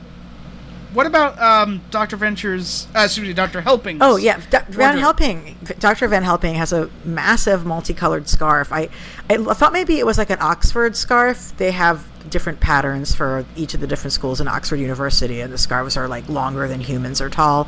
what 0.93 1.05
about 1.05 1.39
um 1.39 1.81
Doctor 1.91 2.15
Ventures? 2.15 2.87
Uh, 2.95 3.01
excuse 3.01 3.27
me, 3.27 3.33
Doctor 3.33 3.61
Helping. 3.61 3.99
Oh 4.01 4.15
yeah, 4.15 4.37
D- 4.49 4.57
Van. 4.69 4.97
Helping, 4.97 5.55
Dr. 5.77 6.07
Van 6.07 6.23
Helping 6.23 6.55
has 6.55 6.73
a 6.73 6.89
massive 7.05 7.65
multicolored 7.67 8.27
scarf. 8.27 8.73
I, 8.73 8.89
I 9.29 9.37
thought 9.37 9.73
maybe 9.73 9.99
it 9.99 10.07
was 10.07 10.17
like 10.17 10.31
an 10.31 10.39
Oxford 10.41 10.95
scarf. 10.95 11.55
They 11.57 11.71
have 11.71 12.07
different 12.29 12.59
patterns 12.59 13.15
for 13.15 13.45
each 13.55 13.73
of 13.73 13.81
the 13.81 13.87
different 13.87 14.13
schools 14.13 14.41
in 14.41 14.47
Oxford 14.47 14.77
University, 14.77 15.41
and 15.41 15.51
the 15.51 15.57
scarves 15.57 15.97
are 15.97 16.07
like 16.07 16.27
longer 16.29 16.67
than 16.67 16.81
humans 16.81 17.21
are 17.21 17.29
tall. 17.29 17.67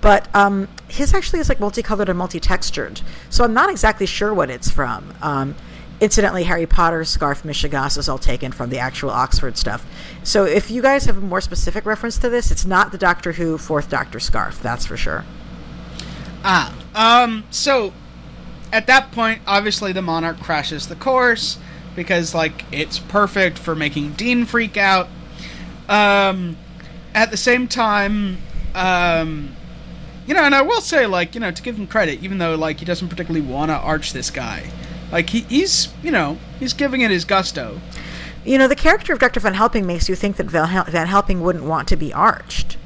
But 0.00 0.34
um, 0.34 0.68
his 0.88 1.14
actually 1.14 1.40
is 1.40 1.48
like 1.48 1.60
multicolored 1.60 2.08
and 2.08 2.18
multi-textured, 2.18 3.00
so 3.30 3.44
I'm 3.44 3.54
not 3.54 3.70
exactly 3.70 4.06
sure 4.06 4.32
what 4.32 4.50
it's 4.50 4.70
from. 4.70 5.14
Um, 5.22 5.54
incidentally, 6.00 6.44
Harry 6.44 6.66
Potter's 6.66 7.08
scarf 7.08 7.42
Mishigas 7.42 7.98
is 7.98 8.08
all 8.08 8.18
taken 8.18 8.52
from 8.52 8.70
the 8.70 8.78
actual 8.78 9.10
Oxford 9.10 9.56
stuff. 9.56 9.86
So 10.22 10.44
if 10.44 10.70
you 10.70 10.82
guys 10.82 11.06
have 11.06 11.16
a 11.16 11.20
more 11.20 11.40
specific 11.40 11.84
reference 11.86 12.18
to 12.18 12.28
this, 12.28 12.50
it's 12.50 12.64
not 12.64 12.92
the 12.92 12.98
Doctor 12.98 13.32
Who 13.32 13.58
Fourth 13.58 13.88
Doctor 13.88 14.20
scarf. 14.20 14.62
That's 14.62 14.86
for 14.86 14.96
sure. 14.96 15.24
Ah, 16.44 16.74
um, 16.94 17.44
so 17.50 17.92
at 18.72 18.86
that 18.86 19.12
point, 19.12 19.40
obviously 19.46 19.92
the 19.92 20.02
Monarch 20.02 20.38
crashes 20.40 20.86
the 20.86 20.94
course 20.94 21.58
because, 21.94 22.34
like, 22.34 22.64
it's 22.72 22.98
perfect 22.98 23.58
for 23.58 23.74
making 23.74 24.12
Dean 24.12 24.44
freak 24.44 24.76
out. 24.76 25.08
Um, 25.88 26.56
at 27.14 27.30
the 27.30 27.36
same 27.36 27.66
time, 27.66 28.38
um, 28.74 29.56
you 30.26 30.34
know, 30.34 30.42
and 30.42 30.54
I 30.54 30.62
will 30.62 30.80
say, 30.80 31.06
like, 31.06 31.34
you 31.34 31.40
know, 31.40 31.50
to 31.50 31.62
give 31.62 31.76
him 31.76 31.86
credit, 31.86 32.22
even 32.22 32.38
though, 32.38 32.54
like, 32.54 32.78
he 32.78 32.84
doesn't 32.84 33.08
particularly 33.08 33.46
want 33.46 33.70
to 33.70 33.76
arch 33.76 34.12
this 34.12 34.30
guy, 34.30 34.70
like, 35.10 35.30
he, 35.30 35.40
he's, 35.40 35.88
you 36.02 36.10
know, 36.10 36.38
he's 36.58 36.74
giving 36.74 37.00
it 37.00 37.10
his 37.10 37.24
gusto. 37.24 37.80
You 38.44 38.58
know, 38.58 38.68
the 38.68 38.76
character 38.76 39.12
of 39.12 39.18
Dr. 39.18 39.40
Van 39.40 39.54
Helping 39.54 39.86
makes 39.86 40.08
you 40.08 40.14
think 40.14 40.36
that 40.36 40.46
Van, 40.46 40.68
Hel- 40.68 40.84
Helping 40.84 41.40
wouldn't 41.40 41.64
want 41.64 41.88
to 41.88 41.96
be 41.96 42.12
arched. 42.12 42.76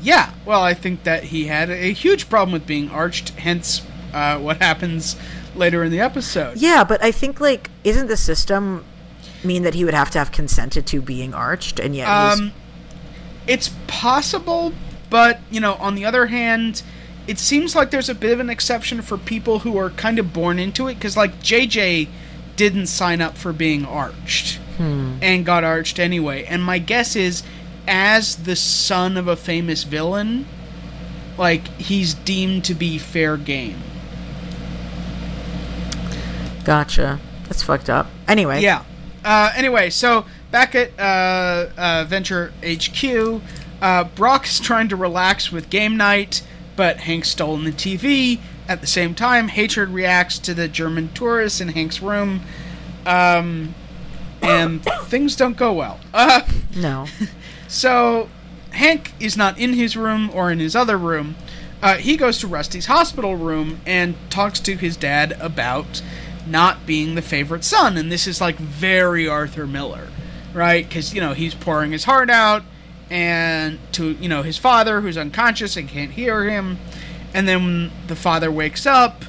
Yeah, 0.00 0.32
well, 0.44 0.62
I 0.62 0.74
think 0.74 1.04
that 1.04 1.24
he 1.24 1.46
had 1.46 1.70
a 1.70 1.92
huge 1.92 2.28
problem 2.30 2.52
with 2.52 2.66
being 2.66 2.90
arched, 2.90 3.30
hence 3.30 3.82
uh, 4.12 4.38
what 4.38 4.58
happens 4.58 5.16
later 5.58 5.82
in 5.84 5.90
the 5.92 6.00
episode. 6.00 6.56
Yeah, 6.58 6.84
but 6.84 7.02
I 7.02 7.10
think, 7.10 7.40
like, 7.40 7.70
isn't 7.84 8.06
the 8.06 8.16
system 8.16 8.84
mean 9.44 9.62
that 9.62 9.74
he 9.74 9.84
would 9.84 9.94
have 9.94 10.10
to 10.12 10.18
have 10.18 10.32
consented 10.32 10.86
to 10.86 11.00
being 11.02 11.34
arched? 11.34 11.78
And 11.78 11.94
yet, 11.94 12.08
Um, 12.08 12.52
it's 13.46 13.70
possible, 13.86 14.72
but 15.10 15.40
you 15.50 15.60
know, 15.60 15.74
on 15.74 15.94
the 15.94 16.04
other 16.04 16.26
hand, 16.26 16.82
it 17.26 17.38
seems 17.38 17.74
like 17.76 17.90
there's 17.90 18.08
a 18.08 18.14
bit 18.14 18.32
of 18.32 18.40
an 18.40 18.50
exception 18.50 19.02
for 19.02 19.16
people 19.18 19.60
who 19.60 19.76
are 19.78 19.90
kind 19.90 20.18
of 20.18 20.32
born 20.32 20.58
into 20.58 20.88
it. 20.88 20.94
Because 20.94 21.16
like 21.16 21.42
JJ 21.42 22.08
didn't 22.56 22.86
sign 22.86 23.20
up 23.20 23.36
for 23.36 23.52
being 23.52 23.84
arched 23.84 24.58
and 24.78 25.44
got 25.44 25.64
arched 25.64 25.98
anyway. 25.98 26.44
And 26.44 26.62
my 26.62 26.78
guess 26.78 27.16
is, 27.16 27.42
as 27.86 28.36
the 28.36 28.54
son 28.56 29.16
of 29.16 29.26
a 29.28 29.34
famous 29.36 29.82
villain, 29.84 30.46
like 31.36 31.66
he's 31.78 32.14
deemed 32.14 32.64
to 32.64 32.74
be 32.74 32.96
fair 32.98 33.36
game. 33.36 33.82
Gotcha. 36.68 37.18
That's 37.44 37.62
fucked 37.62 37.88
up. 37.88 38.08
Anyway. 38.28 38.60
Yeah. 38.60 38.84
Uh, 39.24 39.50
anyway, 39.56 39.88
so 39.88 40.26
back 40.50 40.74
at 40.74 40.90
uh, 41.00 41.70
uh, 41.78 42.04
Venture 42.06 42.52
HQ, 42.62 43.40
uh, 43.80 44.04
Brock's 44.04 44.60
trying 44.60 44.90
to 44.90 44.96
relax 44.96 45.50
with 45.50 45.70
game 45.70 45.96
night, 45.96 46.42
but 46.76 46.98
Hank's 46.98 47.30
stolen 47.30 47.64
the 47.64 47.72
TV. 47.72 48.38
At 48.68 48.82
the 48.82 48.86
same 48.86 49.14
time, 49.14 49.48
Hatred 49.48 49.88
reacts 49.88 50.38
to 50.40 50.52
the 50.52 50.68
German 50.68 51.08
tourists 51.14 51.58
in 51.62 51.68
Hank's 51.68 52.02
room, 52.02 52.42
um, 53.06 53.74
and 54.42 54.84
things 55.04 55.36
don't 55.36 55.56
go 55.56 55.72
well. 55.72 55.98
Uh, 56.12 56.42
No. 56.76 57.06
so 57.66 58.28
Hank 58.72 59.14
is 59.18 59.38
not 59.38 59.58
in 59.58 59.72
his 59.72 59.96
room 59.96 60.30
or 60.34 60.50
in 60.50 60.58
his 60.58 60.76
other 60.76 60.98
room. 60.98 61.36
Uh, 61.80 61.94
he 61.94 62.18
goes 62.18 62.38
to 62.40 62.46
Rusty's 62.46 62.86
hospital 62.86 63.36
room 63.36 63.80
and 63.86 64.16
talks 64.28 64.60
to 64.60 64.74
his 64.76 64.98
dad 64.98 65.34
about 65.40 66.02
not 66.48 66.86
being 66.86 67.14
the 67.14 67.22
favorite 67.22 67.64
son, 67.64 67.96
and 67.96 68.10
this 68.10 68.26
is 68.26 68.40
like 68.40 68.56
very 68.56 69.28
Arthur 69.28 69.66
Miller, 69.66 70.08
right? 70.52 70.86
Because 70.86 71.14
you 71.14 71.20
know 71.20 71.34
he's 71.34 71.54
pouring 71.54 71.92
his 71.92 72.04
heart 72.04 72.30
out, 72.30 72.62
and 73.10 73.78
to 73.92 74.12
you 74.12 74.28
know 74.28 74.42
his 74.42 74.58
father 74.58 75.00
who's 75.00 75.16
unconscious 75.16 75.76
and 75.76 75.88
can't 75.88 76.12
hear 76.12 76.44
him, 76.44 76.78
and 77.34 77.48
then 77.48 77.64
when 77.64 77.92
the 78.06 78.16
father 78.16 78.50
wakes 78.50 78.86
up, 78.86 79.24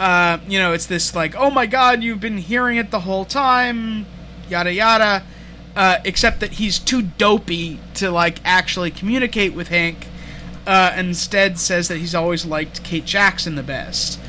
uh, 0.00 0.38
you 0.46 0.58
know 0.58 0.72
it's 0.72 0.86
this 0.86 1.14
like, 1.14 1.34
oh 1.36 1.50
my 1.50 1.66
God, 1.66 2.02
you've 2.02 2.20
been 2.20 2.38
hearing 2.38 2.76
it 2.76 2.90
the 2.90 3.00
whole 3.00 3.24
time, 3.24 4.06
yada 4.48 4.72
yada. 4.72 5.24
Uh, 5.74 5.96
except 6.04 6.40
that 6.40 6.52
he's 6.52 6.78
too 6.78 7.00
dopey 7.00 7.80
to 7.94 8.10
like 8.10 8.38
actually 8.44 8.90
communicate 8.90 9.54
with 9.54 9.68
Hank. 9.68 10.06
Uh, 10.66 10.92
and 10.94 11.08
instead 11.08 11.58
says 11.58 11.88
that 11.88 11.96
he's 11.96 12.14
always 12.14 12.44
liked 12.44 12.84
Kate 12.84 13.06
Jackson 13.06 13.54
the 13.54 13.62
best. 13.62 14.20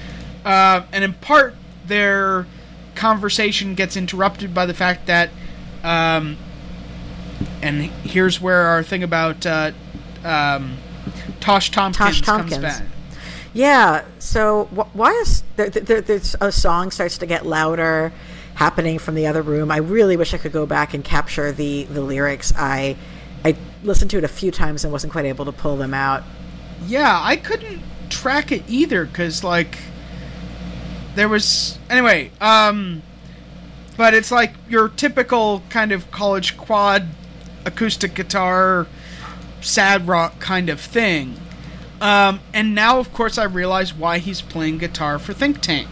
Uh, 0.45 0.83
and 0.91 1.03
in 1.03 1.13
part, 1.13 1.55
their 1.93 2.47
conversation 2.95 3.75
gets 3.75 3.95
interrupted 3.95 4.51
by 4.51 4.65
the 4.65 4.73
fact 4.73 5.05
that, 5.05 5.29
um, 5.83 6.37
and 7.61 7.83
here's 7.83 8.41
where 8.41 8.61
our 8.63 8.81
thing 8.81 9.03
about 9.03 9.45
uh, 9.45 9.71
um, 10.23 10.77
Tosh 11.39 11.69
Tompkins, 11.69 11.97
Tosh 11.97 12.21
Tompkins. 12.21 12.53
comes 12.53 12.79
back. 12.79 12.87
Yeah. 13.53 14.05
So 14.17 14.65
wh- 14.75 14.95
why 14.95 15.11
is 15.21 15.43
there, 15.55 15.69
there, 15.69 16.01
there's 16.01 16.35
a 16.41 16.51
song 16.51 16.89
starts 16.89 17.19
to 17.19 17.27
get 17.27 17.45
louder, 17.45 18.11
happening 18.55 18.97
from 18.97 19.13
the 19.13 19.27
other 19.27 19.43
room. 19.43 19.69
I 19.69 19.77
really 19.77 20.17
wish 20.17 20.33
I 20.33 20.37
could 20.37 20.51
go 20.51 20.65
back 20.65 20.95
and 20.95 21.03
capture 21.03 21.51
the 21.51 21.83
the 21.83 22.01
lyrics. 22.01 22.51
I 22.57 22.95
I 23.45 23.55
listened 23.83 24.09
to 24.11 24.17
it 24.17 24.23
a 24.23 24.29
few 24.29 24.49
times 24.49 24.83
and 24.83 24.91
wasn't 24.91 25.13
quite 25.13 25.25
able 25.25 25.45
to 25.45 25.51
pull 25.51 25.77
them 25.77 25.93
out. 25.93 26.23
Yeah, 26.87 27.19
I 27.21 27.35
couldn't 27.35 27.81
track 28.09 28.51
it 28.51 28.63
either 28.67 29.05
because 29.05 29.43
like 29.43 29.77
there 31.15 31.29
was 31.29 31.77
anyway. 31.89 32.31
Um, 32.41 33.01
but 33.97 34.13
it's 34.13 34.31
like 34.31 34.53
your 34.67 34.89
typical 34.89 35.61
kind 35.69 35.91
of 35.91 36.09
college 36.11 36.57
quad 36.57 37.07
acoustic 37.65 38.13
guitar 38.15 38.87
sad 39.61 40.07
rock 40.07 40.39
kind 40.39 40.69
of 40.69 40.79
thing. 40.79 41.35
Um, 42.01 42.41
and 42.53 42.75
now, 42.75 42.99
of 42.99 43.13
course, 43.13 43.37
I 43.37 43.45
realize 43.45 43.93
why 43.93 44.17
he's 44.17 44.41
playing 44.41 44.79
guitar 44.79 45.19
for 45.19 45.31
Think 45.33 45.61
Tank. 45.61 45.87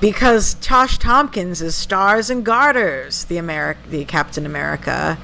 Because 0.00 0.54
Tosh 0.54 0.96
Tompkins 0.98 1.60
is 1.60 1.74
Stars 1.74 2.30
and 2.30 2.44
Garters, 2.44 3.24
the 3.24 3.36
America, 3.36 3.80
the 3.90 4.04
Captain 4.04 4.46
America 4.46 5.18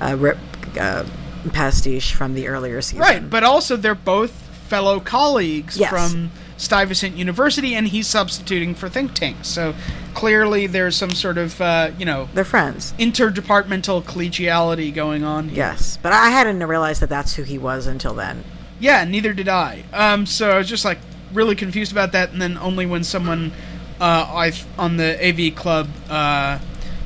uh, 0.00 0.16
rip, 0.18 0.36
uh, 0.78 1.04
pastiche 1.52 2.12
from 2.12 2.34
the 2.34 2.48
earlier 2.48 2.82
season. 2.82 2.98
Right, 2.98 3.30
but 3.30 3.44
also 3.44 3.76
they're 3.76 3.94
both 3.94 4.32
fellow 4.32 4.98
colleagues 4.98 5.78
Yes. 5.78 5.90
from 5.90 6.32
Stuyvesant 6.56 7.16
University, 7.16 7.74
and 7.74 7.88
he's 7.88 8.06
substituting 8.06 8.74
for 8.74 8.88
Think 8.88 9.14
tanks. 9.14 9.48
So 9.48 9.74
clearly, 10.14 10.66
there's 10.66 10.96
some 10.96 11.10
sort 11.10 11.38
of 11.38 11.60
uh, 11.60 11.90
you 11.98 12.04
know 12.06 12.28
They're 12.34 12.44
friends. 12.44 12.94
interdepartmental 12.98 14.02
collegiality 14.02 14.92
going 14.94 15.22
on. 15.24 15.48
Here. 15.48 15.58
Yes, 15.58 15.98
but 16.02 16.12
I 16.12 16.30
hadn't 16.30 16.62
realized 16.62 17.02
that 17.02 17.08
that's 17.08 17.34
who 17.34 17.42
he 17.42 17.58
was 17.58 17.86
until 17.86 18.14
then. 18.14 18.44
Yeah, 18.80 19.04
neither 19.04 19.32
did 19.32 19.48
I. 19.48 19.84
Um, 19.92 20.26
so 20.26 20.50
I 20.50 20.58
was 20.58 20.68
just 20.68 20.84
like 20.84 20.98
really 21.32 21.54
confused 21.54 21.92
about 21.92 22.12
that, 22.12 22.32
and 22.32 22.40
then 22.40 22.56
only 22.58 22.86
when 22.86 23.04
someone 23.04 23.52
uh, 24.00 24.26
I 24.28 24.52
on 24.78 24.96
the 24.96 25.16
AV 25.26 25.54
Club 25.54 25.88
uh, 26.08 26.58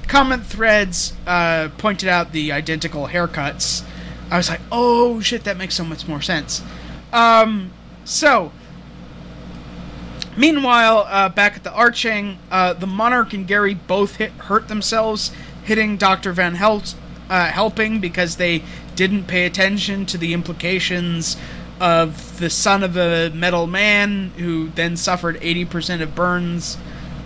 comment 0.06 0.46
threads 0.46 1.14
uh, 1.26 1.70
pointed 1.78 2.08
out 2.08 2.32
the 2.32 2.52
identical 2.52 3.08
haircuts, 3.08 3.84
I 4.30 4.36
was 4.36 4.48
like, 4.48 4.60
oh 4.70 5.20
shit, 5.20 5.44
that 5.44 5.56
makes 5.56 5.74
so 5.74 5.84
much 5.84 6.06
more 6.06 6.22
sense. 6.22 6.62
Um, 7.12 7.72
so. 8.04 8.52
Meanwhile, 10.40 11.06
uh, 11.10 11.28
back 11.28 11.56
at 11.56 11.64
the 11.64 11.72
arching, 11.72 12.38
uh, 12.50 12.72
the 12.72 12.86
monarch 12.86 13.34
and 13.34 13.46
Gary 13.46 13.74
both 13.74 14.16
hit, 14.16 14.30
hurt 14.32 14.68
themselves 14.68 15.32
hitting 15.64 15.98
Dr. 15.98 16.32
Van 16.32 16.54
Hel- 16.54 16.82
uh, 17.28 17.48
helping 17.48 18.00
because 18.00 18.36
they 18.36 18.62
didn't 18.96 19.24
pay 19.24 19.44
attention 19.44 20.06
to 20.06 20.16
the 20.16 20.32
implications 20.32 21.36
of 21.78 22.38
the 22.38 22.48
son 22.48 22.82
of 22.82 22.96
a 22.96 23.28
metal 23.34 23.66
man 23.66 24.30
who 24.38 24.70
then 24.70 24.96
suffered 24.96 25.38
80% 25.42 26.00
of 26.00 26.14
burns. 26.14 26.78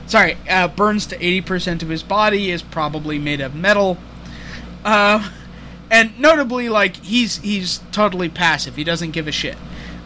Sorry, 0.08 0.36
uh, 0.50 0.66
burns 0.66 1.06
to 1.06 1.16
80% 1.18 1.84
of 1.84 1.90
his 1.90 2.02
body 2.02 2.50
is 2.50 2.62
probably 2.62 3.20
made 3.20 3.40
of 3.40 3.54
metal. 3.54 3.96
Uh, 4.84 5.30
and 5.88 6.18
notably, 6.18 6.68
like 6.68 6.96
he's 6.96 7.36
he's 7.36 7.78
totally 7.92 8.28
passive. 8.28 8.74
He 8.74 8.82
doesn't 8.82 9.12
give 9.12 9.28
a 9.28 9.32
shit. 9.32 9.56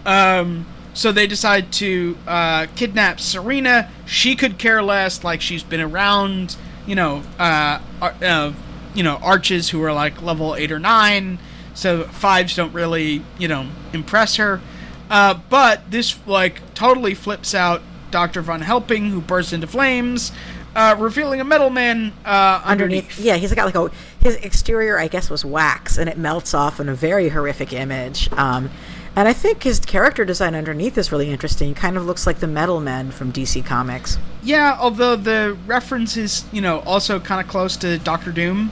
Um, 0.04 0.66
so 0.98 1.12
they 1.12 1.28
decide 1.28 1.70
to 1.70 2.18
uh, 2.26 2.66
kidnap 2.74 3.20
Serena. 3.20 3.88
She 4.04 4.34
could 4.34 4.58
care 4.58 4.82
less. 4.82 5.22
Like 5.22 5.40
she's 5.40 5.62
been 5.62 5.80
around, 5.80 6.56
you 6.88 6.96
know, 6.96 7.22
uh, 7.38 7.78
uh, 8.02 8.52
you 8.94 9.04
know, 9.04 9.14
arches 9.22 9.70
who 9.70 9.80
are 9.84 9.92
like 9.92 10.20
level 10.20 10.56
eight 10.56 10.72
or 10.72 10.80
nine. 10.80 11.38
So 11.72 12.02
fives 12.02 12.56
don't 12.56 12.72
really, 12.72 13.22
you 13.38 13.46
know, 13.46 13.68
impress 13.92 14.34
her. 14.36 14.60
Uh, 15.08 15.38
but 15.48 15.88
this 15.88 16.18
like 16.26 16.74
totally 16.74 17.14
flips 17.14 17.54
out 17.54 17.80
Doctor 18.10 18.42
Von 18.42 18.62
Helping, 18.62 19.10
who 19.10 19.20
bursts 19.20 19.52
into 19.52 19.68
flames, 19.68 20.32
uh, 20.74 20.96
revealing 20.98 21.40
a 21.40 21.44
metal 21.44 21.70
man 21.70 22.12
uh, 22.24 22.60
underneath. 22.64 23.04
underneath. 23.04 23.20
Yeah, 23.20 23.36
he's 23.36 23.54
got 23.54 23.66
like 23.72 23.76
a 23.76 23.88
his 24.18 24.34
exterior, 24.34 24.98
I 24.98 25.06
guess, 25.06 25.30
was 25.30 25.44
wax, 25.44 25.96
and 25.96 26.10
it 26.10 26.18
melts 26.18 26.54
off 26.54 26.80
in 26.80 26.88
a 26.88 26.94
very 26.96 27.28
horrific 27.28 27.72
image. 27.72 28.32
Um, 28.32 28.68
and 29.16 29.28
I 29.28 29.32
think 29.32 29.62
his 29.64 29.80
character 29.80 30.24
design 30.24 30.54
underneath 30.54 30.96
is 30.98 31.10
really 31.12 31.30
interesting. 31.30 31.74
Kind 31.74 31.96
of 31.96 32.06
looks 32.06 32.26
like 32.26 32.38
the 32.38 32.46
Metal 32.46 32.80
Men 32.80 33.10
from 33.10 33.32
DC 33.32 33.64
Comics. 33.64 34.18
Yeah, 34.42 34.76
although 34.80 35.16
the 35.16 35.56
reference 35.66 36.16
is, 36.16 36.44
you 36.52 36.60
know, 36.60 36.80
also 36.80 37.18
kind 37.20 37.40
of 37.40 37.48
close 37.50 37.76
to 37.78 37.98
Doctor 37.98 38.30
Doom 38.32 38.70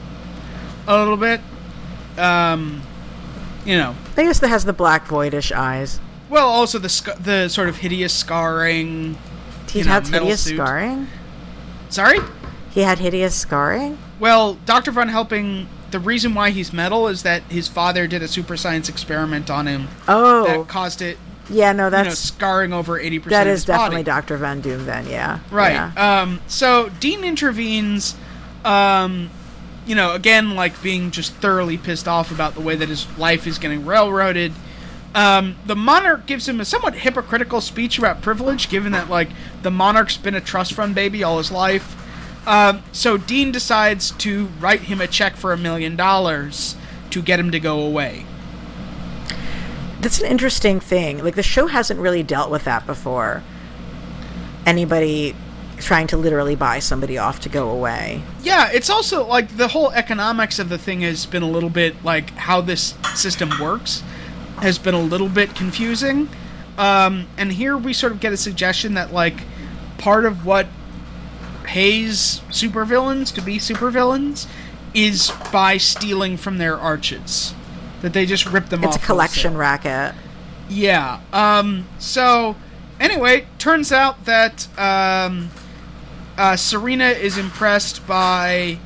a 0.86 0.96
little 0.98 1.16
bit. 1.16 1.40
Um, 2.16 2.82
you 3.64 3.76
know, 3.76 3.94
I 4.16 4.22
guess 4.22 4.38
that 4.40 4.48
has 4.48 4.64
the 4.64 4.72
black 4.72 5.06
voidish 5.06 5.54
eyes. 5.54 6.00
well, 6.30 6.48
also 6.48 6.78
the 6.78 6.88
sc- 6.88 7.16
the 7.20 7.48
sort 7.48 7.68
of 7.68 7.78
hideous 7.78 8.12
scarring. 8.14 9.18
He 9.68 9.80
you 9.80 9.84
know, 9.84 9.90
had 9.90 10.06
hideous 10.06 10.42
suit. 10.44 10.54
scarring. 10.54 11.08
Sorry. 11.88 12.18
He 12.70 12.82
had 12.82 12.98
hideous 12.98 13.34
scarring. 13.34 13.98
Well, 14.20 14.54
Doctor 14.64 14.92
Von 14.92 15.08
Helping. 15.08 15.68
The 15.96 16.00
reason 16.00 16.34
why 16.34 16.50
he's 16.50 16.74
metal 16.74 17.08
is 17.08 17.22
that 17.22 17.42
his 17.44 17.68
father 17.68 18.06
did 18.06 18.22
a 18.22 18.28
super 18.28 18.58
science 18.58 18.90
experiment 18.90 19.48
on 19.48 19.66
him 19.66 19.88
Oh, 20.06 20.44
that 20.44 20.68
caused 20.68 21.00
it, 21.00 21.16
yeah, 21.48 21.72
no, 21.72 21.86
you 21.86 21.90
know, 21.90 22.02
that's 22.02 22.18
scarring 22.18 22.74
over 22.74 22.98
eighty 23.00 23.18
percent. 23.18 23.30
that 23.30 23.46
of 23.46 23.54
is 23.54 23.60
his 23.60 23.64
definitely. 23.64 24.02
Doctor 24.02 24.36
Van 24.36 24.60
Doom. 24.60 24.84
Then, 24.84 25.06
yeah, 25.08 25.38
Right. 25.50 25.72
Yeah. 25.72 26.20
Um, 26.20 26.42
so 26.48 26.90
Dean 27.00 27.24
intervenes, 27.24 28.14
um, 28.62 29.30
you 29.86 29.94
know, 29.94 30.12
again, 30.12 30.54
like 30.54 30.82
being 30.82 31.10
just 31.12 31.32
thoroughly 31.36 31.78
pissed 31.78 32.06
off 32.06 32.30
about 32.30 32.54
the 32.56 32.60
way 32.60 32.76
that 32.76 32.90
his 32.90 33.06
life 33.16 33.46
is 33.46 33.56
getting 33.56 33.86
railroaded. 33.86 34.52
Um, 35.14 35.56
the 35.64 35.76
monarch 35.76 36.26
gives 36.26 36.46
him 36.46 36.60
a 36.60 36.66
somewhat 36.66 36.96
hypocritical 36.96 37.62
speech 37.62 37.98
about 37.98 38.20
privilege, 38.20 38.68
given 38.68 38.92
that, 38.92 39.08
like, 39.08 39.30
the 39.62 39.70
monarch's 39.70 40.18
been 40.18 40.34
a 40.34 40.42
trust 40.42 40.74
fund 40.74 40.94
baby 40.94 41.24
all 41.24 41.38
his 41.38 41.50
life. 41.50 41.96
Um, 42.46 42.82
so 42.92 43.16
Dean 43.16 43.50
decides 43.50 44.12
to 44.12 44.46
write 44.60 44.82
him 44.82 45.00
a 45.00 45.06
check 45.06 45.36
for 45.36 45.52
a 45.52 45.56
million 45.56 45.96
dollars 45.96 46.76
to 47.10 47.20
get 47.20 47.40
him 47.40 47.50
to 47.50 47.60
go 47.60 47.80
away. 47.80 48.24
That's 50.00 50.20
an 50.20 50.26
interesting 50.26 50.78
thing. 50.78 51.22
Like 51.24 51.34
the 51.34 51.42
show 51.42 51.66
hasn't 51.66 51.98
really 51.98 52.22
dealt 52.22 52.50
with 52.50 52.64
that 52.64 52.86
before. 52.86 53.42
Anybody 54.64 55.34
trying 55.78 56.06
to 56.06 56.16
literally 56.16 56.54
buy 56.54 56.78
somebody 56.78 57.18
off 57.18 57.40
to 57.40 57.48
go 57.48 57.68
away. 57.70 58.22
Yeah, 58.42 58.70
it's 58.72 58.88
also 58.88 59.26
like 59.26 59.56
the 59.56 59.68
whole 59.68 59.90
economics 59.90 60.58
of 60.58 60.68
the 60.68 60.78
thing 60.78 61.00
has 61.02 61.26
been 61.26 61.42
a 61.42 61.50
little 61.50 61.68
bit 61.70 62.02
like 62.04 62.30
how 62.30 62.60
this 62.60 62.94
system 63.14 63.50
works 63.60 64.02
has 64.60 64.78
been 64.78 64.94
a 64.94 65.00
little 65.00 65.28
bit 65.28 65.54
confusing. 65.54 66.28
Um, 66.78 67.26
and 67.36 67.52
here 67.52 67.76
we 67.76 67.92
sort 67.92 68.12
of 68.12 68.20
get 68.20 68.32
a 68.32 68.36
suggestion 68.36 68.94
that 68.94 69.12
like 69.12 69.42
part 69.98 70.24
of 70.24 70.46
what 70.46 70.66
pays 71.66 72.40
supervillains 72.48 73.34
to 73.34 73.42
be 73.42 73.58
supervillains 73.58 74.46
is 74.94 75.30
by 75.52 75.76
stealing 75.76 76.36
from 76.36 76.58
their 76.58 76.78
arches. 76.78 77.54
That 78.00 78.12
they 78.12 78.24
just 78.24 78.46
rip 78.46 78.68
them 78.68 78.84
It's 78.84 78.88
off. 78.88 78.94
It's 78.96 79.04
a 79.04 79.06
collection 79.06 79.52
wholesale. 79.52 79.60
racket. 79.60 80.14
Yeah. 80.68 81.20
Um. 81.32 81.86
So, 81.98 82.56
anyway, 83.00 83.46
turns 83.58 83.92
out 83.92 84.24
that 84.26 84.68
um, 84.78 85.50
uh, 86.38 86.56
Serena 86.56 87.06
is 87.06 87.36
impressed 87.36 88.06
by 88.06 88.78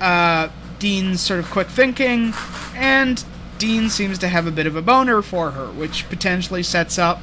uh, 0.00 0.48
Dean's 0.78 1.20
sort 1.20 1.40
of 1.40 1.50
quick 1.50 1.68
thinking, 1.68 2.34
and 2.74 3.24
Dean 3.58 3.90
seems 3.90 4.18
to 4.18 4.28
have 4.28 4.46
a 4.46 4.50
bit 4.50 4.66
of 4.66 4.76
a 4.76 4.82
boner 4.82 5.22
for 5.22 5.52
her, 5.52 5.66
which 5.66 6.08
potentially 6.08 6.62
sets 6.62 6.98
up 6.98 7.20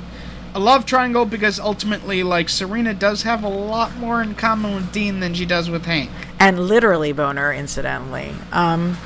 a 0.56 0.60
love 0.60 0.86
triangle 0.86 1.26
because 1.26 1.60
ultimately, 1.60 2.24
like, 2.24 2.49
Serena 2.49 2.93
does 2.93 3.22
have 3.24 3.43
a 3.43 3.47
lot 3.49 3.95
more 3.97 4.22
in 4.22 4.34
common 4.36 4.74
with 4.74 4.91
Dean 4.91 5.20
than 5.20 5.34
she 5.34 5.45
does 5.45 5.70
with 5.70 5.86
Hank. 5.86 6.10
And 6.39 6.68
literally 6.68 7.12
boner, 7.12 7.51
incidentally. 7.53 8.34
Um, 8.51 8.97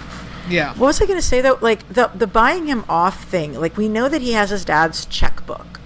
Yeah. 0.48 0.70
what 0.76 0.88
was 0.88 1.02
I 1.02 1.06
going 1.06 1.20
to 1.20 1.26
say 1.26 1.42
though? 1.42 1.58
Like 1.62 1.88
the 1.90 2.10
the 2.16 2.26
buying 2.28 2.68
him 2.68 2.86
off 2.88 3.24
thing. 3.26 3.60
Like 3.60 3.76
we 3.78 3.88
know 3.90 4.08
that 4.10 4.22
he 4.22 4.32
has 4.34 4.50
his 4.52 4.64
dad's 4.66 5.06
checkbook, 5.06 5.80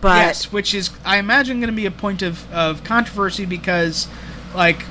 but 0.00 0.16
yes, 0.18 0.52
which 0.52 0.74
is 0.74 0.90
I 1.04 1.18
imagine 1.18 1.58
going 1.60 1.70
to 1.70 1.76
be 1.76 1.86
a 1.86 1.90
point 1.90 2.22
of, 2.22 2.52
of 2.52 2.84
controversy 2.84 3.46
because 3.46 4.06
like 4.54 4.82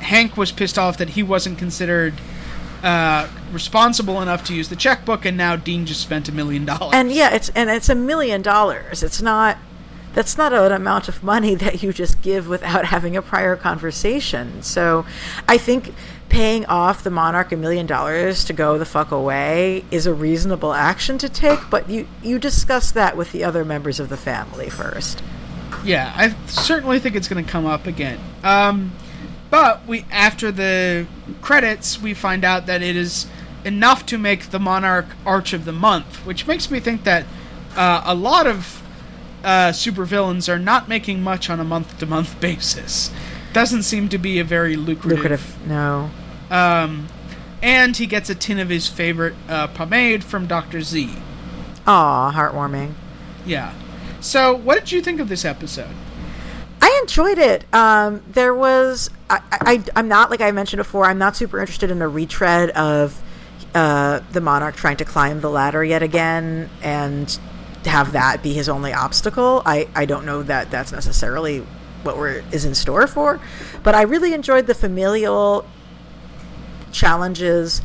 Hank 0.00 0.36
was 0.36 0.50
pissed 0.52 0.76
off 0.78 0.98
that 0.98 1.10
he 1.10 1.22
wasn't 1.22 1.56
considered 1.58 2.14
uh, 2.82 3.28
responsible 3.52 4.20
enough 4.20 4.44
to 4.44 4.54
use 4.54 4.68
the 4.68 4.76
checkbook, 4.76 5.24
and 5.24 5.36
now 5.36 5.56
Dean 5.56 5.86
just 5.86 6.00
spent 6.02 6.28
a 6.28 6.32
million 6.32 6.64
dollars. 6.64 6.94
and 6.94 7.10
yeah, 7.12 7.32
it's 7.32 7.48
and 7.50 7.70
it's 7.70 7.88
a 7.88 7.94
million 7.94 8.42
dollars. 8.42 9.02
It's 9.04 9.22
not. 9.22 9.56
That's 10.14 10.38
not 10.38 10.52
an 10.52 10.72
amount 10.72 11.08
of 11.08 11.22
money 11.22 11.54
that 11.64 11.82
you 11.82 11.92
just 11.92 12.22
give 12.22 12.48
without 12.48 12.86
having 12.86 13.16
a 13.16 13.22
prior 13.22 13.56
conversation. 13.56 14.62
So, 14.62 15.04
I 15.48 15.58
think 15.58 15.92
paying 16.28 16.66
off 16.66 17.04
the 17.04 17.10
monarch 17.10 17.52
a 17.52 17.56
million 17.56 17.86
dollars 17.86 18.44
to 18.44 18.52
go 18.52 18.76
the 18.78 18.84
fuck 18.84 19.12
away 19.12 19.84
is 19.90 20.06
a 20.06 20.14
reasonable 20.14 20.72
action 20.72 21.18
to 21.18 21.28
take. 21.28 21.60
But 21.70 21.88
you 21.88 22.06
you 22.22 22.38
discuss 22.38 22.90
that 22.92 23.16
with 23.16 23.32
the 23.32 23.44
other 23.44 23.64
members 23.64 24.00
of 24.00 24.08
the 24.08 24.16
family 24.16 24.68
first. 24.70 25.22
yeah, 25.84 26.12
I 26.16 26.30
certainly 26.46 26.98
think 26.98 27.14
it's 27.14 27.28
going 27.28 27.44
to 27.44 27.50
come 27.50 27.66
up 27.66 27.86
again. 27.86 28.18
Um, 28.42 28.92
but 29.50 29.86
we 29.86 30.04
after 30.10 30.50
the 30.50 31.06
credits, 31.42 32.00
we 32.00 32.14
find 32.14 32.44
out 32.44 32.66
that 32.66 32.82
it 32.82 32.96
is 32.96 33.26
enough 33.64 34.04
to 34.06 34.18
make 34.18 34.50
the 34.50 34.58
Monarch 34.58 35.06
Arch 35.24 35.52
of 35.52 35.64
the 35.64 35.72
Month, 35.72 36.26
which 36.26 36.46
makes 36.46 36.70
me 36.70 36.80
think 36.80 37.04
that 37.04 37.24
uh, 37.76 38.02
a 38.04 38.14
lot 38.14 38.46
of 38.46 38.82
uh, 39.44 39.70
supervillains 39.72 40.48
are 40.48 40.58
not 40.58 40.88
making 40.88 41.22
much 41.22 41.50
on 41.50 41.60
a 41.60 41.64
month-to-month 41.64 42.40
basis. 42.40 43.10
doesn't 43.52 43.82
seem 43.82 44.08
to 44.08 44.18
be 44.18 44.38
a 44.38 44.44
very 44.44 44.76
lucrative. 44.76 45.18
lucrative. 45.18 45.66
No. 45.68 46.10
Um, 46.50 47.06
and 47.62 47.96
he 47.96 48.06
gets 48.06 48.28
a 48.28 48.34
tin 48.34 48.58
of 48.58 48.68
his 48.68 48.88
favorite 48.88 49.34
uh, 49.48 49.68
pomade 49.68 50.24
from 50.24 50.46
Doctor 50.46 50.80
Z. 50.80 51.10
Aw, 51.86 52.32
heartwarming. 52.32 52.92
Yeah. 53.46 53.74
So, 54.20 54.54
what 54.54 54.78
did 54.78 54.92
you 54.92 55.02
think 55.02 55.20
of 55.20 55.28
this 55.28 55.44
episode? 55.44 55.94
I 56.80 56.98
enjoyed 57.02 57.38
it. 57.38 57.64
Um, 57.74 58.22
there 58.30 58.54
was 58.54 59.10
I, 59.30 59.40
I 59.52 59.84
I'm 59.96 60.08
not 60.08 60.30
like 60.30 60.40
I 60.40 60.50
mentioned 60.50 60.78
before. 60.78 61.06
I'm 61.06 61.18
not 61.18 61.36
super 61.36 61.60
interested 61.60 61.90
in 61.90 62.02
a 62.02 62.08
retread 62.08 62.70
of 62.70 63.22
uh, 63.74 64.20
the 64.32 64.40
monarch 64.40 64.76
trying 64.76 64.98
to 64.98 65.04
climb 65.04 65.40
the 65.40 65.50
ladder 65.50 65.82
yet 65.82 66.02
again 66.02 66.68
and 66.82 67.38
have 67.86 68.12
that 68.12 68.42
be 68.42 68.52
his 68.52 68.68
only 68.68 68.92
obstacle. 68.92 69.62
I 69.64 69.88
I 69.94 70.04
don't 70.04 70.24
know 70.26 70.42
that 70.42 70.70
that's 70.70 70.92
necessarily 70.92 71.58
what 72.02 72.18
we're 72.18 72.42
is 72.52 72.64
in 72.64 72.74
store 72.74 73.06
for, 73.06 73.40
but 73.82 73.94
I 73.94 74.02
really 74.02 74.34
enjoyed 74.34 74.66
the 74.66 74.74
familial 74.74 75.66
challenges. 76.92 77.82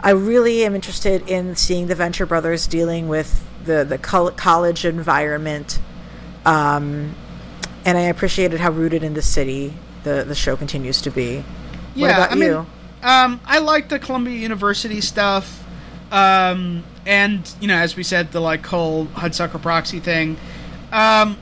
I 0.00 0.10
really 0.10 0.64
am 0.64 0.74
interested 0.74 1.28
in 1.28 1.56
seeing 1.56 1.86
the 1.86 1.94
Venture 1.94 2.26
Brothers 2.26 2.66
dealing 2.66 3.08
with 3.08 3.44
the 3.64 3.84
the 3.84 3.98
col- 3.98 4.32
college 4.32 4.84
environment. 4.84 5.78
Um, 6.44 7.14
and 7.84 7.98
I 7.98 8.02
appreciated 8.02 8.60
how 8.60 8.70
rooted 8.70 9.02
in 9.02 9.14
the 9.14 9.22
city 9.22 9.74
the 10.04 10.24
the 10.26 10.34
show 10.34 10.56
continues 10.56 11.00
to 11.02 11.10
be. 11.10 11.44
Yeah, 11.94 12.06
what 12.06 12.10
about 12.10 12.30
I 12.32 12.34
you? 12.34 12.56
mean, 12.58 12.66
um, 13.02 13.40
I 13.44 13.58
like 13.58 13.88
the 13.88 13.98
Columbia 13.98 14.36
University 14.36 15.00
stuff, 15.00 15.64
um, 16.10 16.84
and 17.06 17.52
you 17.60 17.68
know, 17.68 17.76
as 17.76 17.96
we 17.96 18.02
said, 18.02 18.32
the 18.32 18.40
like 18.40 18.64
whole 18.66 19.06
Hudsucker 19.06 19.60
Proxy 19.60 20.00
thing. 20.00 20.36
Um, 20.92 21.38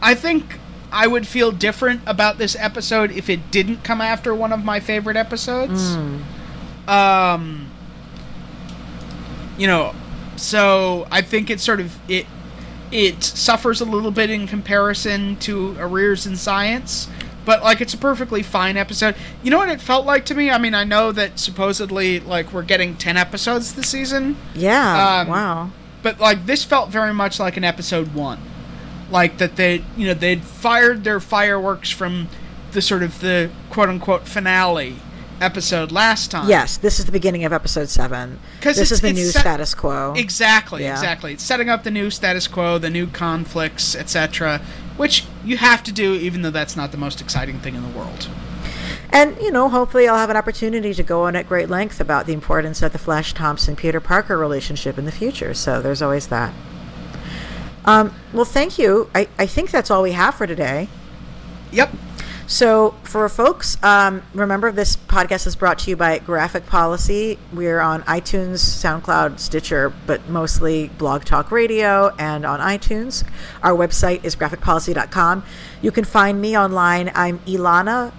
I 0.00 0.14
think 0.14 0.58
I 0.90 1.06
would 1.06 1.26
feel 1.26 1.52
different 1.52 2.02
about 2.06 2.38
this 2.38 2.56
episode 2.56 3.10
if 3.12 3.30
it 3.30 3.50
didn't 3.50 3.84
come 3.84 4.00
after 4.00 4.34
one 4.34 4.52
of 4.52 4.64
my 4.64 4.80
favorite 4.80 5.16
episodes. 5.16 5.94
Hmm. 5.94 6.90
Um, 6.90 7.70
you 9.56 9.66
know, 9.66 9.94
so 10.36 11.06
I 11.10 11.22
think 11.22 11.48
it 11.50 11.60
sort 11.60 11.80
of 11.80 11.98
it. 12.10 12.26
It 12.90 13.24
suffers 13.24 13.80
a 13.80 13.86
little 13.86 14.10
bit 14.10 14.28
in 14.28 14.46
comparison 14.46 15.36
to 15.36 15.74
Arrears 15.78 16.26
in 16.26 16.36
Science, 16.36 17.08
but 17.44 17.62
like 17.62 17.80
it's 17.80 17.94
a 17.94 17.98
perfectly 17.98 18.42
fine 18.42 18.76
episode. 18.76 19.14
You 19.42 19.50
know 19.50 19.58
what 19.58 19.68
it 19.68 19.80
felt 19.80 20.06
like 20.06 20.24
to 20.26 20.34
me? 20.34 20.50
I 20.50 20.58
mean, 20.58 20.74
I 20.74 20.84
know 20.84 21.12
that 21.12 21.38
supposedly 21.38 22.20
like 22.20 22.52
we're 22.52 22.62
getting 22.62 22.96
ten 22.96 23.16
episodes 23.16 23.74
this 23.74 23.88
season, 23.88 24.36
yeah, 24.54 25.20
um, 25.22 25.28
wow. 25.28 25.70
but 26.02 26.20
like 26.20 26.46
this 26.46 26.64
felt 26.64 26.90
very 26.90 27.12
much 27.14 27.38
like 27.40 27.56
an 27.56 27.64
episode 27.64 28.14
one, 28.14 28.40
like 29.10 29.38
that 29.38 29.56
they 29.56 29.84
you 29.96 30.06
know 30.06 30.14
they'd 30.14 30.42
fired 30.44 31.04
their 31.04 31.20
fireworks 31.20 31.90
from 31.90 32.28
the 32.72 32.82
sort 32.82 33.02
of 33.02 33.20
the 33.20 33.50
quote 33.70 33.88
unquote 33.88 34.26
finale 34.26 34.96
episode 35.40 35.90
last 35.92 36.30
time. 36.30 36.48
Yes, 36.48 36.76
this 36.76 36.98
is 36.98 37.04
the 37.06 37.12
beginning 37.12 37.44
of 37.44 37.52
episode 37.52 37.88
seven. 37.88 38.38
Because 38.58 38.76
This 38.76 38.92
is 38.92 39.00
the 39.00 39.12
new 39.12 39.24
set- 39.24 39.40
status 39.40 39.74
quo. 39.74 40.14
Exactly, 40.16 40.84
Yeah. 40.84 40.92
exactly. 40.92 41.32
It's 41.32 41.42
setting 41.42 41.68
up 41.68 41.82
the 41.82 41.90
new 41.90 42.10
status 42.10 42.46
quo, 42.46 42.78
the 42.78 42.90
new 42.90 43.08
conflicts, 43.08 43.96
etc., 43.96 44.60
which 44.96 45.24
you 45.44 45.56
have 45.56 45.82
to 45.84 45.92
do 45.92 46.14
even 46.14 46.42
though 46.42 46.50
that's 46.50 46.76
not 46.76 46.92
the 46.92 46.98
most 46.98 47.20
exciting 47.20 47.58
thing 47.58 47.74
in 47.74 47.82
the 47.82 47.98
world. 47.98 48.28
And, 49.10 49.36
you 49.42 49.50
know, 49.50 49.68
hopefully 49.68 50.08
I'll 50.08 50.16
have 50.16 50.30
an 50.30 50.36
opportunity 50.36 50.94
to 50.94 51.02
go 51.02 51.24
on 51.24 51.36
at 51.36 51.46
great 51.46 51.68
length 51.68 52.00
about 52.00 52.26
the 52.26 52.32
importance 52.32 52.80
of 52.80 52.92
the 52.92 52.98
Flash 52.98 53.34
Thompson 53.34 53.76
Peter 53.76 54.00
Parker 54.00 54.38
relationship 54.38 54.96
in 54.96 55.04
the 55.04 55.12
future. 55.12 55.52
So 55.52 55.82
there's 55.82 56.00
always 56.00 56.28
that. 56.28 56.54
Um, 57.84 58.14
well, 58.32 58.46
thank 58.46 58.78
you. 58.78 59.10
I, 59.14 59.28
I 59.38 59.46
think 59.46 59.70
that's 59.70 59.90
all 59.90 60.02
we 60.02 60.12
have 60.12 60.34
for 60.34 60.46
today. 60.46 60.88
Yep. 61.72 61.92
So, 62.52 62.90
for 63.04 63.26
folks, 63.30 63.82
um, 63.82 64.22
remember 64.34 64.70
this 64.70 64.94
podcast 64.94 65.46
is 65.46 65.56
brought 65.56 65.78
to 65.78 65.90
you 65.90 65.96
by 65.96 66.18
Graphic 66.18 66.66
Policy. 66.66 67.38
We're 67.50 67.80
on 67.80 68.02
iTunes, 68.02 68.58
SoundCloud, 68.58 69.40
Stitcher, 69.40 69.90
but 70.06 70.28
mostly 70.28 70.88
Blog 70.88 71.24
Talk 71.24 71.50
Radio 71.50 72.14
and 72.18 72.44
on 72.44 72.60
iTunes. 72.60 73.26
Our 73.62 73.72
website 73.72 74.22
is 74.22 74.36
graphicpolicy.com. 74.36 75.44
You 75.80 75.90
can 75.92 76.04
find 76.04 76.42
me 76.42 76.54
online. 76.54 77.10
I'm 77.14 77.38
Elana 77.46 78.12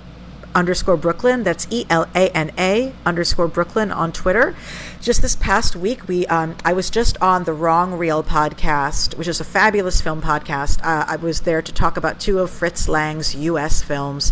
underscore 0.56 0.98
Brooklyn. 0.98 1.44
That's 1.44 1.68
E 1.70 1.86
L 1.92 2.08
A 2.16 2.30
N 2.30 2.52
A 2.58 2.92
underscore 3.06 3.48
Brooklyn 3.48 3.92
on 3.92 4.12
Twitter. 4.12 4.56
Just 5.04 5.22
this 5.22 5.36
past 5.36 5.76
week, 5.76 6.08
we 6.08 6.26
um, 6.28 6.56
I 6.64 6.72
was 6.72 6.90
just 6.90 7.22
on 7.22 7.44
the 7.44 7.52
Wrong 7.52 7.92
Reel 7.96 8.24
podcast, 8.24 9.18
which 9.18 9.28
is 9.28 9.42
a 9.42 9.44
fabulous 9.44 10.00
film 10.00 10.22
podcast. 10.22 10.80
Uh, 10.82 11.04
I 11.06 11.18
was 11.18 11.42
there 11.42 11.62
to 11.62 11.74
talk 11.74 11.98
about 11.98 12.22
two 12.22 12.40
of 12.40 12.50
Fritz 12.50 12.88
Lang's 12.88 13.36
U.S. 13.36 13.84
films. 13.84 14.32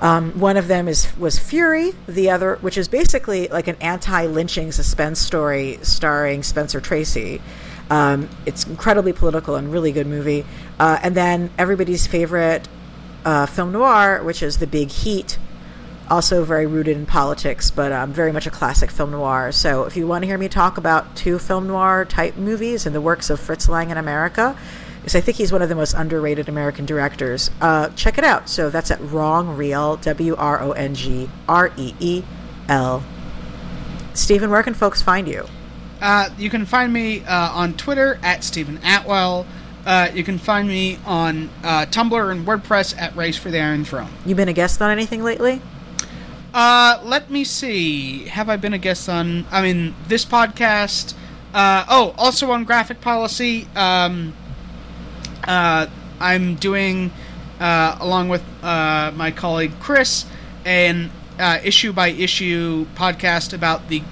Um, 0.00 0.40
one 0.40 0.56
of 0.56 0.66
them 0.66 0.88
is 0.88 1.16
was 1.16 1.38
Fury. 1.38 1.92
The 2.08 2.30
other, 2.30 2.56
which 2.62 2.76
is 2.76 2.88
basically 2.88 3.46
like 3.46 3.68
an 3.68 3.76
anti-lynching 3.80 4.72
suspense 4.72 5.20
story 5.20 5.78
starring 5.82 6.42
Spencer 6.42 6.80
Tracy. 6.80 7.40
Um, 7.88 8.28
it's 8.44 8.66
incredibly 8.66 9.12
political 9.12 9.54
and 9.54 9.70
really 9.70 9.92
good 9.92 10.08
movie. 10.08 10.44
Uh, 10.80 10.98
and 11.00 11.14
then 11.14 11.50
everybody's 11.56 12.08
favorite 12.08 12.66
uh, 13.24 13.46
film 13.46 13.70
noir, 13.70 14.20
which 14.24 14.42
is 14.42 14.58
The 14.58 14.66
Big 14.66 14.90
Heat, 14.90 15.38
also 16.10 16.44
very 16.44 16.66
rooted 16.66 16.96
in 16.96 17.06
politics, 17.06 17.70
but 17.70 17.92
um, 17.92 18.12
very 18.12 18.32
much 18.32 18.46
a 18.46 18.50
classic 18.50 18.90
film 18.90 19.10
noir. 19.10 19.52
So 19.52 19.84
if 19.84 19.96
you 19.96 20.06
want 20.06 20.22
to 20.22 20.26
hear 20.26 20.38
me 20.38 20.48
talk 20.48 20.78
about 20.78 21.16
two 21.16 21.38
film 21.38 21.66
noir 21.66 22.04
type 22.04 22.36
movies 22.36 22.86
and 22.86 22.94
the 22.94 23.00
works 23.00 23.30
of 23.30 23.40
Fritz 23.40 23.68
Lang 23.68 23.90
in 23.90 23.98
America, 23.98 24.56
because 25.00 25.14
I 25.14 25.20
think 25.20 25.36
he's 25.36 25.52
one 25.52 25.62
of 25.62 25.68
the 25.68 25.74
most 25.74 25.94
underrated 25.94 26.48
American 26.48 26.86
directors, 26.86 27.50
uh, 27.60 27.90
check 27.90 28.18
it 28.18 28.24
out. 28.24 28.48
So 28.48 28.70
that's 28.70 28.90
at 28.90 29.00
Wrong 29.00 29.56
Reel, 29.56 29.96
W 29.96 30.34
R 30.36 30.60
O 30.62 30.72
N 30.72 30.94
G 30.94 31.28
R 31.48 31.72
E 31.76 31.94
E 32.00 32.22
L. 32.68 33.04
Steven, 34.14 34.50
where 34.50 34.62
can 34.62 34.74
folks 34.74 35.02
find 35.02 35.28
you? 35.28 35.46
Uh, 36.00 36.30
you 36.38 36.50
can 36.50 36.66
find 36.66 36.92
me 36.92 37.24
uh, 37.24 37.52
on 37.52 37.74
Twitter 37.74 38.18
at 38.22 38.44
Steven 38.44 38.78
Attewell. 38.84 39.46
Uh, 39.84 40.10
you 40.12 40.24
can 40.24 40.38
find 40.38 40.66
me 40.66 40.98
on 41.06 41.48
uh, 41.62 41.86
Tumblr 41.86 42.30
and 42.30 42.44
WordPress 42.44 43.00
at 43.00 43.14
Race 43.14 43.36
for 43.36 43.50
the 43.50 43.60
Iron 43.60 43.84
Throne. 43.84 44.10
You 44.24 44.34
been 44.34 44.48
a 44.48 44.52
guest 44.52 44.82
on 44.82 44.90
anything 44.90 45.22
lately? 45.22 45.62
Uh, 46.56 46.98
let 47.04 47.30
me 47.30 47.44
see. 47.44 48.24
Have 48.28 48.48
I 48.48 48.56
been 48.56 48.72
a 48.72 48.78
guest 48.78 49.10
on? 49.10 49.44
I 49.50 49.60
mean, 49.60 49.94
this 50.08 50.24
podcast. 50.24 51.12
Uh, 51.52 51.84
oh, 51.86 52.14
also 52.16 52.50
on 52.50 52.64
Graphic 52.64 53.02
Policy. 53.02 53.68
Um, 53.76 54.32
uh, 55.46 55.86
I'm 56.18 56.54
doing, 56.54 57.12
uh, 57.60 57.98
along 58.00 58.30
with 58.30 58.42
uh, 58.62 59.12
my 59.14 59.30
colleague 59.32 59.72
Chris, 59.80 60.24
an 60.64 61.10
uh, 61.38 61.58
issue 61.62 61.92
by 61.92 62.08
issue 62.08 62.86
podcast 62.94 63.52
about 63.52 63.88
the 63.88 64.02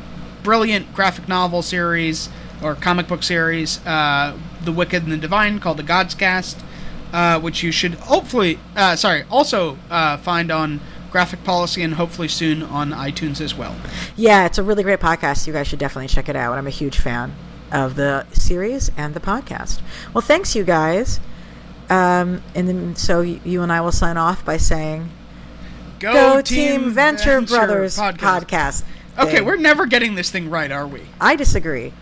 brilliant 0.43 0.93
graphic 0.93 1.27
novel 1.27 1.63
series 1.63 2.29
or 2.63 2.75
comic 2.75 3.09
book 3.09 3.23
series, 3.23 3.79
The 3.79 4.35
Wicked 4.67 5.05
and 5.05 5.13
the 5.13 5.17
Divine, 5.17 5.61
called 5.61 5.79
The 5.79 5.83
Gods 5.83 6.15
Cast, 6.15 6.61
which 7.41 7.63
you 7.63 7.73
should 7.73 7.95
hopefully, 7.95 8.59
sorry, 8.97 9.25
also 9.31 9.77
find 10.21 10.51
on 10.51 10.81
Graphic 11.15 11.45
Policy 11.45 11.81
and 11.85 11.95
hopefully 11.95 12.27
soon 12.27 12.61
on 12.61 12.91
iTunes 12.91 13.41
as 13.41 13.55
well. 13.55 13.77
Yeah, 14.17 14.47
it's 14.47 14.59
a 14.59 14.65
really 14.65 14.83
great 14.83 14.99
podcast. 14.99 15.47
You 15.47 15.53
guys 15.53 15.69
should 15.69 15.79
definitely 15.79 16.09
check 16.09 16.29
it 16.29 16.35
out. 16.35 16.59
I'm 16.59 16.67
a 16.67 16.71
huge 16.71 16.99
fan 16.99 17.37
of 17.71 17.95
the 17.95 18.27
series 18.33 18.91
and 18.97 19.15
the 19.15 19.21
podcast. 19.21 19.81
Well, 20.13 20.23
thanks, 20.23 20.57
you 20.57 20.65
guys. 20.65 21.21
Um, 21.89 22.43
and 22.57 22.67
then, 22.67 22.97
so 22.97 23.21
you 23.21 23.63
and 23.63 23.71
I 23.71 23.81
will 23.81 23.93
sign 23.93 24.17
off 24.17 24.45
by 24.45 24.57
saying, 24.57 25.09
"Go, 26.01 26.41
Team, 26.41 26.91
Venture, 26.91 27.41
Brothers 27.43 27.97
podcast." 27.97 28.83
Okay, 29.17 29.41
we're 29.41 29.55
never 29.55 29.87
getting 29.87 30.17
this 30.17 30.33
thing 30.33 30.51
right, 30.51 30.73
are 30.73 30.89
we? 30.89 31.03
I 31.21 31.37
disagree. 31.37 31.93